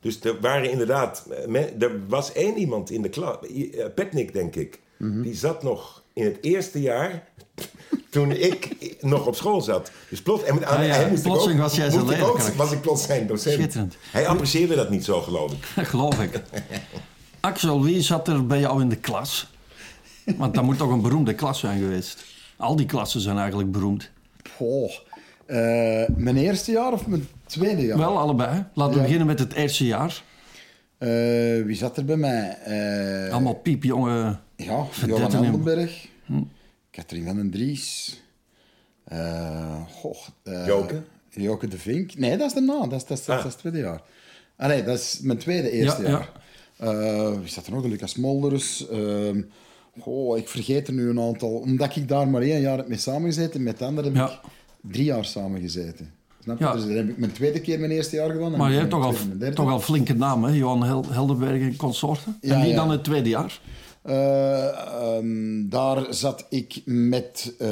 Dus 0.00 0.20
er 0.20 0.40
waren 0.40 0.70
inderdaad... 0.70 1.26
Er 1.78 2.00
was 2.08 2.32
één 2.32 2.58
iemand 2.58 2.90
in 2.90 3.02
de 3.02 3.08
klas, 3.08 3.36
Petnik 3.94 4.32
denk 4.32 4.56
ik... 4.56 4.80
Mm 4.96 5.12
-hmm. 5.12 5.22
die 5.22 5.34
zat 5.34 5.62
nog 5.62 6.02
in 6.12 6.24
het 6.24 6.38
eerste 6.40 6.80
jaar 6.80 7.28
toen 8.10 8.30
ik 8.30 8.76
nog 9.00 9.26
op 9.26 9.34
school 9.34 9.60
zat. 9.60 9.90
Dus 10.08 10.22
plot, 10.22 10.42
en, 10.42 10.64
ah, 10.64 10.86
ja, 10.86 10.94
hij 10.94 11.08
moest 11.08 11.26
ook, 11.26 11.52
was 11.52 11.76
jij 11.76 11.90
zijn 11.90 12.22
ook, 12.22 12.38
was 12.38 12.72
ik 12.72 12.80
plots 12.80 13.06
zijn 13.06 13.26
docent. 13.26 13.54
Schitterend. 13.54 13.96
Hij 14.10 14.26
apprecieerde 14.26 14.74
dat 14.74 14.90
niet 14.90 15.04
zo, 15.04 15.20
geloof 15.20 15.52
ik. 15.52 15.64
geloof 15.86 16.20
ik. 16.20 16.42
Axel, 17.40 17.82
wie 17.82 18.02
zat 18.02 18.28
er 18.28 18.46
bij 18.46 18.60
jou 18.60 18.80
in 18.80 18.88
de 18.88 18.96
klas? 18.96 19.50
Want 20.36 20.54
dat 20.54 20.64
moet 20.64 20.78
toch 20.78 20.90
een 20.90 21.02
beroemde 21.02 21.34
klas 21.34 21.58
zijn 21.58 21.78
geweest? 21.78 22.24
Al 22.56 22.76
die 22.76 22.86
klassen 22.86 23.20
zijn 23.20 23.38
eigenlijk 23.38 23.72
beroemd. 23.72 24.10
Uh, 24.60 25.56
mijn 26.16 26.36
eerste 26.36 26.72
jaar 26.72 26.92
of 26.92 27.06
mijn 27.06 27.28
tweede 27.46 27.86
jaar? 27.86 27.98
Wel, 27.98 28.18
allebei. 28.18 28.64
Laten 28.74 28.92
we 28.92 28.98
ja. 28.98 29.02
beginnen 29.04 29.26
met 29.26 29.38
het 29.38 29.52
eerste 29.52 29.86
jaar. 29.86 30.22
Uh, 30.98 31.64
wie 31.64 31.76
zat 31.76 31.96
er 31.96 32.04
bij 32.04 32.16
mij? 32.16 32.58
Uh, 33.26 33.32
Allemaal 33.32 33.54
piepjonge 33.54 34.38
Ja, 34.56 34.86
Johan 35.06 35.32
Handelberg. 35.32 36.08
Hm. 36.24 36.42
Katrien 36.90 37.24
van 37.24 37.36
den 37.36 37.50
Dries. 37.50 38.20
Goh, 39.90 40.16
Joke? 40.66 41.02
Joke 41.30 41.68
de 41.68 41.78
Vink. 41.78 42.18
Nee, 42.18 42.36
dat 42.36 42.46
is 42.46 42.52
daarna. 42.52 42.86
Dat 42.86 43.00
is, 43.00 43.06
dat 43.06 43.18
is, 43.18 43.28
ah. 43.28 43.36
dat 43.36 43.44
is 43.44 43.52
het 43.52 43.58
tweede 43.58 43.78
jaar. 43.78 44.02
Ah 44.56 44.68
nee, 44.68 44.82
dat 44.84 44.98
is 44.98 45.18
mijn 45.22 45.38
tweede 45.38 45.70
eerste 45.70 46.02
ja, 46.02 46.08
jaar. 46.08 46.32
Ja. 46.78 47.38
wie 47.38 47.48
zat 47.48 47.66
er 47.66 47.72
nog? 47.72 47.84
Lucas 47.84 48.16
Molders. 48.16 48.86
Oh, 50.04 50.38
ik 50.38 50.48
vergeet 50.48 50.88
er 50.88 50.94
nu 50.94 51.08
een 51.08 51.20
aantal. 51.20 51.50
Omdat 51.50 51.96
ik 51.96 52.08
daar 52.08 52.28
maar 52.28 52.42
één 52.42 52.60
jaar 52.60 52.76
heb 52.76 52.88
mee 52.88 52.98
samengezeten. 52.98 53.62
Met 53.62 53.82
anderen 53.82 54.16
heb 54.16 54.28
ik 54.28 54.38
drie 54.80 55.04
jaar 55.04 55.24
samengezeten. 55.24 56.10
Snap 56.42 56.58
je? 56.58 56.64
Ja. 56.64 56.72
Dus 56.72 56.84
heb 56.84 57.08
ik 57.08 57.18
mijn 57.18 57.32
tweede 57.32 57.60
keer 57.60 57.78
mijn 57.78 57.90
eerste 57.90 58.16
jaar 58.16 58.30
gedaan. 58.30 58.56
Maar 58.56 58.72
je 58.72 58.78
hebt 58.78 58.90
toch 58.90 59.04
al, 59.04 59.14
toch 59.54 59.70
al 59.70 59.80
flinke 59.80 60.14
namen, 60.14 60.54
Johan 60.54 60.84
Hel 60.84 61.04
Heldenberg 61.08 61.60
en 61.60 61.76
consorten. 61.76 62.38
Ja, 62.40 62.54
en 62.54 62.62
wie 62.62 62.74
dan 62.74 62.90
het 62.90 63.04
tweede 63.04 63.28
jaar? 63.28 63.60
Eh, 64.02 64.68
ehm, 64.68 65.68
daar 65.68 66.14
zat 66.14 66.46
ik 66.48 66.82
met 66.84 67.54
eh, 67.58 67.68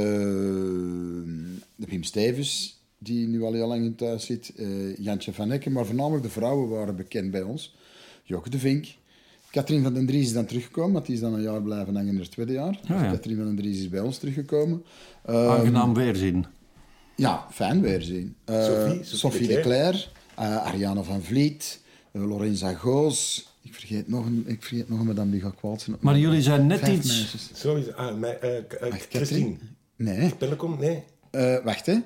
Wim 1.77 2.03
Stevens, 2.03 2.81
die 2.99 3.29
nu 3.29 3.43
al 3.43 3.53
heel 3.53 3.69
lang 3.69 3.85
in 3.85 3.95
thuis 3.95 4.25
zit, 4.25 4.53
eh, 4.57 4.97
Jantje 4.97 5.33
van 5.33 5.51
Ecken, 5.51 5.73
maar 5.73 5.87
voornamelijk 5.87 6.23
de 6.23 6.31
vrouwen 6.31 6.69
waren 6.69 6.97
bekend 6.97 7.31
bij 7.31 7.43
ons. 7.43 7.75
Joke 8.23 8.51
de 8.51 8.59
Vink. 8.59 8.87
Katrien 9.55 9.83
van 9.83 9.95
den 9.95 10.07
Dries 10.07 10.27
is 10.27 10.33
dan 10.33 10.45
teruggekomen, 10.45 10.93
want 10.93 11.07
die 11.07 11.15
is 11.15 11.21
dan 11.21 11.35
een 11.35 11.43
jaar 11.43 11.63
blijven 11.63 11.95
hangen 11.95 12.15
in 12.15 12.21
het 12.21 12.31
tweede 12.31 12.53
jaar. 12.53 12.81
Ja, 12.89 13.05
ja. 13.05 13.11
Katrien 13.11 13.37
van 13.37 13.47
den 13.47 13.57
Dries 13.57 13.79
is 13.79 13.89
bij 13.89 14.01
ons 14.01 14.19
teruggekomen. 14.19 14.85
Ehm, 15.25 15.49
Aangenaam 15.49 15.95
weerzien. 15.95 16.47
ja, 17.17 17.47
fijn 17.51 17.81
weerzien. 17.81 18.37
Eh, 18.45 18.65
Sophie, 18.65 19.05
Sophie, 19.05 19.19
Sophie 19.19 19.47
de 19.49 19.61
Cler, 19.61 20.13
eh, 20.35 20.57
Ariane 20.57 21.03
van 21.03 21.23
Vliet, 21.23 21.81
uh, 22.13 22.27
Lorenza 22.27 22.75
Goos. 22.75 23.49
Ik 23.63 23.75
vergeet 23.75 24.09
nog 24.09 24.27
een, 24.27 24.45
ik 24.47 24.63
vergeet 24.63 24.89
nog 24.89 24.99
een 24.99 25.07
madame 25.07 25.31
die 25.31 25.41
gaat 25.41 25.55
kwaad 25.55 25.81
zijn. 25.81 25.97
Maar 26.01 26.19
jullie 26.19 26.43
zijn 26.43 26.67
net 26.67 26.79
Vijf 26.79 26.97
iets... 26.97 27.07
meisjes. 27.09 27.51
Sorry, 27.53 27.91
ah, 27.97 28.23
eh, 28.23 28.57
eh. 28.57 28.95
Katrien? 29.09 29.61
Nee. 29.97 30.35
Pellekom? 30.35 30.79
Nee. 30.79 31.03
Eh, 31.31 31.65
wacht, 31.65 31.87
hè. 31.87 31.99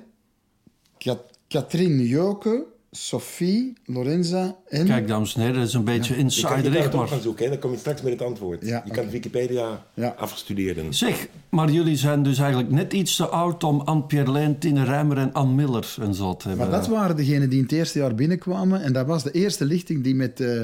Kat 0.97 1.37
Katrien 1.47 2.05
Joke, 2.05 2.65
Sophie, 2.91 3.73
Lorenza 3.85 4.55
en... 4.67 4.85
Kijk, 4.85 5.07
dames 5.07 5.35
en 5.35 5.41
heren, 5.41 5.55
dat 5.55 5.67
is 5.67 5.73
een 5.73 5.83
beetje 5.83 6.13
Je 6.15 6.41
kan, 6.41 6.63
je 6.63 6.89
kan 6.89 6.99
het 7.01 7.09
gaan 7.09 7.21
zoeken, 7.21 7.43
hè? 7.43 7.49
dan 7.51 7.59
kom 7.59 7.71
je 7.71 7.77
straks 7.77 8.01
met 8.01 8.11
het 8.11 8.21
antwoord. 8.21 8.65
Ja, 8.65 8.81
je 8.85 8.91
kan. 8.91 9.09
Wikipedia 9.09 9.85
Ja. 9.93 10.13
afgestudeerden. 10.17 10.93
Zeg, 10.93 11.27
maar 11.49 11.69
jullie 11.71 11.95
zijn 11.95 12.23
dus 12.23 12.37
eigenlijk 12.39 12.71
net 12.71 12.93
iets 12.93 13.15
te 13.15 13.27
oud 13.27 13.63
om 13.63 13.81
Anne-Pierre 13.81 14.31
Leen, 14.31 14.57
Tine 14.59 14.83
Rijmer 14.83 15.17
en 15.17 15.33
Anne 15.33 15.53
Miller 15.53 15.95
en 16.01 16.13
zo 16.13 16.35
te 16.35 16.47
hebben. 16.47 16.69
Maar 16.69 16.79
dat 16.79 16.87
waren 16.89 17.15
degenen 17.15 17.49
die 17.49 17.57
in 17.57 17.63
het 17.63 17.73
eerste 17.73 17.99
jaar 17.99 18.15
binnenkwamen. 18.15 18.81
En 18.81 18.93
dat 18.93 19.05
was 19.05 19.23
de 19.23 19.31
eerste 19.31 19.65
lichting 19.65 20.03
die 20.03 20.15
met, 20.15 20.39
eh 20.39 20.61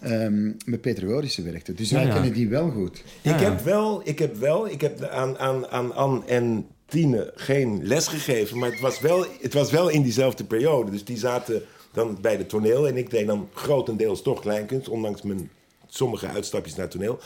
ehm, 0.00 0.52
met 0.64 0.80
Peter 0.80 1.06
Worissen 1.06 1.44
werkte. 1.44 1.72
Dus 1.74 1.90
wij 1.90 2.00
Ja, 2.02 2.06
ja. 2.08 2.12
kennen 2.14 2.32
die 2.32 2.48
wel 2.48 2.70
goed. 2.70 3.02
Ja, 3.22 3.34
Ik 3.34 3.40
ja. 3.40 3.50
heb 3.50 3.60
wel, 3.64 4.00
ik 4.04 4.18
heb 4.18 4.36
wel, 4.36 4.68
ik 4.70 4.80
heb 4.80 5.02
aan, 5.02 5.38
aan, 5.38 5.66
aan 5.66 5.94
Anne 5.94 6.20
en 6.26 6.66
Tine 6.86 7.32
geen 7.34 7.86
les 7.86 8.08
gegeven, 8.08 8.58
maar 8.58 8.70
het 8.70 8.80
was, 8.80 9.00
wel, 9.00 9.26
het 9.40 9.54
was 9.54 9.70
wel 9.70 9.88
in 9.88 10.02
diezelfde 10.02 10.44
periode. 10.44 10.90
Dus 10.90 11.04
die 11.04 11.18
zaten 11.18 11.62
dan 11.92 12.18
bij 12.20 12.36
de 12.36 12.46
toneel 12.46 12.88
en 12.88 12.96
ik 12.96 13.10
deed 13.10 13.26
dan 13.26 13.48
grotendeels 13.54 14.22
toch 14.22 14.40
kleinkunst, 14.40 14.88
ondanks 14.88 15.22
mijn 15.22 15.50
sommige 15.86 16.26
uitstapjes 16.26 16.74
naar 16.74 16.88
toneel. 16.88 17.18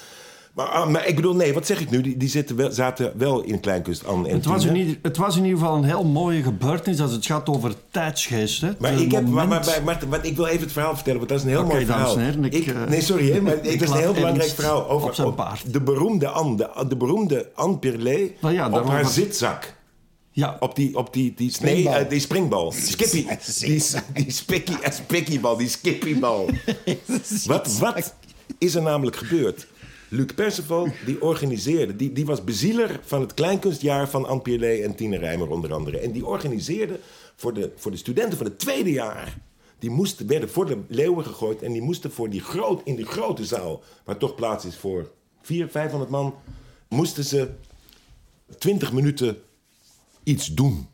Maar, 0.54 0.66
ah, 0.66 0.88
maar 0.88 1.06
ik 1.06 1.16
bedoel, 1.16 1.34
nee, 1.34 1.54
wat 1.54 1.66
zeg 1.66 1.80
ik 1.80 1.90
nu? 1.90 2.00
Die, 2.00 2.16
die 2.16 2.28
zitten 2.28 2.56
wel, 2.56 2.72
zaten 2.72 3.12
wel 3.16 3.40
in 3.42 3.60
kleinkunst, 3.60 4.06
Anne 4.06 4.28
en 4.28 4.34
Het 4.34 4.44
was, 4.46 4.64
in 4.64 4.76
ieder, 4.76 4.98
het 5.02 5.16
was 5.16 5.36
in 5.36 5.44
ieder 5.44 5.58
geval 5.58 5.76
een 5.76 5.84
heel 5.84 6.04
mooie 6.04 6.42
gebeurtenis 6.42 7.00
als 7.00 7.12
het 7.12 7.26
gaat 7.26 7.48
over 7.48 7.74
tijdsgeest. 7.90 8.60
Hè. 8.60 8.70
Maar, 8.78 8.92
ik, 9.00 9.12
heb, 9.12 9.22
maar, 9.22 9.48
moment- 9.48 9.66
maar, 9.66 9.84
maar, 9.84 10.02
maar 10.08 10.24
ik 10.26 10.36
wil 10.36 10.46
even 10.46 10.60
het 10.60 10.72
verhaal 10.72 10.94
vertellen, 10.94 11.18
want 11.18 11.30
dat 11.30 11.38
is 11.38 11.44
een 11.44 11.50
heel 11.50 11.60
Oké, 11.60 11.72
mooi 11.72 11.86
verhaal. 11.86 12.16
en 12.16 12.24
heren, 12.24 12.44
ik, 12.44 12.66
eh, 12.66 12.84
nee, 12.88 13.00
sorry, 13.02 13.32
hè, 13.32 13.40
maar 13.40 13.52
het 13.62 13.82
is 13.82 13.90
een 13.90 13.96
heel 13.96 14.12
belangrijk 14.12 14.50
verhaal 14.50 14.88
over 14.88 15.26
op 15.26 15.56
de 15.66 15.80
beroemde 15.80 16.28
Anne, 16.28 16.56
de, 16.56 16.84
de 16.88 16.96
beroemde 16.96 17.50
Anne 17.54 17.78
Pirlet 17.78 18.40
Nou 18.40 18.54
ja, 18.54 18.70
op 18.70 18.88
haar 18.88 19.06
zitzak. 19.06 19.78
Ja, 20.32 20.56
Op 20.60 20.74
die, 20.74 20.96
op 20.96 21.12
die, 21.12 21.34
die, 21.36 21.50
Springbal. 21.50 21.92
Nee, 21.92 22.02
eh, 22.02 22.10
die 22.10 22.20
springbal. 22.20 22.72
Skippy. 22.92 23.26
Die, 23.58 23.82
die 24.14 24.30
spikkie, 24.32 24.76
spikkybal, 24.88 25.56
die 25.56 25.68
skippybal. 25.68 26.50
wat, 27.46 27.78
wat 27.78 28.14
is 28.58 28.74
er 28.74 28.82
namelijk 28.82 29.16
gebeurd? 29.16 29.66
Luc 30.12 30.34
Perceval, 30.34 30.88
die 31.04 31.22
organiseerde, 31.22 31.96
die, 31.96 32.12
die 32.12 32.26
was 32.26 32.44
bezieler 32.44 33.00
van 33.02 33.20
het 33.20 33.34
kleinkunstjaar 33.34 34.08
van 34.08 34.26
Anne 34.26 34.82
en 34.82 34.94
Tine 34.94 35.18
Rijmer 35.18 35.50
onder 35.50 35.72
andere. 35.72 35.98
En 35.98 36.12
die 36.12 36.26
organiseerde 36.26 37.00
voor 37.36 37.54
de, 37.54 37.72
voor 37.76 37.90
de 37.90 37.96
studenten 37.96 38.38
van 38.38 38.46
het 38.46 38.58
tweede 38.58 38.90
jaar. 38.90 39.38
Die 39.78 39.90
moesten, 39.90 40.26
werden 40.26 40.50
voor 40.50 40.66
de 40.66 40.78
leeuwen 40.88 41.24
gegooid 41.24 41.62
en 41.62 41.72
die 41.72 41.82
moesten 41.82 42.10
voor 42.10 42.30
die 42.30 42.40
groot, 42.40 42.80
in 42.84 42.96
die 42.96 43.04
grote 43.04 43.44
zaal, 43.44 43.82
waar 44.04 44.16
toch 44.16 44.34
plaats 44.34 44.64
is 44.64 44.76
voor 44.76 45.10
400, 45.40 45.72
500 45.72 46.10
man, 46.10 46.34
moesten 46.88 47.24
ze 47.24 47.48
20 48.58 48.92
minuten 48.92 49.42
iets 50.22 50.46
doen. 50.46 50.88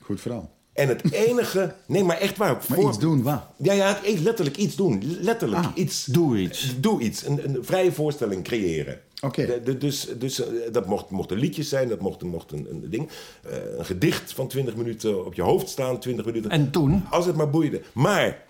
Goed 0.00 0.20
verhaal. 0.20 0.61
En 0.72 0.88
het 0.88 1.12
enige... 1.28 1.74
Nee, 1.86 2.04
maar 2.04 2.16
echt 2.18 2.36
waar. 2.36 2.52
Maar 2.52 2.62
voor- 2.78 2.88
iets 2.88 2.98
doen, 2.98 3.22
wat? 3.22 3.42
Ja, 3.56 3.72
ja, 3.72 3.98
letterlijk 4.22 4.56
iets 4.56 4.76
doen. 4.76 5.02
Letterlijk 5.20 5.64
Ah, 5.64 5.70
iets. 5.74 6.04
doe 6.04 6.38
iets. 6.38 6.74
Doe 6.80 7.00
iets. 7.00 7.26
Een, 7.26 7.44
een 7.44 7.64
vrije 7.64 7.92
voorstelling 7.92 8.44
creëren. 8.44 9.00
Oké. 9.20 9.62
Dus 9.78 10.08
dus 10.18 10.40
eh, 10.44 10.48
dat 10.72 10.86
mocht, 10.86 11.10
mochten 11.10 11.36
liedjes 11.38 11.68
zijn, 11.68 11.88
dat 11.88 12.00
mocht, 12.00 12.22
mocht 12.22 12.52
een, 12.52 12.66
een 12.70 12.90
ding. 12.90 13.08
eh, 13.44 13.56
een 13.78 13.84
gedicht 13.84 14.32
van 14.32 14.48
20 14.48 14.76
minuten 14.76 15.26
op 15.26 15.34
je 15.34 15.42
hoofd 15.42 15.68
staan, 15.68 15.98
20 15.98 16.24
minuten. 16.24 16.50
En 16.50 16.70
toen? 16.70 17.04
Als 17.10 17.26
het 17.26 17.36
maar 17.36 17.50
boeide. 17.50 17.82
Maar, 17.92 18.42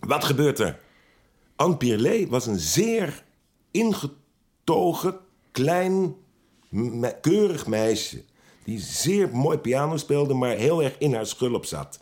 wat 0.00 0.24
gebeurt 0.24 0.58
er? 0.58 0.78
Anne 1.56 1.76
Pierlet 1.76 2.28
was 2.28 2.46
een 2.46 2.58
zeer 2.58 3.22
ingetogen, 3.70 5.16
klein, 5.52 6.14
me- 6.68 7.16
keurig 7.20 7.66
meisje. 7.66 8.22
Die 8.66 8.80
zeer 8.80 9.28
mooi 9.32 9.58
piano 9.58 9.96
speelde, 9.96 10.34
maar 10.34 10.50
heel 10.56 10.82
erg 10.82 10.94
in 10.98 11.14
haar 11.14 11.26
schulp 11.26 11.64
zat. 11.64 11.98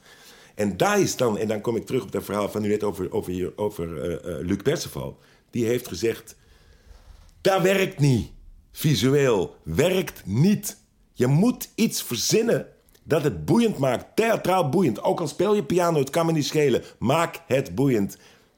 En 0.54 0.76
daar 0.76 1.00
is 1.00 1.16
dan, 1.16 1.38
en 1.38 1.48
dan 1.48 1.60
kom 1.60 1.76
ik 1.76 1.86
terug 1.86 2.02
op 2.02 2.12
dat 2.12 2.24
verhaal 2.24 2.48
van 2.48 2.64
u 2.64 2.68
net 2.68 2.82
over, 2.82 3.12
over, 3.12 3.32
hier, 3.32 3.52
over 3.56 4.02
eh, 4.02 4.12
eh, 4.38 4.46
Luc 4.46 4.56
Perceval. 4.62 5.18
Die 5.50 5.64
heeft 5.66 5.88
gezegd, 5.88 6.36
dat 7.40 7.62
werkt 7.62 7.98
niet. 8.00 8.30
Visueel 8.72 9.56
werkt 9.62 10.22
niet. 10.26 10.76
Je 11.12 11.26
moet 11.26 11.68
iets 11.74 12.02
verzinnen 12.02 12.66
dat 13.02 13.22
het 13.22 13.44
boeiend 13.44 13.78
maakt. 13.78 14.16
Theatraal 14.16 14.68
boeiend. 14.68 15.02
Ook 15.02 15.20
al 15.20 15.28
speel 15.28 15.54
je 15.54 15.64
piano, 15.64 15.98
het 15.98 16.10
kan 16.10 16.26
me 16.26 16.32
niet 16.32 16.46
schelen. 16.46 16.82
Maak 16.98 17.40
het 17.46 17.74
boeiend. 17.74 18.16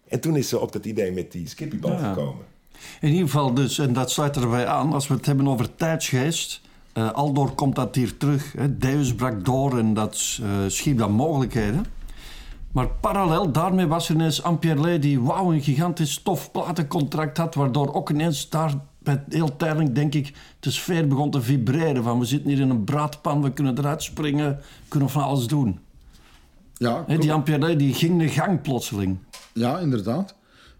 En 0.08 0.20
toen 0.20 0.36
is 0.36 0.48
ze 0.48 0.58
op 0.58 0.72
dat 0.72 0.84
idee 0.84 1.12
met 1.12 1.32
die 1.32 1.48
skippybal 1.48 1.90
Ja. 1.92 2.12
gekomen. 2.12 2.44
In 3.00 3.08
ieder 3.08 3.24
geval 3.26 3.54
dus, 3.54 3.78
en 3.78 3.92
dat 3.92 4.10
sluit 4.10 4.36
erbij 4.36 4.66
aan, 4.66 4.92
als 4.92 5.08
we 5.08 5.14
het 5.14 5.26
hebben 5.26 5.48
over 5.48 5.74
tijdsgeest. 5.74 6.60
Eh 6.96 7.12
aldoor 7.12 7.54
komt 7.54 7.74
dat 7.74 7.94
hier 7.94 8.16
terug. 8.16 8.52
Hè. 8.52 8.78
Deus 8.78 9.14
brak 9.14 9.44
door 9.44 9.78
en 9.78 9.94
dat 9.94 10.38
eh, 10.42 10.48
schiep 10.66 10.98
dan 10.98 11.12
mogelijkheden. 11.12 11.84
Maar 12.72 12.88
parallel 12.88 13.52
daarmee 13.52 13.86
was 13.86 14.08
er 14.08 14.14
ineens 14.14 14.42
Ampierre 14.42 14.98
die 14.98 15.20
wauw, 15.20 15.52
een 15.52 15.62
gigantisch 15.62 16.18
tof 16.22 16.50
platencontract 16.50 17.36
had, 17.36 17.54
waardoor 17.54 17.94
ook 17.94 18.10
ineens 18.10 18.48
daar 18.48 18.74
bij 18.98 19.24
heel 19.28 19.56
tijdelijk, 19.56 19.94
denk 19.94 20.14
ik, 20.14 20.32
de 20.60 20.70
sfeer 20.70 21.08
begon 21.08 21.30
te 21.30 21.40
vibreren. 21.40 22.02
Van 22.02 22.18
we 22.18 22.24
zitten 22.24 22.50
hier 22.50 22.60
in 22.60 22.70
een 22.70 22.84
braadpan, 22.84 23.42
we 23.42 23.52
kunnen 23.52 23.78
eruit 23.78 24.02
springen, 24.02 24.56
we 24.56 24.88
kunnen 24.88 25.10
van 25.10 25.22
alles 25.22 25.46
doen. 25.46 25.78
Ja, 26.74 27.04
die 27.18 27.32
Ampierre 27.32 27.76
die 27.76 27.94
ging 27.94 28.18
de 28.18 28.28
gang 28.28 28.62
plotseling. 28.62 29.18
ja 29.52 29.78
inderdaad. 29.78 30.34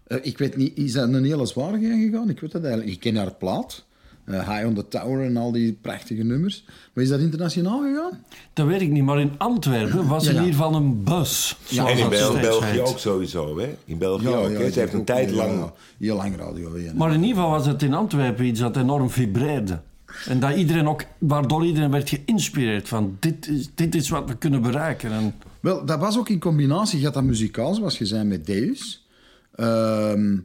Eh, 0.07 0.17
ik 0.21 0.37
weet 0.37 0.55
niet, 0.57 0.77
is 0.77 0.93
dat 0.93 1.13
een 1.13 1.23
hele 1.23 1.45
zware 1.45 1.79
gang 1.79 2.01
gegaan? 2.01 2.29
Ik 2.29 2.39
weet 2.39 2.51
dat 2.51 2.63
eigenlijk. 2.63 2.93
Ik 2.93 2.99
ken 2.99 3.15
haar 3.15 3.33
plaat. 3.33 3.85
Eh, 4.27 4.49
High 4.49 4.65
on 4.67 4.73
the 4.73 4.87
Tower 4.87 5.25
en 5.25 5.37
al 5.37 5.51
die 5.51 5.77
prachtige 5.81 6.23
nummers. 6.23 6.63
Maar 6.93 7.03
is 7.03 7.09
dat 7.09 7.19
internationaal 7.19 7.79
gegaan? 7.81 8.19
Dat 8.53 8.67
weet 8.67 8.81
ik 8.81 8.89
niet, 8.89 9.03
maar 9.03 9.19
in 9.19 9.31
Antwerpen 9.37 10.07
was 10.07 10.23
Ja, 10.23 10.29
in 10.29 10.35
ja. 10.35 10.41
ieder 10.43 10.55
geval 10.59 10.75
een 10.75 11.03
bus. 11.03 11.57
zoals 11.65 11.91
en 11.91 11.97
in 11.97 12.09
Bel- 12.09 12.33
België 12.39 12.79
ook 12.81 12.99
sowieso, 12.99 13.59
hè? 13.59 13.75
In 13.85 13.97
België 13.97 14.27
ook. 14.27 14.49
hè? 14.49 14.57
die 14.57 14.71
Ze 14.71 14.79
heeft 14.79 14.93
een 14.93 14.99
ook- 14.99 15.05
tijd 15.05 15.29
ja, 15.29 15.35
lang... 15.35 15.51
ja, 15.59 15.73
heel 15.99 16.15
lang 16.15 16.37
radio. 16.37 16.77
Ja. 16.77 16.91
Maar 16.95 17.13
in 17.13 17.21
ieder 17.21 17.35
geval 17.35 17.49
was 17.51 17.65
het 17.65 17.83
in 17.83 17.93
Antwerpen 17.93 18.45
iets 18.45 18.59
dat 18.59 18.77
enorm 18.77 19.09
vibreerde. 19.09 19.79
En 20.27 20.39
dat 20.39 20.55
iedereen 20.55 20.87
ook, 20.87 21.03
waardoor 21.17 21.65
iedereen 21.65 21.91
werd 21.91 22.09
geïnspireerd 22.09 22.87
van 22.87 23.17
dit 23.19 23.47
is, 23.47 23.69
dit 23.75 23.95
is 23.95 24.09
wat 24.09 24.29
we 24.29 24.35
kunnen 24.37 24.61
bereiken. 24.61 25.11
En 25.11 25.33
Wel, 25.59 25.85
dat 25.85 25.99
was 25.99 26.17
ook 26.17 26.29
in 26.29 26.39
combinatie. 26.39 26.99
Je 26.99 27.05
had 27.05 27.13
dat 27.13 27.23
muzikaal, 27.23 27.73
zoals 27.73 27.97
je 27.97 28.05
zei, 28.05 28.23
met 28.23 28.45
Deus. 28.45 29.07
Ehm 29.55 30.37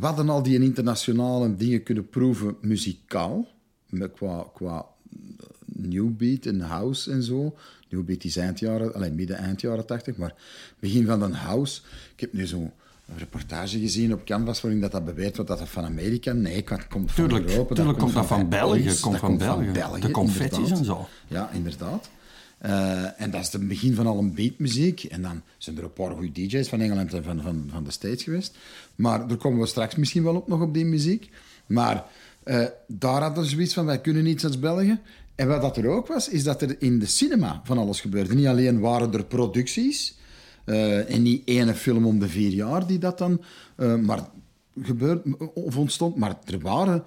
we 0.00 0.06
hadden 0.06 0.28
al 0.28 0.42
die 0.42 0.60
internationale 0.60 1.56
dingen 1.56 1.82
kunnen 1.82 2.08
proeven 2.08 2.56
muzikaal. 2.60 3.46
Met, 3.88 4.12
qua, 4.12 4.46
qua 4.54 4.86
new 5.64 6.16
beat 6.16 6.46
en 6.46 6.60
house 6.60 7.10
en 7.10 7.22
zo. 7.22 7.56
New 7.88 8.04
beat 8.04 8.24
is 8.24 8.36
eind 8.36 8.58
jaren, 8.58 8.94
alleen 8.94 9.14
midden 9.14 9.36
eind 9.36 9.60
jaren 9.60 9.86
80, 9.86 10.16
maar 10.16 10.34
begin 10.78 11.06
van 11.06 11.18
de 11.18 11.36
house. 11.36 11.80
Ik 12.14 12.20
heb 12.20 12.32
nu 12.32 12.46
zo'n 12.46 12.70
reportage 13.16 13.78
gezien 13.78 14.12
op 14.12 14.24
Canvas 14.24 14.60
waarin 14.60 14.80
dat, 14.80 14.92
dat 14.92 15.04
beweert 15.04 15.36
wat 15.36 15.46
dat 15.46 15.68
van 15.68 15.84
Amerika. 15.84 16.32
Nee, 16.32 16.64
het 16.64 16.86
komt 16.86 17.12
van 17.12 17.28
Tuurlijk, 17.28 17.50
Europa. 17.50 17.74
tuurlijk 17.74 17.98
komt 17.98 18.14
dat 18.14 18.26
van 18.26 18.48
België, 18.48 19.00
komt 19.00 19.20
dat 19.20 19.20
van 19.20 19.72
België. 19.72 20.00
De 20.00 20.10
confetti's 20.10 20.58
inderdaad. 20.58 20.78
en 20.78 20.84
zo. 20.84 21.08
Ja, 21.28 21.50
inderdaad. 21.50 22.10
Eh, 22.64 23.20
en 23.20 23.30
dat 23.30 23.40
is 23.40 23.52
het 23.52 23.68
begin 23.68 23.94
van 23.94 24.06
al 24.06 24.18
een 24.18 24.34
beatmuziek. 24.34 25.04
En 25.04 25.22
dan 25.22 25.42
zijn 25.58 25.76
er 25.76 25.84
een 25.84 25.92
paar 25.92 26.10
goede 26.10 26.32
DJ's 26.32 26.68
van 26.68 26.80
Engeland 26.80 27.14
en 27.14 27.24
van, 27.24 27.42
van, 27.42 27.68
van 27.70 27.84
de 27.84 27.90
States 27.90 28.22
geweest. 28.22 28.56
Maar 28.96 29.26
daar 29.28 29.36
komen 29.36 29.60
we 29.60 29.66
straks 29.66 29.94
misschien 29.94 30.22
wel 30.22 30.36
op 30.36 30.48
nog 30.48 30.60
op 30.60 30.74
die 30.74 30.84
muziek. 30.84 31.30
Maar 31.66 32.04
eh, 32.42 32.64
daar 32.86 33.22
hadden 33.22 33.42
we 33.44 33.48
zoiets 33.50 33.74
van, 33.74 33.84
wij 33.86 34.00
kunnen 34.00 34.22
niets 34.24 34.44
als 34.44 34.58
België. 34.58 35.00
En 35.34 35.48
wat 35.48 35.60
dat 35.60 35.76
er 35.76 35.86
ook 35.88 36.06
was, 36.06 36.28
is 36.28 36.44
dat 36.44 36.62
er 36.62 36.76
in 36.78 36.98
de 36.98 37.06
cinema 37.06 37.60
van 37.64 37.78
alles 37.78 38.00
gebeurde. 38.00 38.34
Niet 38.34 38.46
alleen 38.46 38.80
waren 38.80 39.12
er 39.12 39.24
producties... 39.24 40.16
eh, 40.64 41.10
en 41.14 41.22
niet 41.22 41.42
ene 41.44 41.74
film 41.74 42.06
om 42.06 42.18
de 42.18 42.28
vier 42.28 42.50
jaar 42.50 42.86
die 42.86 42.98
dat 42.98 43.18
dan... 43.18 43.42
eh, 43.76 43.94
maar 43.96 44.28
gebeurt, 44.82 45.24
of 45.54 45.76
ontstond. 45.76 46.16
Maar 46.16 46.36
er 46.44 46.58
waren... 46.58 47.04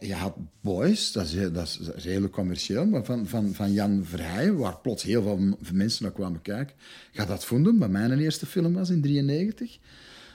Je 0.00 0.14
had 0.14 0.34
Boys, 0.60 1.12
dat 1.12 1.24
is, 1.24 1.34
heel- 1.34 1.52
dat 1.52 1.78
is 1.96 2.04
redelijk 2.04 2.32
commercieel, 2.32 2.86
maar 2.86 3.04
van, 3.04 3.26
van, 3.26 3.52
van 3.54 3.72
Jan 3.72 4.04
Verheijen, 4.04 4.56
waar 4.56 4.76
plots 4.78 5.02
heel 5.02 5.22
veel 5.22 5.56
mensen 5.72 6.02
naar 6.02 6.12
kwamen 6.12 6.42
kijken. 6.42 6.74
Ga 7.12 7.24
dat 7.24 7.44
vonden, 7.44 7.78
wat 7.78 7.90
mijn 7.90 8.18
eerste 8.18 8.46
film 8.46 8.72
was 8.72 8.90
in 8.90 9.00
93. 9.02 9.78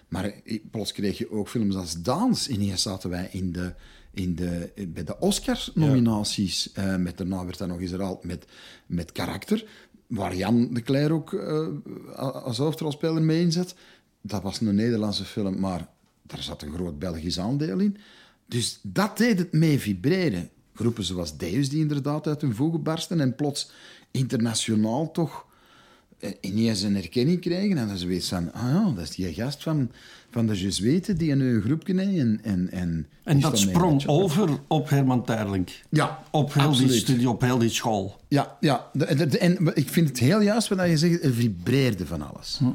Maar 0.10 0.32
ik- 0.43 0.72
plots 0.72 0.91
kreeg 0.91 1.17
je 1.17 1.32
ook 1.32 1.50
films 1.50 1.76
als 1.76 2.02
Dans. 2.02 2.48
Ineens 2.48 2.82
zaten 2.82 3.10
wij 3.10 3.30
in 3.32 3.52
de, 3.52 3.74
in 4.13 4.36
de, 4.36 4.72
bij 4.88 5.04
de 5.04 5.19
Oscars-nominaties. 5.19 6.72
Eh, 6.72 6.95
met 6.95 7.17
daarna 7.17 7.45
werd 7.45 7.58
dat 7.58 7.67
nog 7.67 7.80
eens 7.80 7.91
herhaald 7.91 8.24
met, 8.24 8.45
met 8.86 9.12
karakter. 9.12 9.65
Waar 10.08 10.36
Jan 10.36 10.74
de 10.74 10.82
Cler 10.82 11.12
ook 11.12 11.34
eh, 11.34 11.67
als 12.15 12.58
hoofdrolspeler 12.58 13.22
mee 13.22 13.41
inzet. 13.41 13.76
Dat 14.22 14.41
was 14.43 14.62
een 14.62 14.76
Nederlandse 14.76 15.26
film, 15.26 15.60
maar 15.60 15.88
daar 16.22 16.43
zat 16.43 16.62
een 16.62 16.74
groot 16.74 17.00
Belgisch 17.00 17.39
aandeel 17.39 17.80
in. 17.80 17.98
Dus 18.45 18.80
dat 18.84 19.17
deed 19.17 19.39
het 19.39 19.52
mee 19.52 19.80
vibreren. 19.80 20.50
Groepen 20.74 21.04
zoals 21.04 21.38
Deus 21.38 21.69
die 21.69 21.80
inderdaad 21.80 22.28
uit 22.28 22.41
hun 22.41 22.56
voegen 22.56 22.84
barsten 22.84 23.19
en 23.19 23.36
plots 23.36 23.72
internationaal 24.12 25.12
toch 25.12 25.32
eh, 25.32 25.49
ineens 26.42 26.82
een 26.82 26.96
erkenning 26.96 27.40
krijgen. 27.42 27.78
En 27.78 27.88
dan 27.88 27.98
zoiets 27.98 28.30
van, 28.30 28.54
ah 28.54 28.62
ja, 28.74 28.92
dat 28.96 29.04
is 29.04 29.16
die 29.16 29.34
gast 29.34 29.64
van, 29.64 29.92
van 30.32 30.48
de 30.48 30.60
Jesuiten 30.62 31.18
die 31.18 31.32
een 31.32 31.38
nieuw 31.38 31.62
groepje. 31.62 31.94
En, 32.02 32.40
en, 32.44 32.70
en, 32.72 33.08
En 33.24 33.40
dat 33.40 33.60
sprong 33.60 34.08
over 34.08 34.50
op 34.68 34.90
Herman 34.90 35.24
Terling. 35.26 35.70
Ja, 35.90 36.24
Op 36.32 36.54
heel 36.54 36.76
die 36.78 36.92
studie, 36.92 37.30
op 37.30 37.42
heel 37.42 37.58
die 37.58 37.70
school. 37.70 38.20
Ja, 38.28 38.58
ja. 38.60 38.90
De- 38.94 39.16
de- 39.16 39.28
de- 39.28 39.38
en 39.38 39.72
ik 39.76 39.90
vind 39.90 40.08
het 40.08 40.20
heel 40.20 40.42
juist 40.42 40.68
wat 40.68 40.88
je 40.90 40.98
zegt, 40.98 41.24
er 41.24 41.34
vibreerde 41.34 42.06
van 42.06 42.22
alles. 42.34 42.56
Hm. 42.60 42.66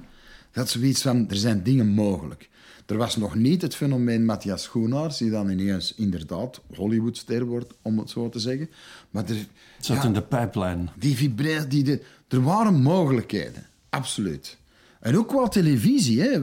Dat 0.53 0.67
is 0.67 0.73
zoiets 0.73 1.03
van, 1.03 1.29
er 1.31 1.37
zijn 1.37 1.63
dingen 1.63 1.89
mogelijk. 1.89 2.49
Er 2.87 2.97
was 2.97 3.17
nog 3.17 3.35
niet 3.35 3.63
het 3.63 3.75
fenomeen 3.75 4.25
Matthias 4.25 4.63
Schoenaars, 4.63 5.17
die 5.17 5.31
dan 5.31 5.49
ineens 5.49 5.95
inderdaad 5.97 6.61
Hollywoodster 6.75 7.45
wordt, 7.45 7.75
om 7.83 7.99
het 7.99 8.11
zo 8.11 8.29
te 8.29 8.39
zeggen. 8.39 8.69
Maar 9.11 9.25
er, 9.25 9.37
Het 9.37 9.47
zat 9.87 9.97
ja, 9.97 10.05
in 10.05 10.13
de 10.13 10.23
pijplijn. 10.23 10.91
die 10.99 11.17
vibreerde, 11.17 11.67
die 11.67 11.83
de, 11.85 12.03
er 12.35 12.42
waren 12.42 12.83
mogelijkheden, 12.83 13.66
absoluut. 13.88 14.57
En 15.01 15.18
ook 15.18 15.29
qua 15.29 15.49
televisie, 15.49 16.20
hè. 16.20 16.38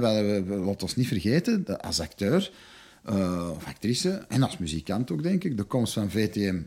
Laat 0.66 0.84
ons 0.84 0.96
niet 0.96 1.08
vergeten, 1.08 1.82
als 1.82 2.00
acteur 2.00 2.52
eh, 3.04 3.50
of 3.56 3.66
actrice, 3.66 4.26
en 4.28 4.44
als 4.44 4.58
muzikant 4.58 5.12
ook, 5.12 5.24
denk 5.24 5.44
ik, 5.44 5.58
de 5.58 5.64
komst 5.64 5.94
van 5.94 6.10
VTM, 6.10 6.62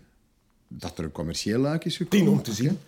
dat 0.68 0.98
er 0.98 1.04
een 1.04 1.12
commercieel 1.12 1.60
luik 1.60 1.84
is 1.84 1.96
gekomen. 1.96 2.26
Tien 2.26 2.34
om 2.37 2.42
te 2.42 2.52
zien. 2.52 2.78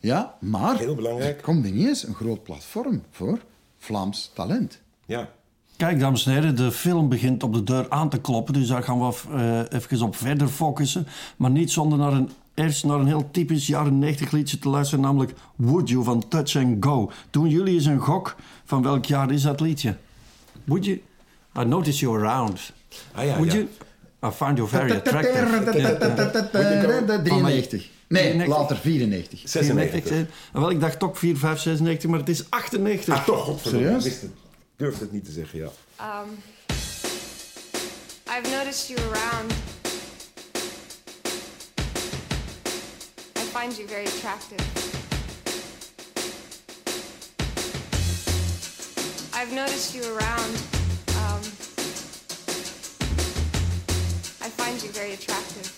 Ja, 0.00 0.34
maar 0.40 0.78
Heel 0.78 0.94
belangrijk. 0.94 1.36
er 1.36 1.42
komt 1.42 1.66
ineens 1.66 2.06
een 2.06 2.14
groot 2.14 2.42
platform 2.42 3.02
voor 3.10 3.40
Vlaams 3.78 4.30
talent. 4.34 4.80
Ja. 5.06 5.30
Kijk, 5.76 6.00
dames 6.00 6.26
en 6.26 6.32
heren, 6.32 6.56
de 6.56 6.72
film 6.72 7.08
begint 7.08 7.42
op 7.42 7.54
de 7.54 7.62
deur 7.62 7.90
aan 7.90 8.08
te 8.08 8.20
kloppen. 8.20 8.54
Dus 8.54 8.68
daar 8.68 8.82
gaan 8.82 8.98
we 8.98 9.14
eh, 9.30 9.78
even 9.80 10.02
op 10.02 10.16
verder 10.16 10.48
focussen. 10.48 11.06
Maar 11.36 11.50
niet 11.50 11.70
zonder 11.70 11.98
naar 11.98 12.12
een, 12.12 12.30
eerst 12.60 12.84
naar 12.84 12.98
een 12.98 13.06
heel 13.06 13.28
typisch 13.30 13.66
jaren 13.66 13.98
90 13.98 14.30
liedje 14.30 14.58
te 14.58 14.68
luisteren, 14.68 15.04
namelijk 15.04 15.32
Would 15.56 15.88
You 15.88 16.04
van 16.04 16.28
Touch 16.28 16.56
and 16.56 16.84
Go. 16.84 17.10
Doen 17.30 17.48
jullie 17.48 17.74
eens 17.74 17.84
een 17.84 17.98
gok 17.98 18.36
van 18.64 18.82
welk 18.82 19.04
jaar 19.04 19.32
is 19.32 19.42
dat 19.42 19.60
liedje? 19.60 19.96
Would 20.64 20.84
you? 20.84 21.02
I 21.58 21.64
notice 21.64 21.98
you 21.98 22.18
around. 22.18 22.72
Ah, 23.12 23.24
ja, 23.24 23.36
Would 23.36 23.52
ja. 23.52 23.58
you? 23.58 23.68
I 24.22 24.30
find 24.30 24.56
you 24.56 24.68
very 24.68 24.92
attractive. 24.92 25.78
Ja, 25.78 25.90
ja. 25.90 27.22
93. 27.22 27.90
Nee, 28.08 28.22
93. 28.22 28.46
later 28.46 28.76
94. 28.76 29.40
96. 29.44 30.10
En 30.10 30.28
wel, 30.52 30.70
ik 30.70 30.80
dacht 30.80 30.98
toch 30.98 31.18
4, 31.18 31.36
5, 31.36 31.60
96, 31.60 32.10
maar 32.10 32.18
het 32.18 32.28
is 32.28 32.50
98. 32.50 33.14
Ah, 33.14 33.24
toch, 33.24 33.44
godverdomme. 33.44 33.86
Serieus? 33.86 34.04
Ik 34.04 34.10
wist 34.10 34.22
het. 34.22 34.30
Ik 34.30 34.76
durfde 34.76 35.04
het 35.04 35.12
niet 35.12 35.24
te 35.24 35.30
zeggen, 35.30 35.58
ja. 35.58 35.64
Um, 35.64 36.30
I've 38.26 38.56
noticed 38.56 38.88
you 38.88 39.00
around. 39.00 39.69
Find 43.60 43.76
you 43.76 43.86
very 43.86 44.06
attractive. 44.06 44.58
I've 49.34 49.52
noticed 49.52 49.94
you 49.94 50.02
around. 50.02 50.50
Um, 51.20 51.42
I 54.40 54.48
find 54.48 54.82
you 54.82 54.88
very 54.92 55.12
attractive. 55.12 55.76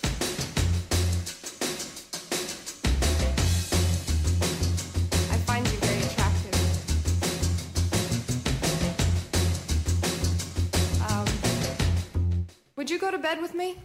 I 5.32 5.36
find 5.38 5.66
you 5.66 5.78
very 5.78 6.02
attractive. 6.08 6.56
Um, 11.10 11.26
would 12.76 12.88
you 12.88 13.00
go 13.00 13.10
to 13.10 13.18
bed 13.18 13.42
with 13.42 13.56
me? 13.56 13.76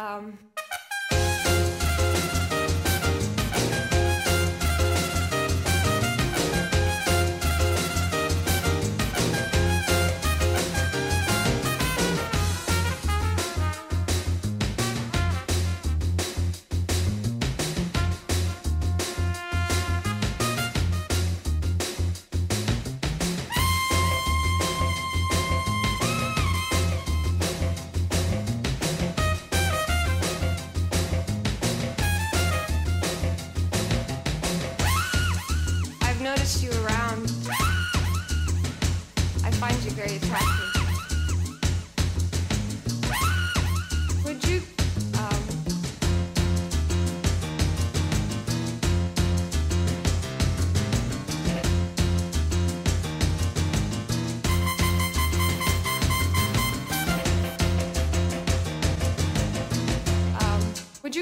Um, 0.00 0.38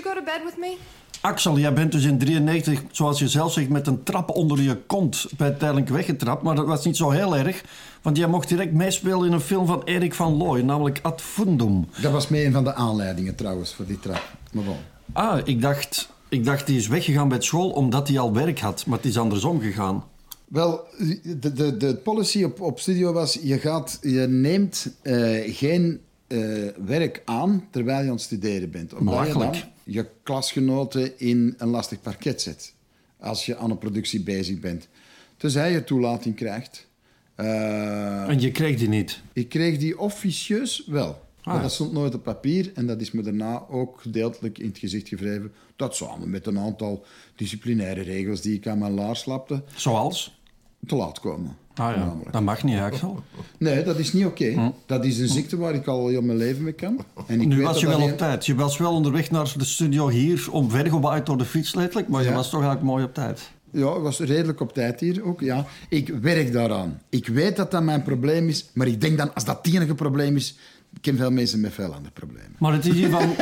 go 0.09 0.15
to 0.15 0.25
bed 0.25 0.41
with 0.45 0.57
me? 0.59 0.77
Axel, 1.21 1.59
jij 1.59 1.73
bent 1.73 1.93
dus 1.93 2.05
in 2.05 2.19
93, 2.19 2.83
zoals 2.91 3.19
je 3.19 3.29
zelf 3.29 3.53
zegt, 3.53 3.69
met 3.69 3.87
een 3.87 4.03
trap 4.03 4.31
onder 4.31 4.61
je 4.61 4.77
kont 4.77 5.27
bij 5.37 5.51
Terlink 5.51 5.89
weggetrapt. 5.89 6.43
Maar 6.43 6.55
dat 6.55 6.67
was 6.67 6.85
niet 6.85 6.97
zo 6.97 7.11
heel 7.11 7.37
erg, 7.37 7.63
want 8.03 8.17
jij 8.17 8.27
mocht 8.27 8.49
direct 8.49 8.73
meespelen 8.73 9.27
in 9.27 9.33
een 9.33 9.41
film 9.41 9.67
van 9.67 9.83
Erik 9.85 10.15
van 10.15 10.37
Looy, 10.37 10.61
namelijk 10.61 10.99
Ad 11.03 11.23
Fundum. 11.23 11.87
Dat 12.01 12.13
was 12.13 12.29
mee 12.29 12.45
een 12.45 12.53
van 12.53 12.65
de 12.65 12.75
aanleidingen 12.75 13.35
trouwens 13.35 13.75
voor 13.75 13.87
die 13.87 14.01
trap. 14.01 14.33
Maar 14.53 14.65
bon. 14.65 14.77
Ah, 15.13 15.41
ik 15.45 15.63
dacht, 15.63 16.09
ik 16.29 16.45
dacht 16.45 16.67
die 16.67 16.79
is 16.79 16.89
weggegaan 16.89 17.29
bij 17.29 17.41
school 17.41 17.71
omdat 17.71 18.09
hij 18.09 18.19
al 18.19 18.33
werk 18.33 18.59
had, 18.59 18.87
maar 18.87 18.97
het 18.97 19.07
is 19.07 19.19
andersom 19.19 19.61
gegaan. 19.61 20.05
Wel, 20.49 20.85
de, 21.23 21.53
de, 21.53 21.77
de 21.77 21.97
policy 21.97 22.43
op, 22.43 22.61
op 22.61 22.81
studio 22.81 23.13
was: 23.13 23.39
je, 23.43 23.59
gaat, 23.59 23.99
je 24.01 24.27
neemt 24.29 24.95
eh, 25.03 25.55
geen 25.57 26.01
eh, 26.27 26.39
werk 26.87 27.23
aan 27.25 27.65
terwijl 27.71 27.99
je 27.99 28.05
aan 28.05 28.13
het 28.13 28.21
studeren 28.21 28.71
bent. 28.71 28.95
Omdat 28.95 29.15
je 29.15 29.33
dan 29.33 29.39
Belachelijk. 29.39 29.77
Je 29.91 30.07
klasgenoten 30.23 31.19
in 31.19 31.55
een 31.59 31.69
lastig 31.69 32.01
parket 32.01 32.43
zet. 32.43 32.75
Als 33.21 33.47
je 33.47 33.57
aan 33.57 33.71
een 33.71 33.79
productie 33.79 34.23
bezig 34.23 34.59
bent. 34.61 34.89
Tenzij 35.37 35.73
je 35.73 35.85
toelating 35.85 36.35
krijgt. 36.35 36.87
Eh, 37.35 38.29
En 38.29 38.41
je 38.41 38.51
kreeg 38.51 38.77
die 38.79 38.89
niet. 38.89 39.21
ik 39.33 39.49
kreeg 39.49 39.79
die 39.79 39.99
officieus 39.99 40.85
wel. 40.87 41.27
Maar 41.45 41.57
Ah. 41.57 41.63
dat 41.63 41.73
stond 41.73 41.93
nooit 41.93 42.15
op 42.15 42.23
papier 42.23 42.71
en 42.75 42.87
dat 42.87 43.01
is 43.01 43.11
me 43.11 43.23
daarna 43.23 43.65
ook 43.69 44.01
gedeeltelijk 44.01 44.59
in 44.59 44.69
het 44.69 44.79
gezicht 44.79 45.09
gevreven. 45.09 45.53
Dat 45.77 45.97
samen 45.97 46.31
met 46.31 46.47
een 46.47 46.59
aantal 46.59 47.05
disciplinaire 47.37 48.01
regels 48.03 48.41
die 48.41 48.55
ik 48.57 48.67
aan 48.67 48.79
mijn 48.79 48.93
laars 48.95 49.21
slapte, 49.21 49.63
Zoals? 49.77 50.41
te 50.87 50.97
laat 50.97 51.21
komen. 51.21 51.57
Ah 51.79 51.97
ja, 51.97 52.15
dat 52.31 52.43
mag 52.43 52.63
niet, 52.63 52.79
Axel. 52.79 53.23
Nee, 53.59 53.83
dat 53.83 53.99
is 53.99 54.13
niet 54.13 54.27
oké. 54.27 54.73
Dat 54.87 55.05
is 55.05 55.19
een 55.19 55.29
ziekte 55.29 55.57
waar 55.57 55.75
ik 55.75 55.87
al 55.87 56.09
heel 56.09 56.23
mijn 56.23 56.39
leven 56.39 56.63
mee 56.63 56.73
kan. 56.73 57.05
En 57.27 57.41
ik 57.41 57.47
Nu 57.47 57.57
weet 57.57 57.67
was 57.67 57.81
je 57.81 57.87
wel 57.87 58.03
op 58.03 58.19
tijd. 58.19 58.47
Je 58.47 58.55
was 58.55 58.79
wel 58.79 58.93
onderweg 58.93 59.31
naar 59.31 59.53
de 59.57 59.65
studio 59.65 60.09
hier, 60.09 60.49
omvergewaaid 60.51 61.27
door 61.27 61.39
de 61.39 61.45
fiets 61.45 61.75
letterlijk, 61.75 62.09
maar 62.09 62.23
je 62.23 62.33
was 62.33 62.51
toch 62.51 62.61
eigenlijk 62.61 62.91
mooi 62.91 63.05
op 63.05 63.15
tijd. 63.15 63.51
Ja, 63.71 63.95
ik 63.95 64.03
was 64.03 64.19
redelijk 64.19 64.61
op 64.61 64.73
tijd 64.73 65.01
hier 65.01 65.25
ook. 65.25 65.41
Ja. 65.41 65.67
Ik 65.89 66.09
werk 66.09 66.53
daaraan. 66.53 67.01
Ik 67.09 67.27
weet 67.27 67.57
dat 67.57 67.71
dat 67.71 67.83
mijn 67.83 68.03
probleem 68.03 68.49
is, 68.49 68.69
maar 68.73 68.87
ik 68.87 69.01
denk 69.01 69.19
dan, 69.19 69.35
als 69.35 69.45
dat 69.45 69.59
het 69.63 69.75
enige 69.75 69.95
probleem 69.95 70.37
is, 70.37 70.57
ik 70.95 71.03
ken 71.03 71.17
veel 71.17 71.31
mensen 71.31 71.61
met 71.61 71.73
veel 71.73 71.93
andere 71.95 72.13
problemen. 72.13 72.55
Maar 72.59 72.73
het 72.73 72.85
is, 72.85 72.91
in 72.91 72.97
ieder 72.97 73.11
geval, 73.11 73.35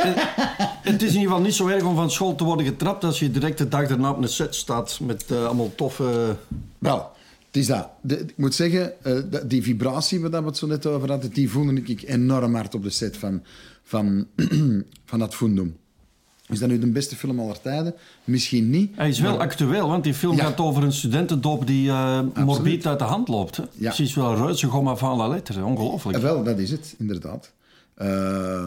het 0.81 1.01
is 1.01 1.09
in 1.09 1.19
ieder 1.19 1.27
geval 1.27 1.41
niet 1.41 1.53
zo 1.53 1.67
erg 1.67 1.83
om 1.83 1.95
van 1.95 2.11
school 2.11 2.35
te 2.35 2.43
worden 2.43 2.65
getrapt 2.65 3.03
als 3.03 3.19
je 3.19 3.31
direct 3.31 3.57
de 3.57 3.67
dag 3.67 3.87
daarna 3.87 4.09
op 4.09 4.21
een 4.21 4.29
set 4.29 4.55
staat 4.55 4.99
met 5.01 5.25
eh, 5.31 5.45
allemaal 5.45 5.75
toffe... 5.75 6.35
Wel, 6.77 7.15
is 7.57 7.67
dat. 7.67 7.89
De- 8.01 8.19
ik 8.19 8.33
moet 8.37 8.55
zeggen, 8.55 9.03
eh, 9.03 9.13
die 9.45 9.63
vibratie 9.63 10.19
waar 10.19 10.41
we 10.41 10.47
het 10.47 10.57
zo 10.57 10.67
net 10.67 10.85
over 10.85 11.09
hadden, 11.09 11.31
die 11.33 11.49
voelde 11.49 11.81
ik 11.81 12.03
enorm 12.05 12.55
hard 12.55 12.75
op 12.75 12.83
de 12.83 12.89
set 12.89 13.17
van, 13.17 13.41
van, 13.83 14.27
van 15.09 15.19
dat 15.19 15.35
Fundum. 15.35 15.77
Is 16.49 16.59
dat 16.59 16.69
nu 16.69 16.79
de 16.79 16.87
beste 16.91 17.15
film 17.15 17.39
aller 17.39 17.61
tijden? 17.61 17.93
Misschien 18.23 18.69
niet. 18.69 18.91
Hij 18.95 19.09
is 19.09 19.19
wel 19.19 19.39
actueel, 19.39 19.87
want 19.87 20.03
die 20.03 20.13
film 20.13 20.35
Ja. 20.35 20.43
gaat 20.43 20.59
over 20.59 20.83
een 20.83 20.93
studentendoop 20.93 21.67
die 21.67 21.91
morbid 22.35 22.85
uit 22.87 22.99
de 22.99 23.05
hand 23.05 23.27
loopt. 23.27 23.57
Hè? 23.57 23.63
Ja. 23.73 23.93
Precies 23.93 24.13
wel 24.15 24.35
reuze 24.35 24.67
gomma 24.67 24.95
van 24.95 25.17
la 25.17 25.27
lettre. 25.27 25.63
Ongelooflijk. 25.65 26.17
Wel, 26.17 26.43
dat 26.43 26.59
is 26.59 26.71
het, 26.71 26.95
inderdaad. 26.97 27.51
Eh, 27.93 28.65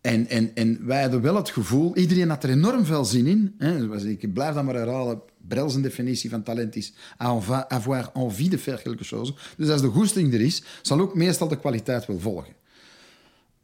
en, 0.00 0.28
en, 0.28 0.50
en 0.54 0.78
wij 0.86 1.02
hadden 1.02 1.20
wel 1.20 1.34
het 1.36 1.50
gevoel, 1.50 1.96
iedereen 1.96 2.28
had 2.28 2.42
er 2.44 2.50
enorm 2.50 2.84
veel 2.84 3.04
zin 3.04 3.26
in. 3.26 3.54
Hè. 3.58 3.80
Zoals 3.84 4.02
Ik 4.02 4.32
blijf 4.32 4.54
dat 4.54 4.64
maar 4.64 4.74
herhalen. 4.74 5.20
Brels 5.48 5.74
een 5.74 5.82
definitie 5.82 6.30
van 6.30 6.42
talent 6.42 6.76
is 6.76 6.92
avoir 7.68 8.10
envie 8.14 8.50
de 8.50 8.58
faire 8.58 8.82
quelque 8.82 9.04
chose. 9.04 9.34
Dus 9.56 9.68
als 9.68 9.80
de 9.80 9.88
goesting 9.88 10.34
er 10.34 10.40
is, 10.40 10.62
zal 10.82 11.00
ook 11.00 11.14
meestal 11.14 11.48
de 11.48 11.58
kwaliteit 11.58 12.06
wel 12.06 12.20
volgen. 12.20 12.54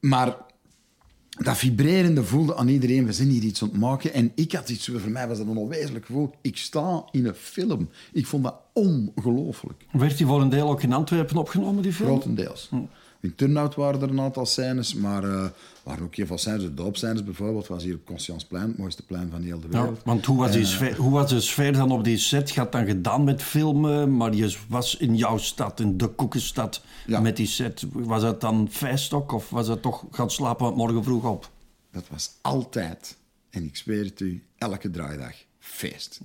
Maar 0.00 0.36
dat 1.28 1.56
vibrerende 1.56 2.24
voelde 2.24 2.56
aan 2.56 2.68
iedereen, 2.68 3.06
we 3.06 3.12
zijn 3.12 3.28
hier 3.28 3.42
iets 3.42 3.62
aan 3.62 3.68
het 3.68 3.78
maken. 3.78 4.12
En 4.12 4.32
ik 4.34 4.52
had 4.52 4.68
iets, 4.68 4.90
voor 4.94 5.10
mij 5.10 5.28
was 5.28 5.38
dat 5.38 5.46
een 5.46 5.56
onwezenlijk 5.56 6.06
gevoel. 6.06 6.30
Ik 6.40 6.56
sta 6.56 7.04
in 7.10 7.26
een 7.26 7.34
film. 7.34 7.88
Ik 8.12 8.26
vond 8.26 8.44
dat 8.44 8.54
ongelooflijk. 8.72 9.84
Werd 9.92 10.16
die 10.16 10.26
voor 10.26 10.40
een 10.40 10.48
deel 10.48 10.70
ook 10.70 10.82
in 10.82 10.92
Antwerpen 10.92 11.36
opgenomen, 11.36 11.82
die 11.82 11.92
film? 11.92 12.08
Grotendeels. 12.08 12.70
In 13.20 13.34
Turnhout 13.34 13.74
waren 13.74 14.02
er 14.02 14.08
een 14.10 14.20
aantal 14.20 14.46
scènes, 14.46 14.94
maar 14.94 15.24
eh 15.24 15.44
waren 15.82 16.04
ook 16.04 16.14
heel 16.14 16.26
veel 16.26 16.38
scènes. 16.38 16.62
De 16.62 16.74
doopscènes 16.74 17.24
bijvoorbeeld 17.24 17.66
was 17.66 17.82
hier 17.82 17.94
op 17.94 18.04
Conscienceplein, 18.06 18.68
het 18.68 18.78
mooiste 18.78 19.02
plein 19.04 19.30
van 19.30 19.42
heel 19.42 19.60
de 19.60 19.66
Ja, 19.70 19.80
wereld. 19.80 20.00
want 20.04 20.26
hoe 20.26 20.36
was, 20.38 20.52
die 20.52 20.64
sfeer, 20.64 20.96
hoe 20.96 21.10
was 21.10 21.30
de 21.30 21.40
sfeer 21.40 21.72
dan 21.72 21.90
op 21.90 22.04
die 22.04 22.18
set? 22.18 22.50
Gaat 22.50 22.72
dan 22.72 22.86
gedaan 22.86 23.24
met 23.24 23.42
filmen, 23.42 24.16
maar 24.16 24.34
je 24.34 24.56
was 24.68 24.96
in 24.96 25.16
jouw 25.16 25.38
stad, 25.38 25.80
in 25.80 25.96
de 25.96 26.06
koekenstad, 26.08 26.82
Ja. 27.06 27.20
met 27.20 27.36
die 27.36 27.46
set. 27.46 27.84
Was 27.92 28.22
dat 28.22 28.40
dan 28.40 28.68
feest 28.70 29.12
ook, 29.12 29.32
of 29.32 29.50
was 29.50 29.68
het 29.68 29.82
toch 29.82 30.04
gaan 30.10 30.30
slapen 30.30 30.74
morgen 30.74 31.04
vroeg 31.04 31.24
op? 31.24 31.50
Dat 31.92 32.04
was 32.10 32.30
altijd, 32.40 33.16
en 33.50 33.64
ik 33.64 33.76
zweer 33.76 34.04
het 34.04 34.20
u, 34.20 34.42
elke 34.58 34.90
draaidag 34.90 35.34
feest. 35.58 36.20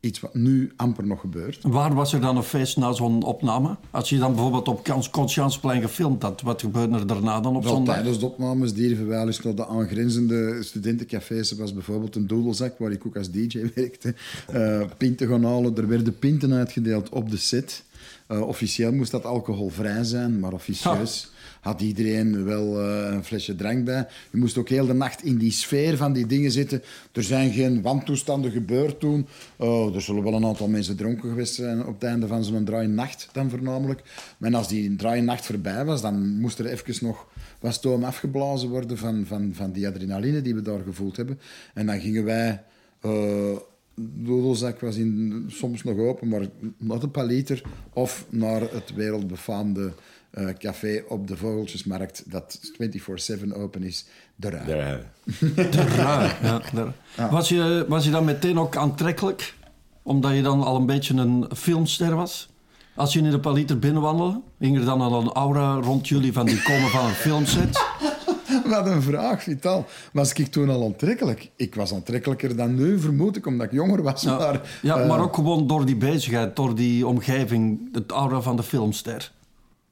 Iets 0.00 0.20
wat 0.20 0.34
nu 0.34 0.72
amper 0.76 1.06
nog 1.06 1.20
gebeurt. 1.20 1.58
Waar 1.62 1.94
was 1.94 2.12
er 2.12 2.20
dan 2.20 2.36
een 2.36 2.42
feest 2.42 2.76
na 2.76 2.92
zo'n 2.92 3.22
opname? 3.22 3.76
Als 3.90 4.08
je 4.08 4.18
dan 4.18 4.32
bijvoorbeeld 4.32 4.68
op 4.68 4.84
Cons- 4.84 5.10
Conscienceplein 5.10 5.80
gefilmd 5.82 6.22
had, 6.22 6.40
wat 6.42 6.60
gebeurde 6.60 6.98
er 6.98 7.06
daarna 7.06 7.40
dan 7.40 7.56
op 7.56 7.62
Wel, 7.62 7.72
zondag? 7.74 7.94
tijdens 7.94 8.18
de 8.18 8.26
opnames 8.26 8.72
al 8.72 9.26
eens 9.26 9.42
naar 9.42 9.54
de 9.54 9.66
aangrenzende 9.66 10.62
studentencafés. 10.62 11.50
Er 11.50 11.56
was 11.56 11.72
bijvoorbeeld 11.74 12.16
een 12.16 12.26
doedelzak 12.26 12.78
waar 12.78 12.90
ik 12.90 13.06
ook 13.06 13.16
als 13.16 13.30
DJ 13.30 13.66
werkte. 13.74 14.14
eh 14.46 14.80
pinten 14.96 15.28
gaan 15.28 15.44
halen. 15.44 15.76
Er 15.76 15.88
werden 15.88 16.18
pinten 16.18 16.52
uitgedeeld 16.52 17.08
op 17.08 17.30
de 17.30 17.36
set. 17.36 17.82
Eh, 18.26 18.40
officieel 18.40 18.92
moest 18.92 19.10
dat 19.10 19.24
alcoholvrij 19.24 20.04
zijn, 20.04 20.38
maar 20.40 20.52
officieus 20.52 21.30
had 21.60 21.80
iedereen 21.80 22.44
wel 22.44 22.80
eh, 22.80 23.12
een 23.12 23.24
flesje 23.24 23.54
drank 23.54 23.84
bij. 23.84 24.06
Je 24.30 24.38
moest 24.38 24.58
ook 24.58 24.68
heel 24.68 24.86
de 24.86 24.92
nacht 24.92 25.24
in 25.24 25.38
die 25.38 25.50
sfeer 25.50 25.96
van 25.96 26.12
die 26.12 26.26
dingen 26.26 26.50
zitten. 26.50 26.82
Er 27.12 27.22
zijn 27.22 27.52
geen 27.52 27.82
wantoestanden 27.82 28.50
gebeurd 28.50 29.00
toen. 29.00 29.26
Oh, 29.56 29.94
er 29.94 30.02
zullen 30.02 30.22
wel 30.22 30.34
een 30.34 30.44
aantal 30.44 30.68
mensen 30.68 30.96
dronken 30.96 31.28
geweest 31.28 31.54
zijn 31.54 31.86
op 31.86 31.94
het 31.94 32.04
einde 32.04 32.26
van 32.26 32.44
zo'n 32.44 32.64
draai-nacht 32.64 33.28
dan 33.32 33.50
voornamelijk. 33.50 34.02
Maar 34.38 34.54
als 34.54 34.68
die 34.68 34.96
draai-nacht 34.96 35.46
voorbij 35.46 35.84
was, 35.84 36.02
dan 36.02 36.40
moest 36.40 36.58
er 36.58 36.66
even 36.66 37.06
nog 37.06 37.26
wat 37.60 37.74
stoom 37.74 38.04
afgeblazen 38.04 38.68
worden 38.68 38.98
van, 38.98 39.24
van, 39.26 39.50
van 39.54 39.72
die 39.72 39.86
adrenaline 39.86 40.42
die 40.42 40.54
we 40.54 40.62
daar 40.62 40.80
gevoeld 40.80 41.16
hebben. 41.16 41.40
En 41.74 41.86
dan 41.86 42.00
gingen 42.00 42.24
wij... 42.24 42.62
eh 43.00 43.56
Dodelzak 44.02 44.80
was 44.80 44.96
in, 44.96 45.44
soms 45.48 45.82
nog 45.82 45.98
open, 45.98 46.28
maar 46.28 46.46
naar 46.76 46.98
de 46.98 47.08
Paliter 47.08 47.62
of 47.92 48.26
naar 48.28 48.60
het 48.60 48.94
wereldbefaamde 48.94 49.92
eh, 50.30 50.48
café 50.58 51.02
op 51.08 51.28
de 51.28 51.36
Vogeltjesmarkt 51.36 52.22
dat 52.26 52.60
24-7 52.62 53.52
open 53.52 53.82
is, 53.82 54.06
De 54.36 54.48
Rui. 54.48 54.66
Daar, 54.66 55.70
De 55.70 55.82
Rui, 55.82 56.30
ja, 56.42 56.62
daar. 56.72 57.30
Was, 57.30 57.48
je, 57.48 57.84
was 57.88 58.04
je 58.04 58.10
dan 58.10 58.24
meteen 58.24 58.58
ook 58.58 58.76
aantrekkelijk? 58.76 59.54
Omdat 60.02 60.34
je 60.34 60.42
dan 60.42 60.62
al 60.62 60.76
een 60.76 60.86
beetje 60.86 61.14
een 61.14 61.46
filmster 61.56 62.14
was? 62.14 62.48
Als 62.94 63.12
je 63.12 63.18
in 63.18 63.30
de 63.30 63.40
paliter 63.40 63.78
binnenwandelde, 63.78 64.40
hing 64.58 64.78
er 64.78 64.84
dan 64.84 65.00
al 65.00 65.20
een 65.20 65.32
aura 65.32 65.74
rond 65.74 66.08
jullie 66.08 66.32
van 66.32 66.46
die 66.46 66.62
komen 66.62 66.90
van 66.90 67.04
een 67.04 67.10
filmset? 67.10 67.84
Wat 68.70 68.86
een 68.86 69.02
vraag, 69.02 69.42
Vital. 69.42 69.86
Was 70.12 70.32
ik 70.32 70.46
toen 70.46 70.70
al 70.70 70.84
aantrekkelijk? 70.84 71.50
Ik 71.56 71.74
was 71.74 71.94
aantrekkelijker 71.94 72.56
dan 72.56 72.74
nu, 72.74 72.98
vermoed 72.98 73.36
ik, 73.36 73.46
omdat 73.46 73.66
ik 73.66 73.72
jonger 73.72 74.02
was. 74.02 74.22
Ja, 74.22 74.36
maar, 74.36 74.60
ja, 74.82 75.00
eh, 75.00 75.08
maar 75.08 75.20
ook 75.20 75.34
gewoon 75.34 75.66
door 75.66 75.86
die 75.86 75.96
bezigheid, 75.96 76.56
door 76.56 76.74
die 76.74 77.06
omgeving, 77.06 77.88
het 77.92 78.10
aura 78.10 78.40
van 78.40 78.56
de 78.56 78.62
filmster. 78.62 79.32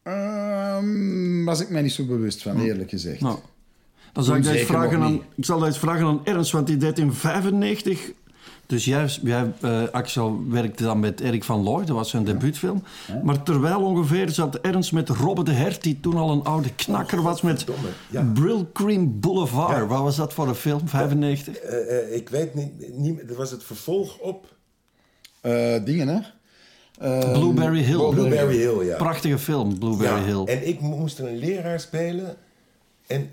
Ehm, 0.09 1.45
was 1.45 1.61
ik 1.61 1.71
mij 1.71 1.83
niet 1.83 1.93
zo 1.93 2.05
bewust 2.05 2.43
van, 2.43 2.61
eerlijk 2.61 2.91
gezegd. 2.91 3.21
Nou, 3.21 3.39
dan 4.13 4.25
zal 4.25 4.37
ik, 4.37 4.45
dat 4.45 4.57
vragen 4.57 5.01
aan, 5.01 5.23
ik 5.35 5.45
zal 5.45 5.59
dat 5.59 5.69
eens 5.69 5.79
vragen 5.79 6.07
aan 6.07 6.21
Ernst, 6.25 6.53
want 6.53 6.67
die 6.67 6.77
deed 6.77 6.99
in 6.99 7.13
95. 7.13 8.13
Dus 8.67 8.85
jij, 8.85 9.09
jij 9.23 9.53
eh, 9.61 9.83
Axel, 9.91 10.43
werkte 10.49 10.83
dan 10.83 11.01
met 11.01 11.21
Erik 11.21 11.45
van 11.45 11.63
Looy, 11.63 11.85
dat 11.85 11.97
was 11.97 12.11
zijn 12.11 12.25
debuutfilm. 12.25 12.83
Maar 13.23 13.43
terwijl 13.43 13.83
ongeveer 13.83 14.31
zat 14.31 14.59
Ernst 14.59 14.93
met 14.93 15.09
Robbe 15.09 15.45
de 15.45 15.53
Hert, 15.53 15.83
die 15.83 16.01
toen 16.01 16.17
al 16.17 16.31
een 16.31 16.43
oude 16.43 16.75
knakker 16.75 17.23
was 17.23 17.43
met 17.43 17.65
ja. 18.11 18.31
Brill 18.35 18.67
Cream 18.73 19.21
Boulevard. 19.21 19.89
Wat 19.89 20.01
was 20.01 20.17
dat 20.17 20.33
voor 20.33 20.49
een 20.49 20.55
film, 20.55 20.89
95? 20.89 21.55
Eh, 21.57 21.99
eh, 21.99 22.15
ik 22.17 22.29
weet 22.29 22.55
niet, 22.55 22.99
niet, 22.99 23.29
dat 23.29 23.37
was 23.37 23.51
het 23.51 23.65
vervolg 23.65 24.19
op 24.19 24.57
Eh, 25.41 25.85
dingen, 25.85 26.09
hè? 26.09 26.21
Eh, 26.99 27.33
Blueberry 27.33 27.83
Hill. 27.83 28.09
Blueberry 28.09 28.57
Hill, 28.57 28.85
ja. 28.85 28.97
Prachtige 28.97 29.39
film, 29.39 29.79
Blueberry 29.79 30.19
Ja, 30.21 30.25
Hill. 30.25 30.45
En 30.45 30.67
ik 30.69 30.81
moest 30.81 31.19
er 31.19 31.27
een 31.29 31.37
leraar 31.37 31.81
spelen. 31.81 32.37
En 33.07 33.31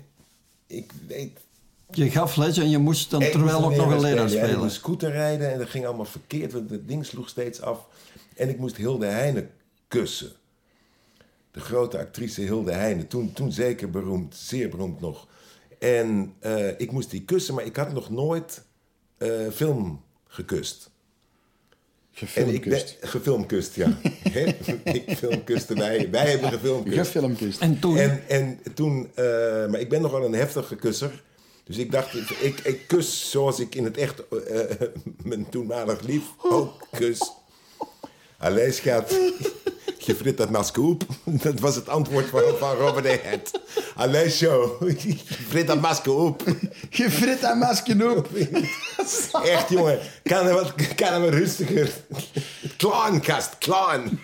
ik 0.66 0.92
weet... 1.06 1.38
Je 1.90 2.10
gaf 2.10 2.36
les 2.36 2.58
en 2.58 2.70
je 2.70 2.78
moest 2.78 3.10
dan 3.10 3.22
ik 3.22 3.30
terwijl 3.32 3.64
ook 3.64 3.76
nog 3.76 3.90
een 3.90 4.00
leraar 4.00 4.26
En 4.26 4.32
ik 4.32 4.38
spelen. 4.38 4.58
moest 4.58 4.74
scooter 4.74 5.10
rijden 5.10 5.52
en 5.52 5.58
dat 5.58 5.68
ging 5.68 5.86
allemaal 5.86 6.04
verkeerd. 6.04 6.52
Want 6.52 6.70
het 6.70 6.88
ding 6.88 7.06
sloeg 7.06 7.28
steeds 7.28 7.60
af. 7.60 7.86
En 8.36 8.48
ik 8.48 8.58
moest 8.58 8.76
Hilde 8.76 9.06
Heine 9.06 9.46
kussen. 9.88 10.30
De 11.50 11.60
grote 11.60 11.98
actrice 11.98 12.40
Hilde 12.40 12.72
Heine. 12.72 13.06
Toen, 13.06 13.32
toen 13.32 13.52
zeker 13.52 13.90
beroemd, 13.90 14.34
zeer 14.36 14.68
beroemd 14.68 15.00
nog. 15.00 15.26
En 15.78 16.32
eh, 16.38 16.80
ik 16.80 16.92
moest 16.92 17.10
die 17.10 17.22
kussen, 17.24 17.54
maar 17.54 17.64
ik 17.64 17.76
had 17.76 17.92
nog 17.92 18.10
nooit 18.10 18.62
eh, 19.18 19.30
film 19.52 20.02
gekust. 20.26 20.90
En 22.16 22.22
ik 22.22 22.28
Gefilmkust. 22.28 23.00
ben- 23.00 23.08
gefilmkust, 23.08 23.74
ja. 23.74 23.98
Ik 24.84 25.16
filmkuste 25.16 25.74
wij. 25.74 26.10
Wij 26.10 26.30
hebben 26.30 26.50
gefilmkust. 26.50 26.96
Gefilmkust. 26.96 27.60
En 27.60 27.78
toen... 27.80 27.96
En, 27.96 28.22
en 28.28 28.58
toen, 28.74 29.10
eh, 29.14 29.24
maar 29.66 29.80
ik 29.80 29.88
ben 29.88 30.02
nog 30.02 30.10
wel 30.10 30.24
een 30.24 30.32
heftige 30.34 30.76
kusser. 30.76 31.22
Dus 31.64 31.76
ik 31.76 31.92
dacht, 31.92 32.14
ik, 32.40 32.60
ik, 32.60 32.84
kus 32.86 33.30
zoals 33.30 33.60
ik 33.60 33.74
in 33.74 33.84
het 33.84 33.96
echt 33.96 34.22
eh, 34.28 34.60
mijn 35.22 35.48
toenmalig 35.48 36.00
lief 36.00 36.22
ook 36.42 36.86
kus. 36.92 37.32
Allee, 38.38 38.72
schat, 38.72 39.14
je 40.06 40.14
frit 40.14 40.36
dat 40.36 40.50
op. 40.82 41.04
Dat 41.42 41.60
was 41.60 41.74
het 41.74 41.88
antwoord 41.88 42.26
van, 42.26 42.42
van 42.58 42.74
Robert 42.74 43.06
de. 43.06 43.50
Allee, 43.94 44.30
zo, 44.30 44.78
je 45.02 45.16
frit 45.48 45.66
dat 45.66 45.80
masker 45.80 46.14
op. 46.14 46.42
Je 46.90 47.10
frit 47.10 47.40
dat 47.40 47.56
masker 47.56 48.16
op. 48.16 48.28
Echt, 49.44 49.68
jongen, 49.68 49.98
kan 50.22 50.46
er 50.46 50.54
wat 50.54 50.74
kan 50.94 51.12
er 51.12 51.20
wat 51.20 51.30
rustiger. 51.30 51.90
Klein. 53.58 54.20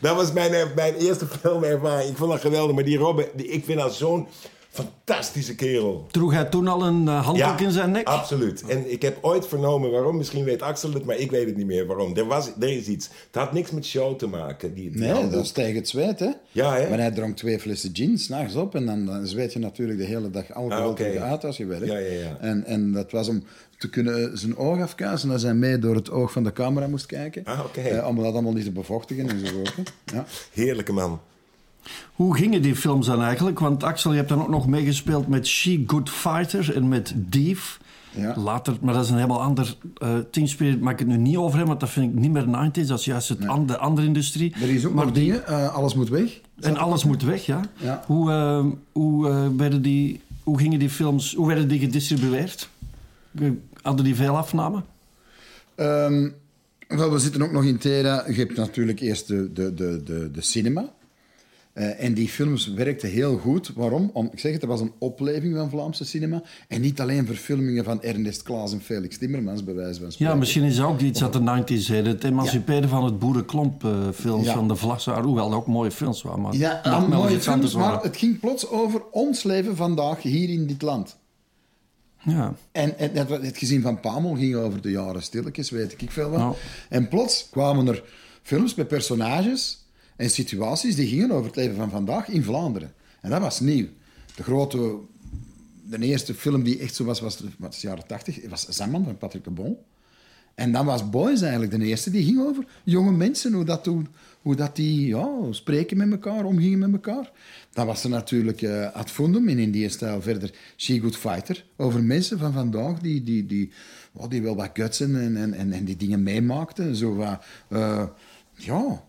Dat 0.00 0.16
was 0.16 0.32
mijn, 0.32 0.54
eh, 0.54 0.66
mijn 0.74 0.94
eerste 0.94 1.26
filmervaring. 1.40 2.10
Ik 2.10 2.16
vond 2.16 2.30
dat 2.30 2.40
geweldig. 2.40 2.74
Maar 2.74 2.84
die 2.84 2.98
Robin, 2.98 3.26
die, 3.34 3.48
ik 3.48 3.64
vind 3.64 3.78
dat 3.78 3.94
zo'n 3.94 4.28
Fantastische 4.76 5.54
kerel. 5.54 6.06
Droeg 6.10 6.32
hij 6.32 6.44
toen 6.44 6.68
al 6.68 6.86
een 6.86 7.02
uh, 7.04 7.24
handdoek 7.24 7.60
in 7.60 7.70
zijn 7.70 7.90
nek? 7.90 8.06
absoluut. 8.06 8.62
En 8.68 8.92
ik 8.92 9.02
heb 9.02 9.18
ooit 9.20 9.46
vernomen 9.46 9.90
waarom. 9.90 10.16
Misschien 10.16 10.44
weet 10.44 10.62
Axel 10.62 10.92
het, 10.92 11.04
maar 11.04 11.16
ik 11.16 11.30
weet 11.30 11.46
het 11.46 11.56
niet 11.56 11.66
meer 11.66 11.86
waarom. 11.86 12.16
Er, 12.16 12.26
was, 12.26 12.50
er 12.60 12.68
is 12.68 12.86
iets. 12.86 13.08
Het 13.26 13.42
had 13.42 13.52
niks 13.52 13.70
met 13.70 13.84
show 13.86 14.16
te 14.18 14.26
maken. 14.26 14.74
Die, 14.74 14.90
die 14.90 15.00
Nee, 15.00 15.10
handdoek. 15.10 15.32
dat 15.32 15.44
is 15.44 15.50
tegen 15.50 15.74
het 15.74 15.88
zweet, 15.88 16.18
hè? 16.18 16.30
Ja, 16.52 16.74
hè? 16.76 16.88
Maar 16.88 16.98
hij 16.98 17.10
dronk 17.10 17.36
twee 17.36 17.58
flessen 17.60 17.90
gin 17.92 18.18
s'nachts 18.18 18.54
op 18.54 18.74
en 18.74 18.86
dan, 18.86 19.06
dan 19.06 19.26
zweet 19.26 19.52
je 19.52 19.58
natuurlijk 19.58 19.98
de 19.98 20.04
hele 20.04 20.30
dag 20.30 20.52
alcohol 20.54 20.82
Ah, 20.84 20.90
oké. 20.90 21.02
tegen 21.02 21.22
uit 21.22 21.44
als 21.44 21.56
je 21.56 21.66
werkt. 21.66 21.86
Ja, 21.86 21.98
ja, 21.98 22.12
ja. 22.12 22.36
En, 22.40 22.64
en 22.64 22.92
dat 22.92 23.10
was 23.10 23.28
om 23.28 23.44
te 23.78 23.90
kunnen 23.90 24.38
zijn 24.38 24.56
oog 24.56 24.80
afkuisen, 24.80 25.28
dat 25.28 25.42
hij 25.42 25.54
mee 25.54 25.78
door 25.78 25.94
het 25.94 26.10
oog 26.10 26.32
van 26.32 26.44
de 26.44 26.52
camera 26.52 26.86
moest 26.86 27.06
kijken. 27.06 27.44
Ah, 27.44 27.60
oké. 27.64 27.80
Eh, 27.80 28.06
om 28.08 28.16
dat 28.16 28.32
allemaal 28.32 28.52
niet 28.52 28.64
te 28.64 28.72
bevochtigen 28.72 29.28
en 29.28 29.46
zo. 29.46 29.54
hè. 29.74 29.82
Ja. 30.16 30.24
Heerlijke 30.52 30.92
man. 30.92 31.20
Hoe 32.14 32.36
gingen 32.36 32.62
die 32.62 32.76
films 32.76 33.06
dan 33.06 33.22
eigenlijk? 33.22 33.58
Want 33.58 33.82
Axel, 33.82 34.10
je 34.10 34.16
hebt 34.16 34.28
dan 34.28 34.40
ook 34.40 34.48
nog 34.48 34.66
meegespeeld 34.66 35.28
met 35.28 35.46
She 35.46 35.84
Good 35.86 36.10
Fighter 36.10 36.74
en 36.76 36.88
met 36.88 37.12
Dief. 37.16 37.80
Ja. 38.10 38.36
Later, 38.36 38.76
maar 38.80 38.94
dat 38.94 39.04
is 39.04 39.10
een 39.10 39.16
helemaal 39.16 39.42
ander 39.42 39.76
uh, 40.02 40.16
teamspirit. 40.30 40.80
Maak 40.80 40.92
ik 40.92 40.98
het 40.98 41.08
nu 41.08 41.16
niet 41.16 41.36
over 41.36 41.58
hem, 41.58 41.66
want 41.66 41.80
dat 41.80 41.90
vind 41.90 42.12
ik 42.12 42.18
niet 42.20 42.30
meer 42.32 42.44
90s. 42.44 42.86
Dat 42.86 42.98
is 42.98 43.04
juist 43.04 43.28
het 43.28 43.46
an- 43.46 43.66
de 43.66 43.78
andere 43.78 44.06
industrie. 44.06 44.54
Er 44.62 44.68
is 44.68 44.86
ook 44.86 44.94
maar 44.94 45.04
nog 45.04 45.14
dingen, 45.14 45.46
eh, 45.46 45.74
alles 45.74 45.94
moet 45.94 46.08
weg. 46.08 46.40
En 46.60 46.76
alles 46.76 47.04
moet 47.04 47.22
weg, 47.22 47.46
ja. 47.46 47.60
Ja. 47.76 48.02
Hoe, 48.06 48.30
eh, 48.30 48.64
hoe, 48.92 49.28
werden 49.56 49.82
die, 49.82 50.20
hoe 50.42 50.58
gingen 50.58 50.78
die 50.78 50.90
films, 50.90 51.34
hoe 51.34 51.46
werden 51.46 51.68
die 51.68 51.78
gedistribueerd? 51.78 52.68
Hadden 53.82 54.04
die 54.04 54.14
veel 54.14 54.36
afnamen? 54.36 54.84
Ehm, 55.74 56.28
wel, 56.88 57.12
we 57.12 57.18
zitten 57.18 57.42
ook 57.42 57.52
nog 57.52 57.64
in 57.64 57.78
Tera. 57.78 58.24
Je 58.26 58.34
hebt 58.34 58.56
natuurlijk 58.56 59.00
eerst 59.00 59.28
de, 59.28 59.52
de, 59.52 59.74
de, 59.74 60.02
de, 60.04 60.30
de 60.32 60.40
cinema. 60.42 60.84
Eh, 61.76 62.04
en 62.04 62.14
die 62.14 62.28
films 62.28 62.66
werkten 62.66 63.08
heel 63.08 63.38
goed. 63.38 63.72
Waarom? 63.74 64.10
Om, 64.12 64.28
ik 64.32 64.38
zeg 64.38 64.52
het, 64.52 64.62
er 64.62 64.68
was 64.68 64.80
een 64.80 64.92
opleving 64.98 65.56
van 65.56 65.70
Vlaamse 65.70 66.04
cinema. 66.04 66.42
En 66.68 66.80
niet 66.80 67.00
alleen 67.00 67.26
verfilmingen 67.26 67.84
van 67.84 68.02
Ernest 68.02 68.42
Klaas 68.42 68.72
en 68.72 68.80
Felix 68.80 69.18
Timmermans, 69.18 69.64
bij 69.64 69.74
wijze 69.74 70.00
van 70.00 70.12
spreken. 70.12 70.32
Ja, 70.34 70.38
misschien 70.38 70.62
is 70.62 70.76
dat 70.76 70.86
ook 70.86 71.00
iets 71.00 71.22
uit 71.22 71.32
de 71.32 71.40
90s. 71.40 71.86
Hè. 71.88 72.02
Het 72.02 72.24
emanciperen 72.24 72.88
van 72.88 73.04
het 73.04 73.18
boerenklomp-films 73.18 74.46
Ja. 74.46 74.54
van 74.54 74.68
de 74.68 74.76
Vlassaar. 74.76 75.22
Hoewel 75.22 75.48
dat 75.50 75.58
ook 75.58 75.66
mooie 75.66 75.90
films 75.90 76.22
waren. 76.22 76.40
Maar 76.40 76.54
Ja, 76.54 76.80
dat 76.82 77.08
mooie 77.08 77.40
films, 77.40 77.74
maar 77.74 77.82
waren. 77.84 78.00
het 78.08 78.16
ging 78.16 78.40
plots 78.40 78.68
over 78.68 79.02
ons 79.10 79.42
leven 79.42 79.76
vandaag 79.76 80.22
hier 80.22 80.48
in 80.48 80.66
dit 80.66 80.82
land. 80.82 81.16
Ja. 82.22 82.54
En, 82.72 82.98
en 82.98 83.10
het, 83.16 83.28
het 83.28 83.58
gezin 83.58 83.82
van 83.82 84.00
Pamel 84.00 84.34
ging 84.34 84.54
over 84.54 84.80
de 84.80 84.90
jaren 84.90 85.22
stilletjes, 85.22 85.70
weet 85.70 85.94
ik 86.02 86.10
veel 86.10 86.30
wat. 86.30 86.38
Nou. 86.38 86.54
En 86.88 87.08
plots 87.08 87.48
kwamen 87.50 87.88
er 87.88 88.02
films 88.42 88.74
met 88.74 88.88
personages 88.88 89.84
en 90.16 90.30
situaties 90.30 90.94
die 90.94 91.08
gingen 91.08 91.30
over 91.30 91.46
het 91.46 91.56
leven 91.56 91.76
van 91.76 91.90
vandaag 91.90 92.28
in 92.28 92.42
Vlaanderen. 92.42 92.92
En 93.20 93.30
dat 93.30 93.40
was 93.40 93.60
nieuw. 93.60 93.86
De 94.34 94.42
grote, 94.42 94.98
de 95.82 95.98
eerste 95.98 96.34
film 96.34 96.62
die 96.62 96.78
echt 96.78 96.94
zo 96.94 97.04
was, 97.04 97.20
was 97.20 97.40
is 97.42 97.80
de 97.80 97.86
jaren 97.86 98.06
tachtig, 98.06 98.48
was 98.48 98.68
Zamman 98.68 99.04
van 99.04 99.18
Patrick 99.18 99.44
de 99.44 99.50
Bon. 99.50 99.76
En 100.56 100.72
dan 100.72 100.86
was 100.86 101.10
Boys 101.10 101.40
eigenlijk 101.40 101.72
de 101.72 101.84
eerste, 101.84 102.10
die 102.10 102.24
ging 102.24 102.40
over 102.40 102.64
jonge 102.84 103.12
mensen, 103.12 103.52
hoe 103.52 103.64
dat, 103.64 103.84
toen, 103.84 104.08
hoe 104.42 104.54
dat 104.54 104.76
die 104.76 105.06
ja, 105.06 105.28
spreken 105.50 105.96
met 105.96 106.10
elkaar, 106.10 106.44
omgingen 106.44 106.78
met 106.78 106.92
elkaar. 106.92 107.32
Dan 107.72 107.86
was 107.86 108.04
er 108.04 108.10
natuurlijk 108.10 108.62
eh 108.62 108.92
Ad 108.92 109.10
Fundum 109.10 109.48
in 109.48 109.58
Indië-stijl 109.58 110.22
verder 110.22 110.50
She 110.76 111.00
Good 111.00 111.16
Fighter, 111.16 111.64
over 111.76 112.02
mensen 112.02 112.38
van 112.38 112.52
vandaag 112.52 112.98
die, 112.98 113.22
die, 113.22 113.46
die, 113.46 113.70
oh, 114.12 114.30
die 114.30 114.42
wel 114.42 114.56
wat 114.56 114.70
gutsen 114.72 115.20
en, 115.20 115.36
en, 115.36 115.54
en, 115.54 115.72
en 115.72 115.84
die 115.84 115.96
dingen 115.96 116.22
meemaakten. 116.22 116.96
Zo 116.96 117.14
wat, 117.14 117.44
eh, 117.68 118.04
ja, 118.54 119.02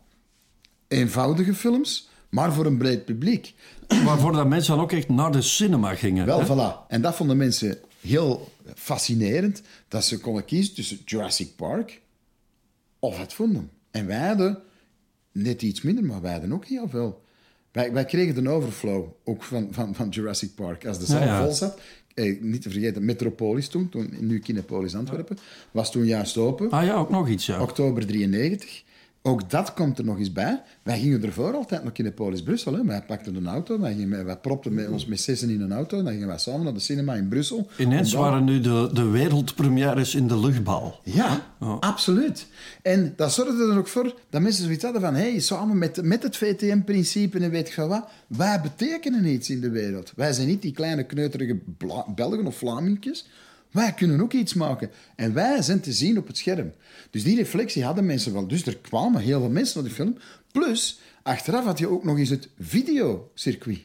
eenvoudige 0.87 1.53
films, 1.53 2.09
maar 2.29 2.53
voor 2.53 2.65
een 2.65 2.77
breed 2.77 3.05
publiek. 3.05 3.53
Waarvoor 3.87 4.31
dat 4.31 4.47
mensen 4.47 4.75
dan 4.75 4.83
ook 4.83 4.91
echt 4.91 5.09
naar 5.09 5.31
de 5.31 5.41
cinema 5.41 5.95
gingen. 5.95 6.25
Wel, 6.25 6.39
hè? 6.39 6.45
voilà. 6.45 6.87
En 6.87 7.01
dat 7.01 7.15
vonden 7.15 7.37
mensen 7.37 7.77
heel 8.01 8.51
fascinerend, 8.75 9.61
dat 9.87 10.05
ze 10.05 10.19
konden 10.19 10.45
kiezen 10.45 10.75
tussen 10.75 10.99
Jurassic 11.05 11.55
Park 11.55 12.01
of 12.99 13.19
het 13.19 13.33
Fundum. 13.33 13.69
En 13.91 14.07
wij 14.07 14.27
hadden 14.27 14.59
net 15.31 15.61
iets 15.61 15.81
minder, 15.81 16.03
maar 16.03 16.21
wij 16.21 16.31
hadden 16.31 16.53
ook 16.53 16.65
heel 16.65 16.89
veel. 16.89 17.25
Wij, 17.71 17.93
wij 17.93 18.05
kregen 18.05 18.43
de 18.43 18.49
overflow, 18.49 19.05
ook 19.23 19.43
van, 19.43 19.67
van, 19.71 19.95
van 19.95 20.09
Jurassic 20.09 20.55
Park. 20.55 20.85
Als 20.85 20.99
de 20.99 21.05
zaal 21.05 21.19
Ja, 21.19 21.25
ja. 21.25 21.43
vol 21.43 21.53
zat, 21.53 21.79
eh, 22.13 22.41
niet 22.41 22.61
te 22.61 22.69
vergeten, 22.69 23.05
Metropolis 23.05 23.67
toen, 23.67 23.89
toen 23.89 24.13
nu 24.19 24.39
Kinepolis 24.39 24.95
Antwerpen, 24.95 25.37
was 25.71 25.91
toen 25.91 26.05
juist 26.05 26.37
open. 26.37 26.69
Ah 26.69 26.85
ja, 26.85 26.95
ook 26.95 27.09
nog 27.09 27.29
iets, 27.29 27.45
ja. 27.45 27.61
Oktober 27.61 28.05
93. 28.05 28.83
Ook 29.27 29.49
dat 29.49 29.73
komt 29.73 29.97
er 29.97 30.05
nog 30.05 30.19
eens 30.19 30.31
bij. 30.31 30.61
Wij 30.83 30.99
gingen 30.99 31.23
ervoor 31.23 31.53
altijd 31.53 31.83
naar 31.83 31.91
Kinepolis 31.91 32.43
Brussel. 32.43 32.73
Hè. 32.73 32.85
Wij 32.85 33.01
pakten 33.01 33.35
een 33.35 33.47
auto, 33.47 33.79
wij, 33.79 33.93
gingen, 33.95 34.25
wij 34.25 34.37
propten 34.37 34.73
met 34.73 34.89
ons 34.89 35.05
met 35.05 35.21
zessen 35.21 35.49
in 35.49 35.61
een 35.61 35.71
auto. 35.71 36.03
Dan 36.03 36.11
gingen 36.11 36.27
wij 36.27 36.37
samen 36.37 36.63
naar 36.63 36.73
de 36.73 36.79
cinema 36.79 37.13
in 37.13 37.27
Brussel. 37.27 37.67
Ineens 37.77 38.13
waren 38.13 38.43
nu 38.43 38.59
de, 38.59 38.89
de 38.93 39.03
wereldpremières 39.09 40.15
in 40.15 40.27
de 40.27 40.39
luchtbal. 40.39 40.99
Ja, 41.03 41.45
absoluut. 41.79 42.47
En 42.81 43.13
dat 43.15 43.33
zorgde 43.33 43.71
er 43.71 43.77
ook 43.77 43.87
voor 43.87 44.13
dat 44.29 44.41
mensen 44.41 44.63
zoiets 44.63 44.83
hadden 44.83 45.01
van... 45.01 45.15
hey, 45.15 45.39
samen 45.39 45.77
met, 45.77 46.03
met 46.03 46.23
het 46.23 46.37
VTM-principe 46.37 47.39
en 47.39 47.51
weet 47.51 47.67
ik 47.67 47.73
veel 47.73 47.87
wat... 47.87 48.07
wij 48.27 48.61
betekenen 48.61 49.25
iets 49.25 49.49
in 49.49 49.61
de 49.61 49.69
wereld. 49.69 50.13
Wij 50.15 50.33
zijn 50.33 50.47
niet 50.47 50.61
die 50.61 50.71
kleine 50.71 51.03
kneuterige 51.03 51.57
Bla- 51.77 52.05
Belgen 52.15 52.45
of 52.45 52.55
Vlamingjes. 52.57 53.27
Wij 53.71 53.91
kunnen 53.93 54.21
ook 54.21 54.33
iets 54.33 54.53
maken. 54.53 54.89
En 55.15 55.33
wij 55.33 55.61
zijn 55.61 55.79
te 55.79 55.93
zien 55.93 56.17
op 56.17 56.27
het 56.27 56.37
scherm. 56.37 56.71
Dus 57.09 57.23
die 57.23 57.35
reflectie 57.35 57.83
hadden 57.83 58.05
mensen 58.05 58.33
wel. 58.33 58.47
Dus 58.47 58.65
er 58.65 58.77
kwamen 58.77 59.21
heel 59.21 59.39
veel 59.39 59.49
mensen 59.49 59.79
naar 59.81 59.89
de 59.89 59.95
film. 59.95 60.17
Plus, 60.51 60.99
achteraf 61.23 61.65
had 61.65 61.79
je 61.79 61.87
ook 61.89 62.03
nog 62.03 62.17
eens 62.17 62.29
het 62.29 62.47
videocircuit. 62.59 63.79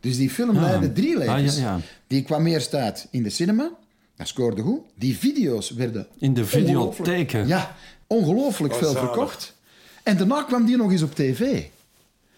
Dus 0.00 0.16
die 0.16 0.30
film 0.30 0.58
leidde 0.58 0.92
drie 0.92 1.18
levens. 1.18 1.52
Ah, 1.56 1.62
ja, 1.62 1.74
ja. 1.74 1.80
Die 2.06 2.22
kwam 2.22 2.46
eerst 2.46 2.74
uit 2.74 3.06
in 3.10 3.22
de 3.22 3.30
cinema. 3.30 3.70
Dat 4.16 4.28
scoorde 4.28 4.62
goed. 4.62 4.80
Die 4.94 5.16
video's 5.16 5.70
werden... 5.70 6.06
In 6.18 6.34
de 6.34 6.40
ongelooflijk- 6.40 6.94
videotheken. 6.96 7.46
Ja, 7.46 7.76
ongelooflijk 8.06 8.72
Oh, 8.72 8.78
veel 8.78 8.92
zalig. 8.92 9.08
verkocht. 9.08 9.54
En 10.02 10.16
daarna 10.16 10.42
kwam 10.42 10.64
die 10.66 10.76
nog 10.76 10.90
eens 10.92 11.02
op 11.02 11.14
tv. 11.14 11.62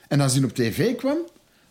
En 0.09 0.21
als 0.21 0.33
die 0.33 0.45
op 0.45 0.55
tv 0.55 0.95
kwam... 0.97 1.17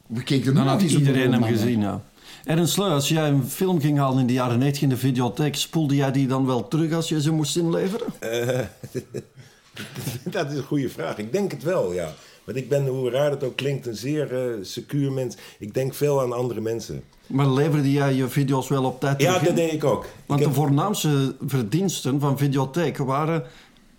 We 0.07 0.23
keken 0.23 0.57
er 0.57 0.63
nog 0.65 0.81
eens 0.81 0.93
op 0.93 0.99
iedereen 0.99 1.31
hem 1.31 1.43
gezien, 1.43 1.79
ja. 1.81 2.03
Ernst 2.45 2.77
als 2.79 3.09
jij 3.09 3.27
een 3.29 3.43
film 3.43 3.79
ging 3.81 3.97
halen 3.97 4.19
in 4.19 4.27
de 4.27 4.33
jaren 4.33 4.59
90 4.59 4.81
in 4.83 4.89
de 4.89 4.97
videotheek, 4.97 5.55
spoelde 5.55 5.95
jij 5.95 6.11
die 6.11 6.27
dan 6.27 6.45
wel 6.45 6.67
terug 6.67 6.93
als 6.93 7.09
je 7.09 7.21
ze 7.21 7.31
moest 7.31 7.57
inleveren? 7.57 8.07
Dat 10.23 10.51
is 10.51 10.57
een 10.57 10.63
goede 10.63 10.89
vraag. 10.89 11.17
Ik 11.17 11.31
denk 11.31 11.51
het 11.51 11.63
wel, 11.63 11.93
ja. 11.93 12.13
Want 12.43 12.57
ik 12.57 12.69
ben, 12.69 12.87
hoe 12.87 13.09
raar 13.09 13.31
het 13.31 13.43
ook 13.43 13.55
klinkt, 13.55 13.85
een 13.87 13.95
zeer 13.95 14.33
eh, 14.49 14.53
secuur 14.61 15.11
mens. 15.11 15.35
Ik 15.59 15.73
denk 15.73 15.93
veel 15.93 16.21
aan 16.21 16.33
andere 16.33 16.61
mensen. 16.61 17.03
Maar 17.27 17.49
leverde 17.49 17.91
jij 17.91 18.13
je 18.13 18.27
video's 18.27 18.67
wel 18.67 18.83
op 18.83 18.99
tijd 18.99 19.21
Ja, 19.21 19.25
terug 19.33 19.41
in? 19.49 19.55
dat 19.55 19.55
deed 19.65 19.73
ik 19.73 19.83
ook. 19.83 20.05
Want 20.25 20.39
ik 20.39 20.45
de 20.45 20.51
heb- 20.51 20.61
voornaamste 20.63 21.35
verdiensten 21.45 22.19
van 22.19 22.37
videotheken 22.37 23.05
waren 23.05 23.43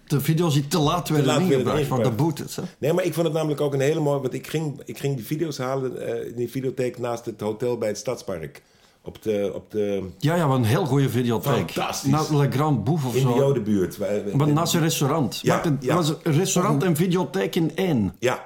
de 0.07 0.21
video's 0.21 0.55
die 0.55 0.67
te 0.67 0.79
laat 0.79 1.09
werden 1.09 1.27
laat 1.27 1.41
ingebracht 1.41 1.79
ingebracht. 1.79 2.17
boetes. 2.17 2.57
Hè? 2.57 2.63
Nee, 2.79 2.93
maar 2.93 3.05
ik 3.05 3.15
vond 3.15 3.27
het 3.27 3.35
namelijk 3.37 3.61
ook 3.61 3.75
een 3.75 3.81
hele 3.81 4.01
mooie... 4.01 4.21
Want 4.21 4.35
ik 4.35 4.47
ging, 4.47 4.81
ik 4.85 4.99
ging 4.99 5.17
die 5.17 5.25
video's 5.25 5.59
halen 5.59 6.07
eh, 6.07 6.27
in 6.27 6.37
die 6.37 6.51
videotheek 6.51 6.99
naast 6.99 7.25
het 7.25 7.41
hotel 7.41 7.79
bij 7.79 7.89
het 7.89 7.99
Stadspark. 7.99 8.63
Op 9.03 9.23
de, 9.23 9.51
op 9.55 9.71
de, 9.71 10.09
Ja, 10.19 10.35
ja, 10.35 10.47
maar 10.47 10.57
een 10.57 10.65
heel 10.65 10.87
goede 10.87 11.09
videotheek. 11.09 11.71
Fantastisch. 11.71 12.11
Na 12.11 12.25
Le 12.31 12.51
Grand 12.51 12.85
Bouffe 12.85 13.07
of 13.07 13.15
in 13.17 13.27
de 13.27 13.33
zo. 13.33 13.39
Jodenbuurt. 13.39 13.99
Maar 14.35 14.49
naast 14.49 14.75
een 14.75 14.81
restaurant. 14.81 15.39
Ja, 15.43 15.63
ja. 15.81 15.95
was 15.95 16.09
een 16.09 16.33
restaurant 16.33 16.83
en 16.83 16.97
videotheek 16.97 17.55
in 17.55 17.73
één. 17.75 18.15
Ja, 18.19 18.45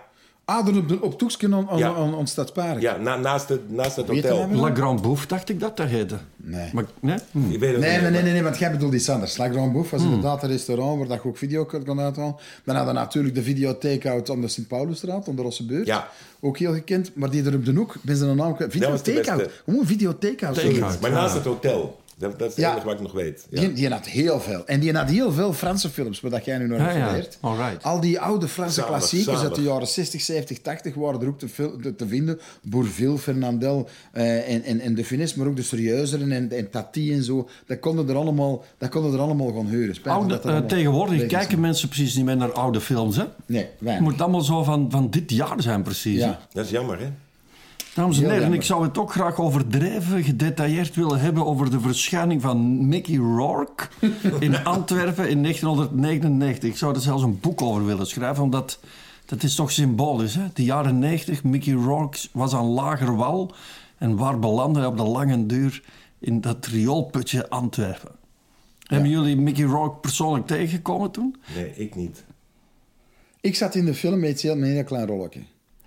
Ah, 0.51 0.67
op, 0.77 0.89
de- 0.89 1.01
op 1.03 1.19
Toeksken 1.19 1.55
aan, 1.55 1.79
Ja. 1.79 1.95
aan, 1.95 2.15
aan 2.19 2.27
Stadspark. 2.27 2.81
ja 2.81 2.97
na, 2.97 3.17
naast, 3.17 3.49
het, 3.49 3.71
naast 3.71 3.97
het 3.97 4.07
Weet 4.07 4.17
je 4.23 4.23
hotel. 4.29 4.39
dat 4.49 4.51
nou? 4.57 4.69
Le 4.71 4.75
Grand 4.77 5.03
Bouffe, 5.03 5.27
dacht 5.27 5.49
ik 5.49 5.61
dat 5.61 5.77
dat 5.77 5.87
heette. 5.89 6.17
Nee. 6.37 6.71
Maar, 6.73 6.85
nee? 7.01 7.17
Hm. 7.31 7.51
Ik 7.51 7.59
weet 7.61 7.71
het 7.73 7.81
Nee, 7.81 7.93
niet 7.93 8.01
nee, 8.03 8.11
nee, 8.11 8.23
nee, 8.23 8.33
nee, 8.33 8.43
want 8.43 8.59
jij 8.59 8.71
bedoelt 8.71 8.95
iets 8.95 9.09
anders. 9.09 9.37
La 9.37 9.49
Grand 9.51 9.73
Bouffe 9.73 9.97
was 9.97 10.05
inderdaad 10.05 10.43
een 10.43 10.49
restaurant 10.49 10.99
waar 10.99 11.09
dat 11.09 11.23
je 11.23 11.29
ook 11.29 11.37
video 11.39 11.65
kon 11.65 12.01
uithalen. 12.01 12.37
Dan 12.65 12.75
hadden 12.77 12.95
we 12.95 13.01
natuurlijk 13.01 13.35
de 13.35 13.43
videotheekout 13.43 14.31
aan 14.31 14.41
de 14.41 14.49
Sint-Paulusstraat, 14.49 15.29
aan 15.29 15.37
de 15.37 15.43
Rossebeurt. 15.43 15.87
Ja. 15.87 16.09
Ook 16.41 16.59
heel 16.59 16.73
gekend. 16.73 17.11
Maar 17.15 17.31
die 17.31 17.45
er 17.45 17.55
op 17.55 17.65
de 17.65 17.73
hoek, 17.73 17.95
ben 18.03 18.17
ze 18.17 18.25
een 18.27 18.37
naam 18.37 18.55
kwijt. 18.55 18.73
Beste. 18.79 19.51
Gewoon 19.65 19.87
videotheekout. 19.87 20.55
Takeout. 20.55 21.01
Maar 21.01 21.11
naast 21.11 21.35
het 21.35 21.45
hotel. 21.45 22.00
Dat, 22.21 22.39
dat 22.39 22.49
is 22.49 22.57
het 22.57 22.65
Ja. 22.65 22.71
enige 22.73 22.87
wat 22.87 22.95
ik 22.95 23.01
nog 23.01 23.13
weet. 23.13 23.47
Ja. 23.51 23.61
Die, 23.61 23.73
die 23.73 23.89
had 23.91 24.07
heel 24.07 24.41
veel. 24.41 24.67
En 24.67 24.81
die 24.81 24.93
had 24.93 25.09
heel 25.11 25.33
veel 25.33 25.53
Franse 25.53 25.89
films, 25.91 26.21
dat 26.21 26.45
jij 26.45 26.59
nu 26.59 26.67
naar 26.67 26.97
Ja. 26.99 27.21
Alright. 27.41 27.83
Al 27.85 28.01
die 28.01 28.21
oude 28.21 28.49
Franse 28.49 28.75
Zalig, 28.81 28.89
klassiekers 28.91 29.41
uit 29.43 29.55
de 29.55 29.63
jaren 29.63 29.87
60, 29.89 30.21
70, 30.21 30.59
80 30.61 30.95
waren 30.95 31.21
er 31.21 31.29
ook 31.29 31.39
te, 31.39 31.49
veel- 31.49 31.77
te, 31.83 31.95
te 31.95 32.07
vinden. 32.09 32.41
Bourville, 32.63 33.19
Fernandel 33.19 33.89
eh, 34.13 34.55
en, 34.55 34.63
en, 34.63 34.81
en 34.81 34.95
De 34.95 35.05
Finesse, 35.05 35.39
maar 35.39 35.47
ook 35.47 35.57
de 35.57 35.63
serieuzeren 35.63 36.33
en, 36.33 36.51
en 36.53 36.71
Tati 36.71 37.13
en 37.13 37.23
zo. 37.25 37.49
Dat 37.67 37.79
konden 37.79 38.09
er 38.09 38.15
allemaal, 38.17 38.65
dat 38.79 38.89
konden 38.89 39.13
er 39.13 39.19
allemaal 39.21 39.53
gaan 39.53 39.67
huren. 39.67 39.97
Oude, 40.05 40.29
dat 40.29 40.39
er 40.39 40.45
eh, 40.45 40.51
allemaal 40.53 40.69
tegenwoordig 40.69 41.27
kijken 41.27 41.61
mensen 41.61 41.89
precies 41.89 42.15
niet 42.17 42.25
meer 42.25 42.37
naar 42.37 42.53
oude 42.53 42.81
films. 42.81 43.17
Hè? 43.17 43.25
Nee, 43.47 43.67
Het 43.85 44.01
moet 44.01 44.21
allemaal 44.21 44.41
zo 44.41 44.63
van, 44.63 44.91
van 44.91 45.11
dit 45.11 45.31
jaar 45.31 45.63
zijn 45.63 45.83
precies. 45.83 46.19
Ja. 46.19 46.39
Dat 46.53 46.65
is 46.65 46.71
jammer, 46.71 46.99
hè? 47.01 47.07
Dames 47.95 48.21
en 48.21 48.31
heren, 48.31 48.53
ik 48.53 48.63
zou 48.63 48.83
het 48.83 48.99
ook 48.99 49.13
graag 49.13 49.39
overdreven, 49.39 50.25
gedetailleerd 50.25 50.95
willen 50.95 51.21
hebben 51.21 51.47
over 51.47 51.71
de 51.71 51.81
verschijning 51.81 52.43
van 52.43 52.89
Mickey 52.89 53.17
Rourke 53.17 53.89
in 54.39 54.65
Antwerpen 54.65 55.29
in 55.29 55.43
1999. 55.43 56.71
Ik 56.71 56.77
zou 56.77 56.95
er 56.95 57.01
zelfs 57.01 57.23
een 57.23 57.41
boek 57.41 57.63
over 57.63 57.87
willen 57.87 58.07
schrijven, 58.07 58.43
omdat 58.43 58.79
dat 59.27 59.43
is 59.43 59.55
toch 59.55 59.71
symbolisch. 59.73 60.35
Hè? 60.35 60.45
De 60.55 60.65
jaren 60.65 60.99
90, 60.99 61.45
Mickey 61.45 61.73
Rourke 61.73 62.19
was 62.33 62.55
aan 62.55 62.67
lager 62.67 63.17
wal. 63.17 63.55
En 63.99 64.17
waar 64.17 64.39
belanden 64.39 64.83
hij 64.83 64.91
op 64.91 64.97
de 64.97 65.03
lange 65.03 65.47
duur 65.47 65.83
in 66.19 66.41
dat 66.41 66.67
rioolputje 66.67 67.49
Antwerpen? 67.49 68.13
Hebben 68.87 69.11
jullie 69.11 69.37
Mickey 69.37 69.65
Rourke 69.65 69.97
persoonlijk 69.97 70.47
tegengekomen 70.47 71.11
toen? 71.11 71.37
Nee, 71.55 71.73
ik 71.75 71.95
niet. 71.95 72.25
Ik 73.41 73.57
zat 73.57 73.75
in 73.75 73.85
de 73.85 73.95
film 73.95 74.21
met 74.21 74.43
een 74.43 74.63
heel 74.63 74.85
klein 74.85 75.07
rolletje. 75.07 75.41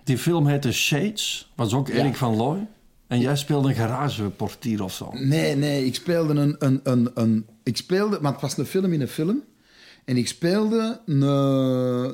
Die 0.04 0.18
film 0.18 0.46
heette 0.46 0.72
Shades, 0.72 1.52
was 1.54 1.74
ook. 1.74 1.88
Erik 1.88 2.16
van 2.16 2.36
Looy. 2.36 2.66
En 3.06 3.20
jij 3.20 3.36
speelde 3.36 3.68
een 3.68 3.74
garageportier 3.74 4.82
of 4.82 4.92
zo. 4.92 5.10
Nee, 5.12 5.56
nee, 5.56 5.84
ik 5.84 5.94
speelde 5.94 6.34
een, 6.40 6.56
een, 6.58 6.80
een, 6.82 7.10
een... 7.14 7.46
Ik 7.62 7.76
speelde... 7.76 8.18
Maar 8.20 8.32
het 8.32 8.40
was 8.40 8.56
een 8.56 8.66
film 8.66 8.92
in 8.92 9.00
een 9.00 9.08
film. 9.08 9.42
En 10.04 10.16
ik 10.16 10.28
speelde 10.28 11.00
een, 11.06 11.22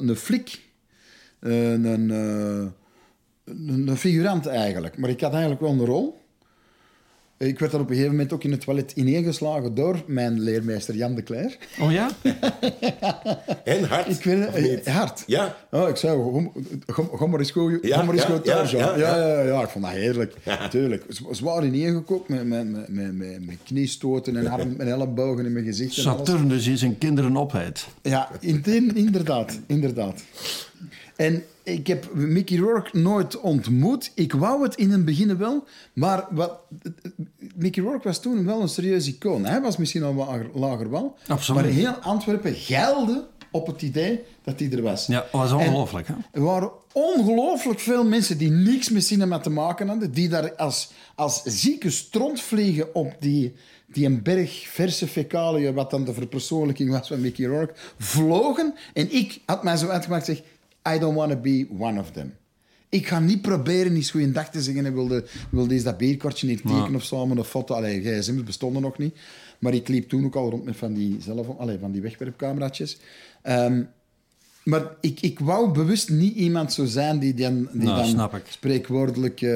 een 0.08 0.16
flik. 0.16 0.60
Een, 1.40 1.84
een, 1.84 2.10
eh, 2.10 2.70
een, 3.44 3.88
een 3.88 3.96
figurant 3.96 4.46
eigenlijk. 4.46 4.98
Maar 4.98 5.10
ik 5.10 5.20
had 5.20 5.32
eigenlijk 5.32 5.60
wel 5.60 5.70
een 5.70 5.84
rol. 5.84 6.19
Ik 7.46 7.58
werd 7.58 7.72
dan 7.72 7.80
op 7.80 7.86
een 7.88 7.94
gegeven 7.94 8.14
moment 8.16 8.32
ook 8.32 8.44
in 8.44 8.50
het 8.50 8.60
toilet 8.60 8.92
ineengeslagen 8.94 9.74
door 9.74 10.02
mijn 10.06 10.40
leermeester 10.40 10.94
Jan 10.96 11.14
de 11.14 11.22
Cler. 11.22 11.56
Oh 11.80 11.92
ja? 11.92 12.10
En 13.64 13.84
hard. 13.84 14.08
Ik 14.08 14.24
weet 14.24 14.82
eh, 14.84 14.96
hard. 14.96 15.22
Ja. 15.26 15.56
Oh, 15.70 15.88
ik 15.88 15.96
zei, 15.96 16.16
kom, 16.86 17.30
maar 17.30 17.38
eens 17.38 17.50
goed, 17.50 17.78
Ja, 17.82 18.02
maar 18.02 18.14
eens 18.14 18.24
goed 18.24 18.44
thuis. 18.44 18.70
ja, 18.70 18.78
Ja, 18.78 18.96
ja, 18.96 19.16
ja, 19.16 19.26
ja. 19.26 19.38
ja, 19.38 19.42
ja, 19.42 19.62
ik 19.62 19.68
vond 19.68 19.84
dat 19.84 19.94
heerlijk. 19.94 20.34
Natuurlijk. 20.44 21.04
Zwaar 21.30 21.64
ineengekookt 21.64 22.28
met, 22.28 22.44
met, 22.46 22.70
met, 22.70 22.88
met, 22.88 23.14
met, 23.16 23.46
met 23.46 23.56
kniestoten 23.64 24.36
en 24.36 24.46
arm 24.46 24.74
en 24.78 24.88
ellebogen 24.92 25.44
in 25.46 25.52
mijn 25.52 25.64
gezicht. 25.64 25.98
En 25.98 26.04
alles. 26.06 26.28
Saturnus 26.28 26.64
die 26.64 26.76
zijn 26.76 26.98
kinderen 26.98 27.36
opheet. 27.36 27.86
Ja, 28.02 28.28
in- 28.40 28.62
in- 28.64 28.96
inderdaad, 28.96 29.58
inderdaad. 29.66 30.22
En 31.16 31.42
ik 31.72 31.86
heb 31.86 32.14
Mickey 32.14 32.58
Rourke 32.58 32.98
nooit 32.98 33.40
ontmoet. 33.40 34.12
Ik 34.14 34.32
wou 34.32 34.62
het 34.62 34.74
in 34.74 34.90
het 34.90 35.04
begin 35.04 35.36
wel, 35.36 35.64
maar 35.92 36.26
wat, 36.30 36.58
Mickey 37.54 37.82
Rourke 37.82 38.08
was 38.08 38.20
toen 38.20 38.44
wel 38.44 38.60
een 38.60 38.68
serieus 38.68 39.06
icoon. 39.06 39.44
Hij 39.44 39.60
was 39.60 39.76
misschien 39.76 40.02
al 40.02 40.14
wat 40.14 40.26
lager, 40.26 40.50
lager 40.54 40.90
wel, 40.90 41.16
Absoluut. 41.26 41.62
maar 41.62 41.70
heel 41.70 41.92
Antwerpen 41.92 42.54
geilde 42.54 43.28
op 43.50 43.66
het 43.66 43.82
idee 43.82 44.20
dat 44.44 44.60
hij 44.60 44.70
er 44.70 44.82
was. 44.82 45.06
Ja, 45.06 45.20
dat 45.20 45.30
was 45.30 45.52
ongelooflijk. 45.52 46.08
Hè? 46.08 46.14
Er 46.32 46.42
waren 46.42 46.70
ongelooflijk 46.92 47.80
veel 47.80 48.04
mensen 48.04 48.38
die 48.38 48.50
niks 48.50 48.88
met 48.88 49.04
cinema 49.04 49.38
te 49.38 49.50
maken 49.50 49.88
hadden, 49.88 50.12
die 50.12 50.28
daar 50.28 50.54
als, 50.54 50.90
als 51.14 51.42
zieke 51.44 51.90
stront 51.90 52.40
vliegen 52.40 52.94
op 52.94 53.16
die, 53.20 53.54
die 53.86 54.06
een 54.06 54.22
berg 54.22 54.68
verse 54.68 55.06
fecaliën, 55.06 55.74
wat 55.74 55.90
dan 55.90 56.04
de 56.04 56.14
verpersoonlijking 56.14 56.90
was 56.90 57.08
van 57.08 57.20
Mickey 57.20 57.46
Rourke, 57.46 57.74
vlogen. 57.98 58.74
En 58.92 59.14
ik 59.14 59.40
had 59.46 59.62
mij 59.62 59.76
zo 59.76 59.88
uitgemaakt, 59.88 60.26
zeg, 60.26 60.42
I 60.94 60.98
don't 60.98 61.16
want 61.16 61.30
to 61.30 61.36
be 61.38 61.66
one 61.78 62.00
of 62.00 62.10
them. 62.10 62.32
Ik 62.88 63.06
ga 63.06 63.20
niet 63.20 63.42
proberen 63.42 63.94
eens 63.94 64.10
goeiedag 64.10 64.50
te 64.50 64.62
zeggen 64.62 64.86
en 64.86 64.94
wilde, 64.94 65.24
wilde 65.50 65.74
eens 65.74 65.82
dat 65.82 65.96
bierkortje 65.98 66.46
niet 66.46 66.60
tekenen 66.62 66.94
of 66.94 67.04
zo, 67.04 67.26
met 67.26 67.38
een 67.38 67.44
foto. 67.44 67.74
Allee, 67.74 68.00
gsm's 68.02 68.42
bestonden 68.44 68.82
nog 68.82 68.98
niet. 68.98 69.16
Maar 69.58 69.74
ik 69.74 69.88
liep 69.88 70.08
toen 70.08 70.24
ook 70.24 70.34
al 70.34 70.50
rond 70.50 70.64
met 70.64 70.76
van 70.76 70.92
die, 70.92 71.16
zelf, 71.20 71.46
allee, 71.58 71.78
van 71.78 71.92
die 71.92 72.00
wegwerpcameraatjes. 72.00 72.98
Ehm, 73.42 73.82
maar 74.64 74.82
ik, 75.00 75.20
ik 75.20 75.38
wou 75.38 75.72
bewust 75.72 76.10
niet 76.10 76.34
iemand 76.36 76.72
zo 76.72 76.84
zijn 76.84 77.18
die 77.18 77.34
dan, 77.34 77.68
die 77.72 77.82
Nou, 77.82 78.14
dan 78.16 78.40
spreekwoordelijk... 78.48 79.42
eh, 79.42 79.50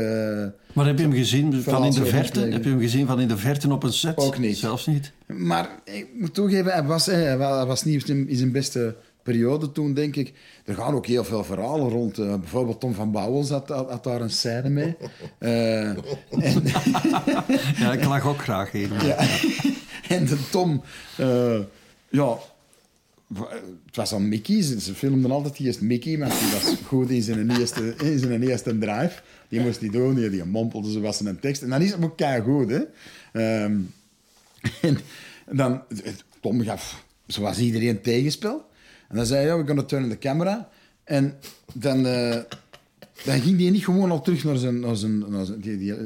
Maar 0.73 0.87
heb 0.87 0.97
je 0.99 1.03
hem 1.05 1.13
gezien 1.13 1.63
van 1.63 1.85
in 1.85 1.91
de 1.91 2.05
verte? 2.07 2.41
Heb 2.41 2.65
je 2.65 2.71
hem 2.71 2.81
gezien 2.81 3.07
van 3.07 3.21
in 3.21 3.29
de 3.29 3.37
verte 3.37 3.73
op 3.73 3.83
een 3.83 3.93
set? 3.93 4.17
Ook 4.17 4.39
niet. 4.39 4.57
Zelfs 4.57 4.87
niet. 4.87 5.13
maar 5.27 5.69
ik 5.85 6.07
moet 6.19 6.35
toegeven, 6.35 6.73
hij 6.73 6.83
was, 6.83 7.07
hij 7.07 7.39
wa- 7.39 7.57
hij 7.57 7.67
was 7.67 7.85
niet 7.85 8.09
in 8.09 8.27
zijn 8.37 8.53
beste 8.53 8.97
periode 9.25 9.73
toen, 9.73 9.95
denk 9.95 10.17
ik. 10.17 10.33
Er 10.65 10.75
gaan 10.75 10.95
ook 10.95 11.07
heel 11.07 11.25
veel 11.25 11.45
verhalen 11.45 11.89
rond. 11.89 12.19
eh, 12.19 12.35
bijvoorbeeld 12.39 12.81
Tom 12.81 12.95
van 12.95 13.11
Bouwels 13.13 13.49
had, 13.51 13.69
had, 13.69 13.91
had 13.91 14.05
daar 14.05 14.21
een 14.21 14.31
scène 14.31 14.69
mee. 14.69 14.97
Eh, 15.39 15.89
en, 15.89 15.99
Ja, 17.79 17.93
ik 17.93 18.05
lag 18.05 18.27
ook 18.27 18.43
graag 18.43 18.73
maar- 18.73 19.07
Ja. 19.07 19.17
en 20.09 20.25
de 20.27 20.49
Tom, 20.51 20.83
eh, 21.17 21.59
ja, 22.09 22.39
het 23.87 23.97
was 23.97 24.13
aan 24.15 24.29
Mickey. 24.29 24.63
Ze 24.63 24.81
ze 24.81 24.95
filmden 24.95 25.31
altijd 25.31 25.59
eerst 25.61 25.81
Mickey, 25.81 26.19
want 26.19 26.33
die 26.41 26.51
was 26.53 26.75
goed 26.87 27.11
in 27.11 27.23
zijn 27.23 27.51
eerste, 27.51 27.95
in 28.03 28.19
zijn 28.19 28.43
eerste 28.43 28.79
drive. 28.79 29.21
Die 29.49 29.61
moest 29.61 29.81
die 29.81 29.91
doen, 29.91 30.15
die, 30.15 30.31
die 30.31 30.45
mompelde 30.45 30.93
zo 30.93 31.01
was 31.01 31.21
een 31.21 31.41
tekst. 31.41 31.63
En 31.63 31.69
dan 31.71 31.83
is 31.83 31.93
het 31.93 32.05
ook 32.05 32.21
goed, 32.45 32.71
hè. 32.71 32.81
Ehm, 33.33 33.77
en 34.89 34.99
dan, 35.53 35.83
Tom 36.41 36.61
gaf, 36.61 37.05
zoals 37.27 37.59
iedereen, 37.59 38.01
tegenspel. 38.01 38.65
En 39.15 39.21
dan 39.21 39.27
zei 39.29 39.41
hij, 39.41 39.49
ja, 39.49 39.55
we're 39.57 39.67
gonna 39.67 39.83
turn 39.83 40.09
the 40.09 40.19
camera. 40.19 40.69
En 41.05 41.35
dan... 41.75 42.07
eh, 42.07 42.37
dan 43.25 43.41
ging 43.41 43.57
die 43.57 43.71
niet 43.71 43.85
gewoon 43.85 44.11
al 44.11 44.21
terug 44.23 44.45
naar 44.45 44.57
zijn... 44.57 44.81
Naar 44.81 44.97
zijn, 44.97 45.19
naar 45.31 45.45
zijn 45.45 45.61
die, 45.61 45.79
die 45.79 45.95
eh, 45.95 46.01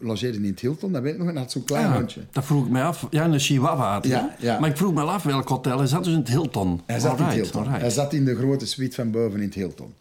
logeerde 0.00 0.38
in 0.38 0.44
het 0.44 0.60
Hilton, 0.60 0.92
dat 0.92 1.02
weet 1.02 1.12
ik 1.12 1.18
nog. 1.18 1.28
En 1.28 1.36
had 1.36 1.50
zo'n 1.52 1.64
klein 1.64 1.86
Ah, 1.86 1.94
hondje. 1.94 2.20
dat 2.32 2.44
vroeg 2.44 2.64
ik 2.64 2.70
mij 2.70 2.82
af. 2.84 3.06
Ja, 3.10 3.24
een 3.24 3.38
Chihuahua 3.38 3.92
had 3.92 4.06
Ja. 4.06 4.58
Maar 4.60 4.70
ik 4.70 4.76
vroeg 4.76 4.94
me 4.94 5.02
af 5.02 5.22
welk 5.22 5.48
hotel. 5.48 5.78
Hij 5.78 5.86
zat 5.86 6.04
dus 6.04 6.12
in 6.12 6.18
het 6.18 6.28
Hilton. 6.28 6.80
Hij 6.86 6.98
zat 6.98 7.18
in 7.18 7.24
het 7.24 7.34
Hilton. 7.34 7.68
Hij 7.68 7.90
zat 7.90 8.12
in 8.12 8.24
de 8.24 8.36
grote 8.36 8.66
suite 8.66 8.94
van 8.94 9.10
boven 9.10 9.38
in 9.40 9.44
het 9.46 9.54
Hilton. 9.54 9.92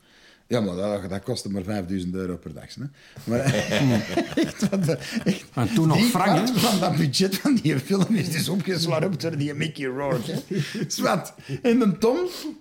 Ja, 0.49 0.61
maar 0.61 0.75
dat, 0.75 1.09
dat 1.09 1.23
kostte 1.23 1.49
maar 1.49 1.63
5000 1.63 2.13
euro 2.15 2.37
per 2.37 2.53
dag. 2.53 2.75
Hè? 2.75 2.83
Maar 3.23 3.39
echt, 4.35 4.69
wat, 4.69 4.97
echt, 5.23 5.45
Maar 5.53 5.73
toen 5.73 5.87
nog 5.87 6.01
frank, 6.03 6.47
van 6.47 6.79
dat 6.79 6.95
budget 6.95 7.35
van 7.37 7.55
die 7.55 7.79
film 7.79 8.15
is 8.15 8.31
dus 8.31 8.49
opgeslagen 8.49 9.19
door 9.19 9.37
die 9.37 9.53
Mickey 9.53 9.85
Rourke. 9.85 10.41
Zwat. 10.87 11.33
En 11.61 11.79
de 11.79 11.97
Tom, 11.97 12.17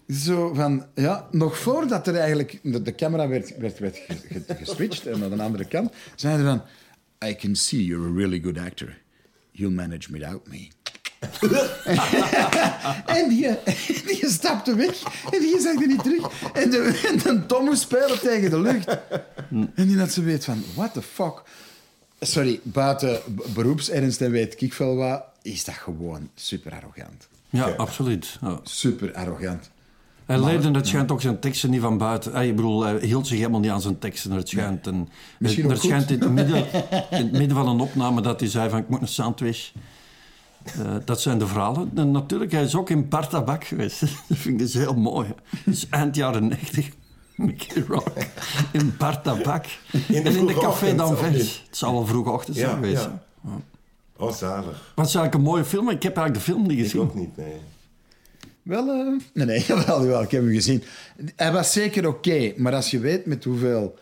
zo 0.09 0.55
van, 0.55 0.87
ja, 0.95 1.29
nog 1.31 1.59
voordat 1.59 2.07
er 2.07 2.17
eigenlijk 2.17 2.59
de, 2.63 2.83
de 2.83 2.95
camera 2.95 3.29
werd, 3.29 3.57
werd, 3.59 3.79
werd 3.79 3.97
ge- 3.97 4.43
ge- 4.47 4.55
geswitcht 4.55 5.07
en 5.07 5.19
naar 5.19 5.31
de 5.31 5.43
andere 5.43 5.65
kant, 5.65 5.93
zei 6.15 6.35
hij 6.35 6.45
van, 6.45 6.63
I 7.29 7.35
can 7.37 7.57
see 7.57 7.85
you're 7.85 8.09
a 8.09 8.15
really 8.17 8.41
good 8.43 8.59
actor. 8.59 8.99
You'll 9.51 9.75
manage 9.75 10.13
without 10.13 10.47
me. 10.49 10.69
En 13.07 13.29
die, 13.29 13.49
die 14.07 14.29
stapte 14.31 14.75
weg 14.75 15.03
en 15.31 15.41
die 15.41 15.61
zag 15.61 15.75
er 15.81 15.87
niet 15.87 16.03
terug. 16.03 16.53
En 16.53 16.71
de, 16.71 17.01
en 17.09 17.19
de 17.39 17.47
Tom 17.47 17.65
moest 17.65 17.81
spelen 17.81 18.21
tegen 18.21 18.51
de 18.51 18.61
lucht. 18.61 18.97
En 19.75 19.87
die 19.87 19.99
had 19.99 20.13
ze 20.13 20.23
weet 20.23 20.45
van, 20.45 20.65
what 20.75 20.93
the 20.93 21.03
fuck? 21.03 21.43
Sorry, 22.21 22.61
buiten 22.63 23.21
beroepsernst 23.55 24.21
en 24.21 24.31
weet 24.31 24.61
ik 24.63 24.73
veel 24.73 24.95
wat, 24.97 25.23
is 25.43 25.65
dat 25.65 25.75
gewoon 25.75 26.29
super 26.35 26.73
arrogant. 26.73 27.29
Ja, 27.51 27.69
absoluut. 27.77 28.39
Ja. 28.41 28.61
Super 28.63 29.15
arrogant. 29.15 29.71
Hij 30.27 30.45
leerde, 30.45 30.71
het 30.71 30.87
schijnt 30.87 31.13
ook 31.13 31.21
zijn 31.21 31.39
teksten 31.41 31.71
niet 31.71 31.81
van 31.81 31.99
buiten. 31.99 32.35
Eh, 32.35 32.49
Ik 32.49 32.57
bedoel, 32.57 32.83
hij 32.85 32.99
hield 33.01 33.27
zich 33.27 33.37
helemaal 33.39 33.61
niet 33.61 33.71
aan 33.71 33.81
zijn 33.81 33.99
teksten. 33.99 34.31
Het 34.31 34.49
schijnt, 34.49 34.87
en, 34.87 35.09
Misschien 35.39 35.65
er 35.65 35.71
ook 35.71 35.77
goed. 35.79 35.87
schijnt 35.91 36.11
in 36.11 36.21
het, 36.21 36.31
midden, 36.33 36.57
in 37.11 37.17
het 37.25 37.33
midden 37.33 37.57
van 37.57 37.69
een 37.69 37.81
opname 37.81 38.21
dat 38.21 38.41
hij 38.41 38.49
zei 38.49 38.71
van 38.71 38.79
ik 38.79 38.89
moet 38.89 39.01
een 39.01 39.09
sandwich. 39.09 39.73
Eh, 40.65 40.97
dat 41.05 41.21
zijn 41.21 41.39
de 41.39 41.47
verhalen. 41.47 41.91
En 41.95 42.11
natuurlijk, 42.11 42.53
hij 42.53 42.63
is 42.63 42.75
ook 42.77 42.91
in 42.91 43.09
Partabak 43.09 43.65
geweest. 43.65 44.01
dat 44.29 44.39
vind 44.39 44.47
ik 44.47 44.59
dus 44.59 44.75
heel 44.75 44.95
mooi. 44.95 45.29
Eind 45.91 46.15
jaren 46.17 46.47
90. 46.49 46.89
Mickey 47.37 47.85
Rock 47.89 48.09
in 48.73 48.97
Partabak. 48.97 49.67
In 50.09 50.27
en 50.27 50.37
in 50.37 50.47
de 50.47 50.55
Café 50.55 50.95
d'Anvers. 50.95 51.65
Het 51.67 51.77
zal 51.77 51.93
wel 51.93 52.07
vroege 52.07 52.31
ochtend 52.31 52.57
zijn 52.57 52.69
Ja, 52.69 52.75
geweest. 52.75 53.03
ja. 53.03 53.23
hè. 53.47 53.51
Oh, 54.25 54.33
zalig. 54.33 54.93
Het 54.97 55.07
is 55.07 55.15
eigenlijk 55.15 55.35
een 55.35 55.41
mooie 55.41 55.65
film. 55.65 55.91
Ik 55.91 56.03
heb 56.03 56.17
eigenlijk 56.17 56.47
de 56.47 56.53
film 56.53 56.63
niet 56.67 56.79
Ik 56.79 56.85
gezien. 56.85 57.01
ook 57.01 57.15
niet, 57.15 57.37
nee. 57.37 57.55
Wel, 58.63 58.89
eh, 58.89 59.21
nee, 59.35 59.47
nee, 59.47 59.65
jawel, 59.69 60.01
jawel, 60.03 60.23
ik 60.23 60.31
heb 60.31 60.43
hem 60.43 60.53
gezien. 60.53 60.83
Hij 61.37 61.53
was 61.53 61.73
zeker 61.73 62.07
oké, 62.09 62.53
maar 62.57 62.75
als 62.75 62.91
je 62.91 62.99
weet 62.99 63.27
met 63.27 63.45
hoeveel 63.45 63.99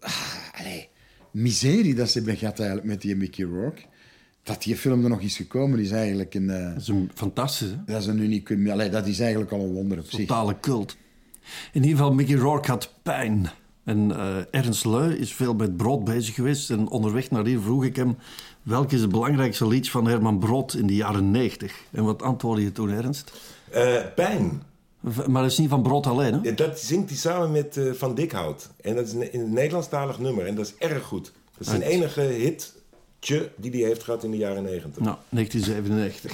ah, 0.00 0.12
allee, 0.58 0.88
miserie 1.30 1.94
dat 1.94 2.10
ze 2.10 2.18
hebben 2.18 2.36
gehad 2.36 2.58
eigenlijk 2.58 2.88
met 2.88 3.00
die 3.00 3.16
Mickey 3.16 3.44
Rourke, 3.44 3.82
dat 4.42 4.62
die 4.62 4.76
film 4.76 5.02
er 5.02 5.10
nog 5.10 5.20
is 5.20 5.36
gekomen, 5.36 5.78
is 5.78 5.90
eigenlijk 5.90 6.34
een, 6.34 6.50
eh, 6.50 6.72
Dat 6.72 6.80
is 6.80 6.88
een 6.88 7.10
fantastisch, 7.14 7.68
hè? 7.68 7.76
dat 7.86 8.00
is 8.00 8.06
een 8.06 8.18
unicum. 8.18 8.70
Allee, 8.70 8.90
dat 8.90 9.06
is 9.06 9.20
eigenlijk 9.20 9.52
al 9.52 9.60
een 9.60 9.72
wonder 9.72 9.98
op 9.98 10.10
zich. 10.10 10.26
Totale 10.26 10.60
cult. 10.60 10.96
In 11.72 11.82
ieder 11.82 11.98
geval, 11.98 12.14
Mickey 12.14 12.36
Rourke 12.36 12.70
had 12.70 12.94
pijn. 13.02 13.50
En 13.84 14.16
eh, 14.16 14.36
Ernst 14.50 14.84
Leu 14.84 15.12
is 15.12 15.32
veel 15.32 15.54
met 15.54 15.76
Brood 15.76 16.04
bezig 16.04 16.34
geweest. 16.34 16.70
En 16.70 16.88
onderweg 16.88 17.30
naar 17.30 17.44
hier 17.44 17.60
vroeg 17.60 17.84
ik 17.84 17.96
hem... 17.96 18.16
welk 18.62 18.92
is 18.92 19.00
het 19.00 19.10
belangrijkste 19.10 19.66
lied 19.66 19.90
van 19.90 20.06
Herman 20.06 20.38
Brood 20.38 20.74
in 20.74 20.86
de 20.86 20.94
jaren 20.94 21.30
90? 21.30 21.82
En 21.90 22.04
wat 22.04 22.22
antwoordde 22.22 22.62
je 22.64 22.72
toen, 22.72 22.90
Ernst? 22.90 23.32
Eh, 23.70 23.96
pijn. 24.14 24.62
Maar 25.00 25.42
dat 25.42 25.50
is 25.50 25.58
niet 25.58 25.68
van 25.68 25.82
Brood 25.82 26.06
alleen, 26.06 26.32
hè? 26.32 26.38
Ja, 26.42 26.52
Dat 26.52 26.80
zingt 26.80 27.08
hij 27.08 27.18
samen 27.18 27.52
met 27.52 27.76
eh, 27.76 27.92
Van 27.92 28.14
Dikhout. 28.14 28.70
En 28.80 28.94
dat 28.94 29.06
is 29.06 29.12
een, 29.12 29.28
een 29.34 29.52
Nederlandstalig 29.52 30.18
nummer. 30.18 30.46
En 30.46 30.54
dat 30.54 30.66
is 30.66 30.74
erg 30.78 31.02
goed. 31.04 31.24
Dat 31.24 31.60
is 31.60 31.66
zijn 31.66 31.82
enige 31.82 32.20
hitje 32.20 32.68
die 33.56 33.70
hij 33.70 33.80
heeft 33.80 34.02
gehad 34.02 34.24
in 34.24 34.30
de 34.30 34.36
jaren 34.36 34.62
negentig. 34.62 35.02
Nou, 35.02 35.16
1997. 35.28 36.32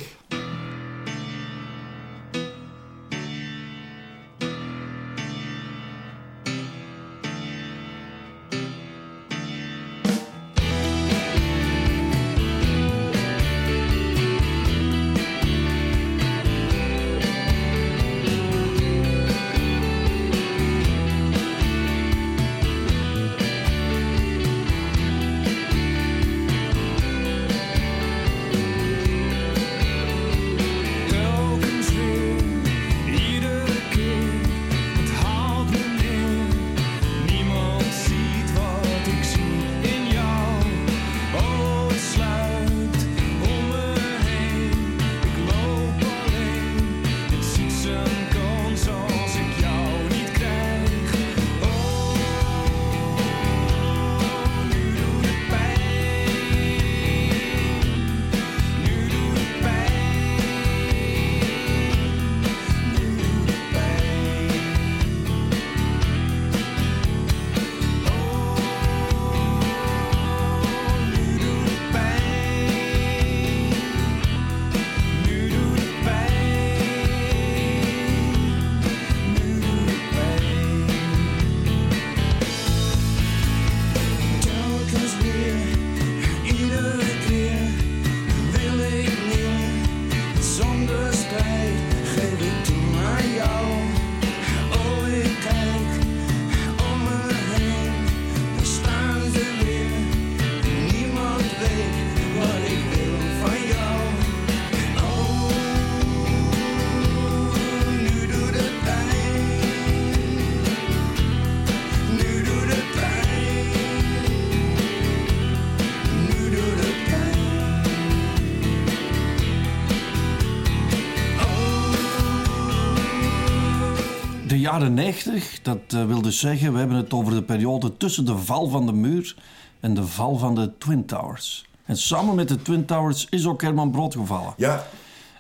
Jaren 124.65 124.95
90, 124.95 125.62
dat 125.62 125.79
eh, 125.89 126.07
wil 126.07 126.23
dus 126.23 126.39
zeggen, 126.39 126.73
we 126.73 126.79
hebben 126.79 126.97
het 126.97 127.12
over 127.12 127.35
de 127.35 127.43
periode 127.43 127.97
tussen 127.97 128.25
de 128.25 128.39
val 128.39 128.69
van 128.69 128.87
de 128.87 128.93
muur 128.93 129.37
en 129.81 129.95
de 129.95 130.07
val 130.07 130.37
van 130.37 130.55
de 130.55 130.71
Twin 130.79 131.07
Towers. 131.07 131.67
En 131.85 131.97
samen 131.97 132.35
met 132.35 132.49
de 132.49 132.62
Twin 132.62 132.85
Towers 132.85 133.27
is 133.31 133.47
ook 133.47 133.62
Herman 133.62 133.91
Brood 133.91 134.15
gevallen. 134.15 134.55
Ja, 134.57 134.87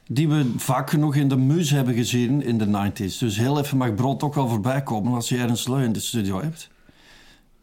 Die 0.06 0.28
we 0.28 0.52
vaak 0.56 0.90
genoeg 0.90 1.14
in 1.16 1.28
de 1.28 1.36
muus 1.36 1.70
hebben 1.70 1.94
gezien 1.94 2.42
in 2.42 2.58
de 2.58 2.66
90s. 2.66 3.18
Dus 3.18 3.36
heel 3.36 3.58
even 3.58 3.76
mag 3.76 3.94
Brood 3.94 4.22
ook 4.22 4.34
wel 4.34 4.48
voorbij 4.48 4.82
komen 4.82 5.14
als 5.14 5.28
je 5.28 5.36
Ernst 5.36 5.68
Leu 5.68 5.84
in 5.84 5.92
de 5.92 6.00
studio 6.00 6.42
hebt. 6.42 6.68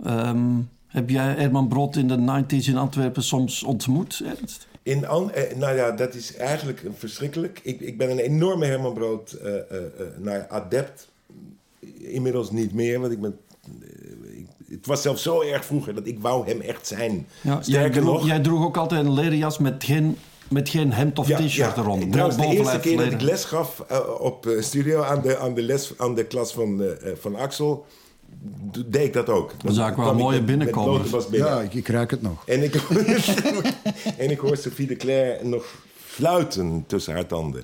Ehm, 0.04 0.40
heb 0.88 1.10
jij 1.10 1.34
Herman 1.34 1.68
Brood 1.68 1.96
in 1.96 2.08
de 2.08 2.18
90s 2.18 2.68
in 2.68 2.78
Antwerpen 2.78 3.24
soms 3.24 3.64
ontmoet, 3.64 4.22
Ernst? 4.26 4.68
In 4.84 5.08
an, 5.08 5.32
eh, 5.32 5.56
nou 5.56 5.76
ja, 5.76 5.92
dat 5.92 6.14
is 6.14 6.36
eigenlijk 6.36 6.84
verschrikkelijk. 6.98 7.60
Ik, 7.64 7.80
ik 7.80 7.98
ben 7.98 8.10
een 8.10 8.20
enorme 8.20 8.66
Herman 8.66 8.94
Brood 8.94 9.32
eh, 9.32 9.56
eh, 9.56 9.64
nou, 10.18 10.44
adept. 10.50 11.11
Inmiddels 12.04 12.52
niet 12.52 12.74
meer, 12.74 13.00
want 13.00 13.12
ik 13.12 13.22
ben... 13.22 13.38
eh, 13.82 14.38
ik- 14.40 14.48
het 14.70 14.86
was 14.86 15.02
zelfs 15.02 15.24
zo 15.24 15.42
erg 15.42 15.66
vroeger 15.66 15.94
dat 15.94 16.08
ik 16.08 16.20
wou 16.20 16.46
hem 16.48 16.62
echt 16.62 16.88
zijn. 16.88 17.28
Ja, 17.42 17.54
jij, 17.54 17.64
Sterker 17.64 18.02
droeg, 18.02 18.14
nog... 18.14 18.26
jij 18.28 18.40
droeg 18.40 18.64
ook 18.66 18.78
altijd 18.78 19.06
een 19.06 19.14
leren 19.14 19.38
jas 19.38 19.58
met 19.58 19.84
geen, 19.84 20.18
met 20.50 20.70
geen 20.70 20.94
hemd 20.94 21.20
of 21.20 21.28
t-shirt 21.28 21.78
eronder. 21.78 22.10
Trouwens, 22.10 22.38
de 22.38 22.46
eerste 22.46 22.80
keer 22.80 22.98
dat 22.98 23.12
ik 23.12 23.22
les 23.22 23.44
gaf 23.46 23.84
eh, 23.88 24.00
op 24.20 24.46
eh, 24.46 24.62
studio 24.62 25.02
aan 25.02 25.22
de, 25.22 25.38
aan 25.38 25.54
de, 25.54 25.62
les, 25.62 25.94
aan 25.98 26.16
de 26.16 26.24
klas 26.26 26.54
van, 26.54 26.82
van 27.20 27.36
Axel, 27.36 27.86
deed 28.86 29.06
ik 29.06 29.14
dat 29.14 29.30
ook. 29.30 29.54
Dan 29.64 29.74
zag 29.74 29.90
ik 29.90 29.96
wel 29.96 30.14
mooie 30.16 30.42
notenbas 30.42 31.28
binnen. 31.28 31.50
Ja, 31.50 31.62
ik, 31.62 31.74
ik 31.74 31.88
ruik 31.88 32.12
het 32.12 32.22
nog. 32.22 32.44
En 32.48 32.64
ik, 32.64 32.76
en 34.18 34.30
ik 34.32 34.40
hoor 34.40 34.58
Sophie 34.58 34.88
de 34.88 34.96
Cler 34.96 35.46
nog 35.46 35.66
fluiten 35.96 36.84
tussen 36.88 37.14
haar 37.14 37.26
tanden. 37.28 37.64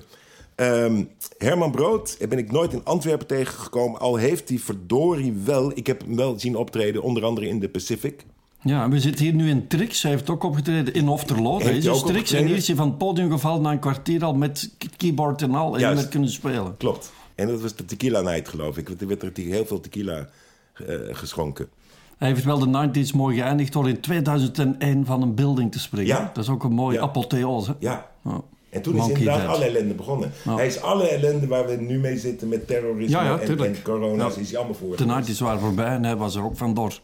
Ehm, 0.58 1.04
Herman 1.38 1.70
Brood 1.70 2.16
ben 2.28 2.38
ik 2.38 2.52
nooit 2.52 2.72
in 2.72 2.84
Antwerpen 2.84 3.26
tegengekomen. 3.26 4.00
Al 4.00 4.16
heeft 4.16 4.48
hij 4.48 4.58
verdorie 4.58 5.32
wel... 5.44 5.72
Ik 5.74 5.86
heb 5.86 6.00
hem 6.00 6.16
wel 6.16 6.38
zien 6.38 6.56
optreden, 6.56 7.02
onder 7.02 7.24
andere 7.24 7.48
in 7.48 7.58
de 7.58 7.68
Pacific. 7.68 8.24
Ja, 8.62 8.88
we 8.88 9.00
zitten 9.00 9.24
hier 9.24 9.34
nu 9.34 9.48
in 9.48 9.68
Trix. 9.68 10.02
Hij 10.02 10.10
heeft 10.10 10.30
ook 10.30 10.42
opgetreden 10.42 10.94
in 10.94 11.08
Ofterlo. 11.08 11.58
Hij 11.60 11.76
is 11.76 11.84
dus 11.84 12.02
Trix 12.02 12.32
en 12.32 12.46
hier 12.46 12.56
is 12.56 12.66
hij 12.66 12.76
van 12.76 12.88
het 12.88 12.98
podium 12.98 13.30
gevallen 13.30 13.62
na 13.62 13.72
een 13.72 13.78
kwartier 13.78 14.24
al 14.24 14.34
met 14.34 14.70
keyboard 14.96 15.42
en 15.42 15.54
al. 15.54 15.74
En 15.74 15.80
Juist. 15.80 16.00
meer 16.00 16.08
kunnen 16.10 16.30
spelen. 16.30 16.76
Klopt. 16.76 17.12
En 17.34 17.46
dat 17.46 17.60
was 17.60 17.74
de 17.74 17.84
Tequila 17.84 18.20
Night, 18.20 18.48
geloof 18.48 18.76
ik. 18.76 18.88
Er 19.00 19.06
werd 19.06 19.22
er 19.22 19.32
heel 19.34 19.66
veel 19.66 19.80
tequila 19.80 20.28
eh, 20.74 20.84
geschonken. 21.10 21.68
Hij 22.16 22.28
heeft 22.28 22.44
wel 22.44 22.58
de 22.58 22.88
90s 23.06 23.14
mooi 23.14 23.36
geëindigd 23.36 23.72
door 23.72 23.88
in 23.88 24.00
2001 24.00 25.06
van 25.06 25.22
een 25.22 25.34
building 25.34 25.72
te 25.72 25.78
springen. 25.78 26.06
Ja. 26.06 26.30
Dat 26.34 26.44
is 26.44 26.50
ook 26.50 26.64
een 26.64 26.72
mooie 26.72 26.96
Ja. 26.96 27.02
apotheose. 27.02 27.76
Ja. 27.78 28.10
Ja. 28.24 28.40
En 28.70 28.82
toen 28.82 28.96
is 28.96 29.08
inderdaad 29.08 29.46
alle 29.46 29.64
ellende 29.64 29.94
begonnen. 29.94 30.32
Hij 30.48 30.66
is 30.66 30.80
alle 30.80 31.08
ellende 31.08 31.46
waar 31.46 31.66
we 31.66 31.74
nu 31.76 31.98
mee 31.98 32.18
zitten 32.18 32.48
met 32.48 32.66
terrorisme 32.66 33.16
Ja, 33.18 33.24
ja, 33.24 33.38
en, 33.38 33.58
en 33.64 33.82
corona's, 33.82 34.34
Ja. 34.34 34.40
is 34.40 34.48
hij 34.48 34.58
allemaal 34.58 34.76
voor. 34.76 34.96
De 34.96 35.04
90s 35.34 35.38
waren 35.38 35.60
voorbij 35.60 35.86
en 35.94 36.04
hij 36.04 36.16
was 36.16 36.34
er 36.36 36.44
ook 36.44 36.56
vandoor. 36.56 37.00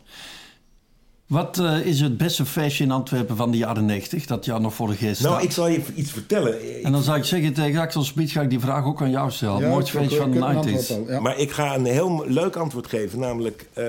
Wat 1.27 1.59
eh, 1.59 1.87
is 1.87 2.01
het 2.01 2.17
beste 2.17 2.45
feestje 2.47 2.85
in 2.85 2.91
Antwerpen 2.91 3.37
van 3.37 3.51
de 3.51 3.57
jaren 3.57 3.85
90 3.87 4.27
dat 4.27 4.45
jou 4.45 4.61
nog 4.61 4.75
voor 4.75 4.89
de 4.89 4.95
geest 4.95 5.23
Nou, 5.23 5.43
ik 5.43 5.51
zal 5.51 5.69
je 5.69 5.83
iets 5.95 6.11
vertellen. 6.11 6.77
Ik- 6.79 6.85
En 6.85 6.93
dan 6.93 7.03
zou 7.03 7.19
ik 7.19 7.25
zeggen 7.25 7.53
tegen 7.53 7.81
Axel 7.81 8.03
Smit 8.03 8.31
ga 8.31 8.41
ik 8.43 8.51
die 8.51 8.61
vraag 8.61 8.85
ook 8.85 9.03
aan 9.03 9.11
jou 9.11 9.31
stellen. 9.31 9.61
Ja, 9.61 9.69
Mooiste 9.69 9.93
ik- 9.97 9.99
feestje 10.03 10.19
van 10.21 10.31
de 10.31 10.39
heb 10.39 10.49
een 10.49 10.55
90s. 10.57 10.91
antwoord 10.91 11.09
al, 11.09 11.15
ja. 11.15 11.21
Maar 11.21 11.39
ik 11.39 11.51
ga 11.51 11.75
een 11.75 11.85
heel 11.85 12.25
leuk 12.27 12.57
antwoord 12.57 12.87
geven. 12.87 13.19
Namelijk, 13.19 13.69
eh, 13.73 13.85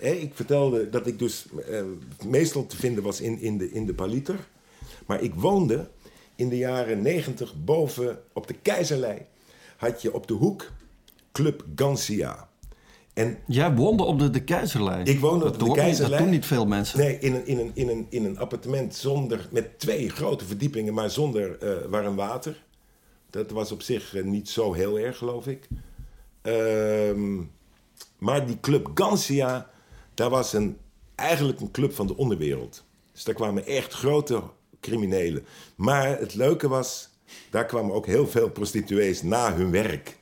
hè, 0.00 0.10
ik 0.20 0.30
vertelde 0.34 0.90
dat 0.90 1.06
ik 1.06 1.18
dus 1.18 1.46
eh, 1.70 1.76
meestal 2.26 2.66
te 2.66 2.76
vinden 2.76 3.02
was 3.04 3.20
in, 3.20 3.40
in, 3.40 3.58
de, 3.58 3.72
in 3.72 3.86
de 3.86 3.94
Paliter. 3.94 4.36
Maar 5.06 5.22
ik 5.22 5.32
woonde 5.34 5.88
in 6.36 6.48
de 6.48 6.56
jaren 6.56 7.02
negentig 7.02 7.54
boven 7.64 8.22
op 8.32 8.46
de 8.46 8.54
Keizerlei. 8.54 9.18
Had 9.76 10.02
je 10.02 10.14
op 10.14 10.26
de 10.26 10.34
hoek 10.34 10.70
Club 11.32 11.64
Gansia. 11.76 12.48
En 13.14 13.38
Jij 13.46 13.74
woonde 13.74 14.02
op 14.04 14.18
de, 14.18 14.30
de 14.30 14.44
Keizerlei. 14.44 15.04
Ik 15.04 15.20
woonde 15.20 15.44
Dat 15.44 15.52
op 15.52 15.58
doen 15.58 15.68
de 15.68 15.70
ook 15.74 15.76
niet- 15.76 15.84
Keizerlei. 15.86 16.16
Dat 16.16 16.22
doen 16.22 16.30
niet 16.36 16.46
veel 16.46 16.66
mensen. 16.66 16.98
Nee, 16.98 17.18
in 17.18 17.34
een, 17.34 17.46
in 17.46 17.58
een, 17.58 17.70
in 17.74 17.88
een, 17.88 18.06
in 18.08 18.24
een 18.24 18.38
appartement 18.38 18.94
zonder, 18.94 19.48
met 19.50 19.78
twee 19.78 20.08
grote 20.10 20.44
verdiepingen, 20.44 20.94
maar 20.94 21.10
zonder 21.10 21.58
eh, 21.58 21.88
warm 21.90 22.16
water. 22.16 22.62
Dat 23.30 23.50
was 23.50 23.72
op 23.72 23.82
zich 23.82 24.14
eh, 24.14 24.24
niet 24.24 24.48
zo 24.48 24.72
heel 24.72 24.98
erg, 24.98 25.16
geloof 25.18 25.46
ik. 25.46 25.68
Ehm, 26.42 27.36
maar 28.18 28.46
die 28.46 28.60
club 28.60 28.90
Gansia, 28.94 29.70
daar 30.14 30.30
was 30.30 30.52
een, 30.52 30.76
eigenlijk 31.14 31.60
een 31.60 31.70
club 31.70 31.92
van 31.94 32.06
de 32.06 32.16
onderwereld. 32.16 32.84
Dus 33.12 33.24
daar 33.24 33.34
kwamen 33.34 33.66
echt 33.66 33.92
grote 33.92 34.42
criminelen. 34.82 35.44
Maar 35.76 36.18
het 36.18 36.34
leuke 36.34 36.68
was, 36.68 37.08
daar 37.50 37.66
kwamen 37.66 37.94
ook 37.94 38.06
heel 38.06 38.26
veel 38.26 38.50
prostituees 38.50 39.22
na 39.22 39.54
hun 39.54 39.70
werk. 39.70 40.16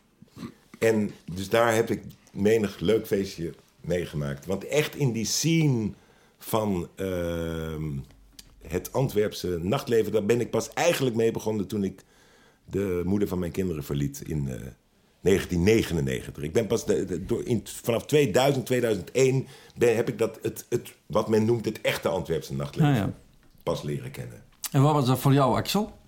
En 0.79 1.11
dus 1.33 1.49
daar 1.49 1.75
heb 1.75 1.91
ik 1.91 2.03
menig 2.33 2.79
leuk 2.81 3.07
feestje 3.07 3.55
meegemaakt. 3.81 4.47
Want 4.47 4.65
echt 4.67 4.97
in 4.97 5.13
die 5.13 5.25
scene 5.27 5.91
van 6.39 6.89
ehm, 6.95 7.91
het 8.67 8.93
Antwerpse 8.93 9.59
nachtleven... 9.63 10.13
daar 10.13 10.25
ben 10.25 10.41
ik 10.41 10.51
pas 10.51 10.73
eigenlijk 10.73 11.17
mee 11.17 11.31
begonnen 11.31 11.67
toen 11.67 11.85
ik 11.85 12.03
de 12.65 13.03
moeder 13.05 13.29
van 13.29 13.39
mijn 13.39 13.53
kinderen 13.53 13.85
verliet 13.85 14.23
in 14.27 14.49
eh, 14.49 14.61
1999. 15.21 16.43
Ik 16.43 16.53
ben 16.53 16.67
pas 16.67 16.87
de, 16.87 17.05
de- 17.05 17.25
door, 17.25 17.45
in, 17.45 17.63
vanaf 17.65 18.07
2000, 18.07 18.67
2001 18.67 19.47
ben, 19.77 19.97
heb 19.97 20.09
ik 20.09 20.19
dat, 20.19 20.39
het, 20.43 20.67
het, 20.69 20.93
wat 21.07 21.29
men 21.29 21.45
noemt 21.45 21.65
het 21.65 21.81
echte 21.81 22.09
Antwerpse 22.09 22.55
nachtleven 22.55 22.91
Ah, 22.93 22.97
ja. 22.97 23.15
pas 23.63 23.83
leren 23.83 24.11
kennen. 24.11 24.43
En 24.71 24.83
wat 24.83 24.93
was 24.93 25.07
dat 25.07 25.18
voor 25.18 25.33
jou, 25.33 25.57
Axel? 25.57 25.99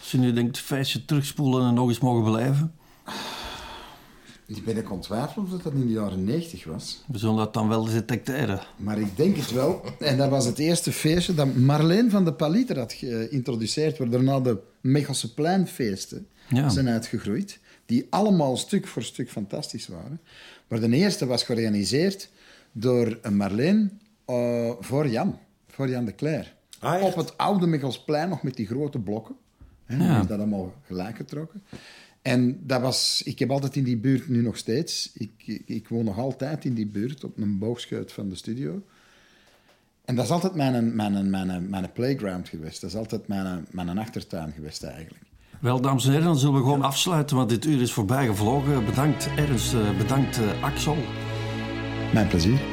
Als 0.00 0.10
je 0.10 0.18
nu 0.18 0.32
denkt, 0.32 0.58
feestje 0.58 1.04
terugspoelen 1.04 1.66
en 1.68 1.74
nog 1.74 1.88
eens 1.88 1.98
mogen 2.00 2.24
beleven. 2.24 2.74
Ik 4.46 4.64
ben 4.64 4.76
ik 4.76 4.90
ontwijfeld 4.92 5.44
of 5.44 5.50
dat 5.50 5.62
dat 5.62 5.72
in 5.72 5.86
de 5.86 5.92
jaren 5.92 6.24
90 6.24 6.64
was. 6.64 7.04
We 7.06 7.18
zullen 7.18 7.36
dat 7.36 7.54
dan 7.54 7.68
wel 7.68 7.84
detecteren. 7.84 8.60
Maar 8.76 8.98
ik 8.98 9.16
denk 9.16 9.36
het 9.36 9.50
wel. 9.52 9.82
En 9.98 10.16
dat 10.16 10.28
was 10.30 10.44
het 10.44 10.58
eerste 10.58 10.92
feestje 10.92 11.34
dat 11.34 11.54
Marleen 11.54 12.10
van 12.10 12.24
de 12.24 12.32
Paliter 12.32 12.78
had 12.78 12.92
geïntroduceerd, 12.92 13.98
waar 13.98 14.10
daarna 14.10 14.40
de 14.40 14.58
Mechelse 14.80 15.34
pleinfeesten 15.34 16.26
Ja. 16.48 16.68
zijn 16.68 16.88
uitgegroeid. 16.88 17.58
Die 17.86 18.06
allemaal 18.10 18.56
stuk 18.56 18.86
voor 18.86 19.02
stuk 19.02 19.30
fantastisch 19.30 19.86
waren. 19.88 20.20
Maar 20.68 20.80
de 20.80 20.88
eerste 20.96 21.26
was 21.26 21.42
georganiseerd 21.42 22.28
door 22.72 23.18
een 23.22 23.36
Marleen 23.36 24.00
eh, 24.24 24.70
voor 24.80 25.08
Jan. 25.08 25.38
Voor 25.68 25.88
Jan 25.88 26.04
de 26.04 26.14
Cler. 26.14 26.54
Ah? 26.82 27.02
Op 27.02 27.14
het 27.14 27.38
oude 27.38 27.66
Mechelsplein, 27.66 28.28
nog 28.28 28.42
met 28.42 28.56
die 28.56 28.66
grote 28.66 28.98
blokken. 28.98 29.34
Hè, 29.84 30.04
Ja. 30.04 30.20
Is 30.20 30.26
dat 30.26 30.38
allemaal 30.38 30.74
gelijk 30.86 31.16
getrokken. 31.16 31.62
En 32.22 32.66
dat 32.66 32.80
was... 32.80 33.22
Ik 33.24 33.38
heb 33.38 33.50
altijd 33.50 33.76
in 33.76 33.84
die 33.84 33.96
buurt, 33.96 34.28
nu 34.28 34.42
nog 34.42 34.56
steeds... 34.56 35.10
Ik, 35.14 35.30
ik, 35.44 35.62
ik 35.66 35.88
woon 35.88 36.04
nog 36.04 36.18
altijd 36.18 36.64
in 36.64 36.74
die 36.74 36.86
buurt, 36.86 37.24
op 37.24 37.38
een 37.38 37.58
boogscheut 37.58 38.12
van 38.12 38.28
de 38.28 38.34
studio. 38.34 38.82
En 40.04 40.14
dat 40.14 40.24
is 40.24 40.30
altijd 40.30 40.54
mijn, 40.54 40.96
mijn, 40.96 41.30
mijn, 41.30 41.70
mijn 41.70 41.92
playground 41.92 42.48
geweest. 42.48 42.80
Dat 42.80 42.90
is 42.90 42.96
altijd 42.96 43.28
mijn, 43.28 43.66
mijn 43.70 43.98
achtertuin 43.98 44.52
geweest, 44.52 44.82
eigenlijk. 44.82 45.24
Wel, 45.60 45.80
dames 45.80 46.04
en 46.04 46.10
heren, 46.10 46.26
dan 46.26 46.38
zullen 46.38 46.54
we 46.54 46.60
gewoon 46.60 46.82
afsluiten, 46.82 47.36
want 47.36 47.48
dit 47.48 47.64
uur 47.64 47.80
is 47.80 47.92
voorbij 47.92 48.26
gevlogen. 48.26 48.84
Bedankt 48.84 49.28
Ernst, 49.36 49.74
eh, 49.74 49.96
bedankt 49.98 50.38
eh, 50.38 50.62
Axel. 50.62 50.96
Mijn 52.12 52.28
plezier. 52.28 52.71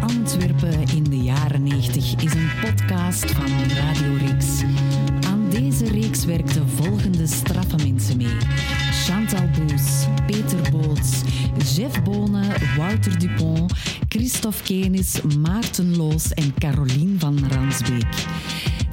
Antwerpen 0.00 0.96
in 0.96 1.04
de 1.04 1.16
jaren 1.16 1.62
90 1.62 2.14
is 2.22 2.34
een 2.34 2.50
podcast 2.60 3.30
van 3.30 3.46
Radio 3.74 4.16
Rix. 4.26 4.62
Aan 5.26 5.50
deze 5.50 5.88
reeks 5.88 6.24
werkten 6.24 6.68
volgende 6.68 7.26
straffe 7.26 7.76
mensen 7.76 8.16
mee. 8.16 8.36
Chantal 8.90 9.48
Boes, 9.48 10.06
Peter 10.26 10.70
Boots, 10.70 11.20
Jeff 11.74 12.02
Bonen, 12.02 12.76
Wouter 12.76 13.18
Dupont, 13.18 13.72
Christophe 14.08 14.62
Kenis, 14.62 15.20
Maarten 15.38 15.96
Loos 15.96 16.32
en 16.32 16.54
Carolien 16.58 17.16
van 17.18 17.38
Ransbeek. 17.48 18.26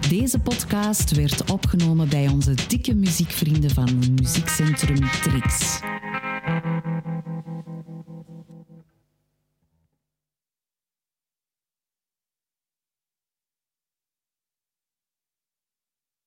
Deze 0.09 0.39
podcast 0.39 1.11
werd 1.11 1.51
opgenomen 1.51 2.09
bij 2.09 2.27
onze 2.27 2.53
dikke 2.67 2.95
muziekvrienden 2.95 3.71
van 3.71 3.99
Muziekcentrum 4.15 5.09
Trix. 5.21 5.79